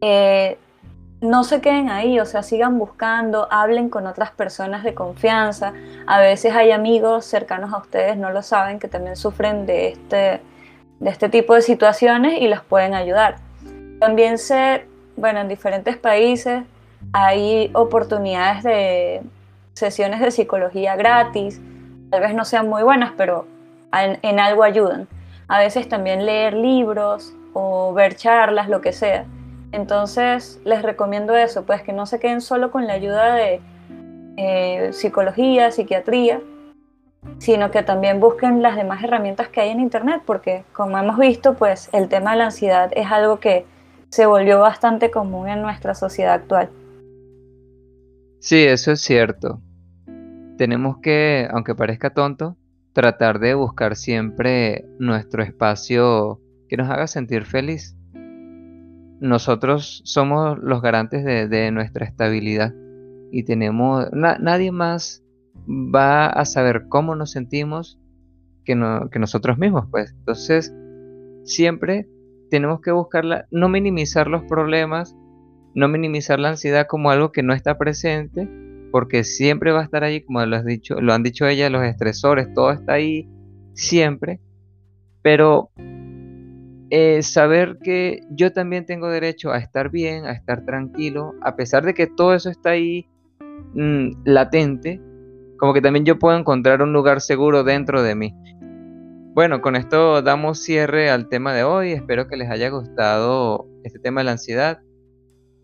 Eh, 0.00 0.58
no 1.22 1.44
se 1.44 1.62
queden 1.62 1.88
ahí, 1.88 2.20
o 2.20 2.26
sea, 2.26 2.42
sigan 2.42 2.78
buscando, 2.78 3.48
hablen 3.50 3.88
con 3.88 4.06
otras 4.06 4.30
personas 4.32 4.84
de 4.84 4.92
confianza. 4.92 5.72
A 6.06 6.20
veces 6.20 6.54
hay 6.54 6.72
amigos 6.72 7.24
cercanos 7.24 7.72
a 7.72 7.78
ustedes, 7.78 8.18
no 8.18 8.30
lo 8.30 8.42
saben, 8.42 8.78
que 8.78 8.88
también 8.88 9.16
sufren 9.16 9.64
de 9.64 9.88
este, 9.88 10.40
de 11.00 11.10
este 11.10 11.30
tipo 11.30 11.54
de 11.54 11.62
situaciones 11.62 12.42
y 12.42 12.48
los 12.48 12.62
pueden 12.62 12.92
ayudar. 12.92 13.36
También 14.00 14.36
sé, 14.36 14.86
bueno, 15.16 15.40
en 15.40 15.48
diferentes 15.48 15.96
países 15.96 16.64
hay 17.14 17.70
oportunidades 17.72 18.62
de 18.62 19.22
sesiones 19.72 20.20
de 20.20 20.30
psicología 20.30 20.96
gratis 20.96 21.60
tal 22.12 22.20
vez 22.20 22.34
no 22.34 22.44
sean 22.44 22.68
muy 22.68 22.82
buenas, 22.82 23.12
pero 23.16 23.46
en, 23.90 24.38
algo 24.38 24.62
ayudan. 24.64 25.08
A 25.48 25.58
veces 25.58 25.88
también 25.88 26.26
leer 26.26 26.52
libros 26.52 27.32
o 27.54 27.94
ver 27.94 28.16
charlas, 28.16 28.68
lo 28.68 28.82
que 28.82 28.92
sea. 28.92 29.24
Entonces 29.72 30.60
les 30.64 30.82
recomiendo 30.82 31.34
eso, 31.34 31.64
pues 31.64 31.82
que 31.82 31.92
no 31.92 32.06
se 32.06 32.20
queden 32.20 32.40
solo 32.40 32.70
con 32.70 32.86
la 32.86 32.92
ayuda 32.92 33.34
de, 33.34 33.60
eh, 34.36 34.92
psicología, 34.92 35.70
psiquiatría, 35.70 36.40
sino 37.38 37.70
que 37.70 37.82
también 37.82 38.20
busquen 38.20 38.62
las 38.62 38.76
demás 38.76 39.02
herramientas 39.02 39.48
que 39.48 39.60
hay 39.60 39.70
en 39.70 39.80
Internet, 39.80 40.22
porque 40.24 40.64
como 40.72 40.98
hemos 40.98 41.18
visto, 41.18 41.54
pues 41.54 41.88
el 41.92 42.08
tema 42.08 42.32
de 42.32 42.38
la 42.38 42.44
ansiedad 42.46 42.90
es 42.94 43.10
algo 43.10 43.40
que 43.40 43.64
se 44.10 44.26
volvió 44.26 44.60
bastante 44.60 45.10
común 45.10 45.48
en 45.48 45.62
nuestra 45.62 45.94
sociedad 45.94 46.34
actual. 46.34 46.70
Sí, 48.40 48.64
eso 48.64 48.92
es 48.92 49.00
cierto. 49.00 49.60
Tenemos 50.58 50.98
que, 50.98 51.48
aunque 51.50 51.74
parezca 51.74 52.10
tonto, 52.10 52.56
tratar 52.92 53.38
de 53.38 53.54
buscar 53.54 53.96
siempre 53.96 54.84
nuestro 54.98 55.42
espacio 55.42 56.40
que 56.68 56.76
nos 56.76 56.90
haga 56.90 57.06
sentir 57.06 57.44
feliz. 57.44 57.96
Nosotros 59.22 60.02
somos 60.04 60.58
los 60.58 60.82
garantes 60.82 61.24
de, 61.24 61.70
nuestra 61.70 62.04
estabilidad 62.04 62.74
y 63.30 63.44
tenemos, 63.44 64.08
nadie 64.12 64.72
más 64.72 65.22
va 65.64 66.26
a 66.26 66.44
saber 66.44 66.88
cómo 66.88 67.14
nos 67.14 67.30
sentimos 67.30 68.00
que, 68.64 68.74
que 69.12 69.18
nosotros 69.20 69.58
mismos, 69.58 69.86
pues. 69.92 70.10
Entonces, 70.18 70.74
siempre 71.44 72.08
tenemos 72.50 72.80
que 72.80 72.90
buscarla, 72.90 73.46
no 73.52 73.68
minimizar 73.68 74.26
los 74.26 74.42
problemas, 74.42 75.16
no 75.76 75.86
minimizar 75.86 76.40
la 76.40 76.48
ansiedad 76.48 76.88
como 76.88 77.12
algo 77.12 77.30
que 77.30 77.44
no 77.44 77.54
está 77.54 77.78
presente, 77.78 78.48
porque 78.90 79.22
siempre 79.22 79.70
va 79.70 79.82
a 79.82 79.84
estar 79.84 80.02
ahí, 80.02 80.22
como 80.22 80.44
lo, 80.44 80.56
has 80.56 80.64
dicho, 80.64 81.00
lo 81.00 81.12
han 81.12 81.22
dicho 81.22 81.46
ella, 81.46 81.70
los 81.70 81.84
estresores, 81.84 82.52
todo 82.54 82.72
está 82.72 82.94
ahí 82.94 83.28
siempre, 83.72 84.40
pero 85.22 85.70
eh, 86.94 87.22
saber 87.22 87.78
que 87.82 88.20
yo 88.28 88.52
también 88.52 88.84
tengo 88.84 89.08
derecho 89.08 89.50
a 89.50 89.56
estar 89.56 89.88
bien, 89.90 90.26
a 90.26 90.32
estar 90.32 90.66
tranquilo, 90.66 91.32
a 91.40 91.56
pesar 91.56 91.86
de 91.86 91.94
que 91.94 92.06
todo 92.06 92.34
eso 92.34 92.50
está 92.50 92.72
ahí 92.72 93.08
mm, 93.72 94.24
latente, 94.26 95.00
como 95.56 95.72
que 95.72 95.80
también 95.80 96.04
yo 96.04 96.18
puedo 96.18 96.36
encontrar 96.36 96.82
un 96.82 96.92
lugar 96.92 97.22
seguro 97.22 97.64
dentro 97.64 98.02
de 98.02 98.14
mí. 98.14 98.34
Bueno, 99.34 99.62
con 99.62 99.74
esto 99.74 100.20
damos 100.20 100.62
cierre 100.62 101.08
al 101.08 101.30
tema 101.30 101.54
de 101.54 101.64
hoy. 101.64 101.92
Espero 101.92 102.28
que 102.28 102.36
les 102.36 102.50
haya 102.50 102.68
gustado 102.68 103.66
este 103.84 103.98
tema 103.98 104.20
de 104.20 104.26
la 104.26 104.32
ansiedad. 104.32 104.82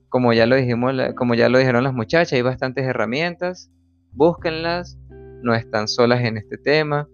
Como 0.09 0.33
ya 0.33 0.47
lo 0.47 0.57
dijimos, 0.57 0.95
como 1.15 1.35
ya 1.35 1.51
lo 1.51 1.59
dijeron 1.59 1.85
las 1.85 1.93
muchachas, 1.93 2.33
hay 2.33 2.41
bastantes 2.41 2.87
herramientas. 2.87 3.71
Búsquenlas. 4.13 4.99
No 5.43 5.55
están 5.55 5.89
solas 5.89 6.25
en 6.25 6.39
este 6.39 6.57
tema. 6.57 7.07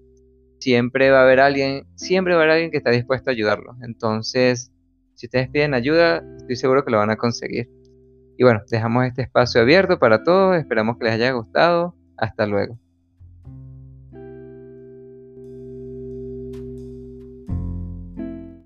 Siempre 0.65 1.11
va 1.11 1.19
a 1.19 1.23
haber 1.25 1.41
alguien, 1.41 1.87
siempre 1.95 2.33
va 2.33 2.41
a 2.41 2.43
haber 2.45 2.55
alguien 2.55 2.71
que 2.71 2.79
está 2.79 2.89
dispuesto 2.89 3.29
a 3.29 3.35
ayudarlos. 3.35 3.77
Entonces, 3.83 4.73
si 5.13 5.27
ustedes 5.27 5.51
piden 5.51 5.75
ayuda, 5.75 6.25
estoy 6.39 6.57
seguro 6.57 6.87
que 6.87 6.91
lo 6.91 6.97
van 6.97 7.11
a 7.11 7.17
conseguir. 7.17 7.69
Y 8.39 8.45
bueno, 8.45 8.63
dejamos 8.71 9.05
este 9.05 9.21
espacio 9.21 9.61
abierto 9.61 9.99
para 9.99 10.25
todos. 10.25 10.57
Esperamos 10.57 10.97
que 10.97 11.05
les 11.05 11.13
haya 11.17 11.33
gustado. 11.33 11.95
Hasta 12.17 12.47
luego. 12.47 12.79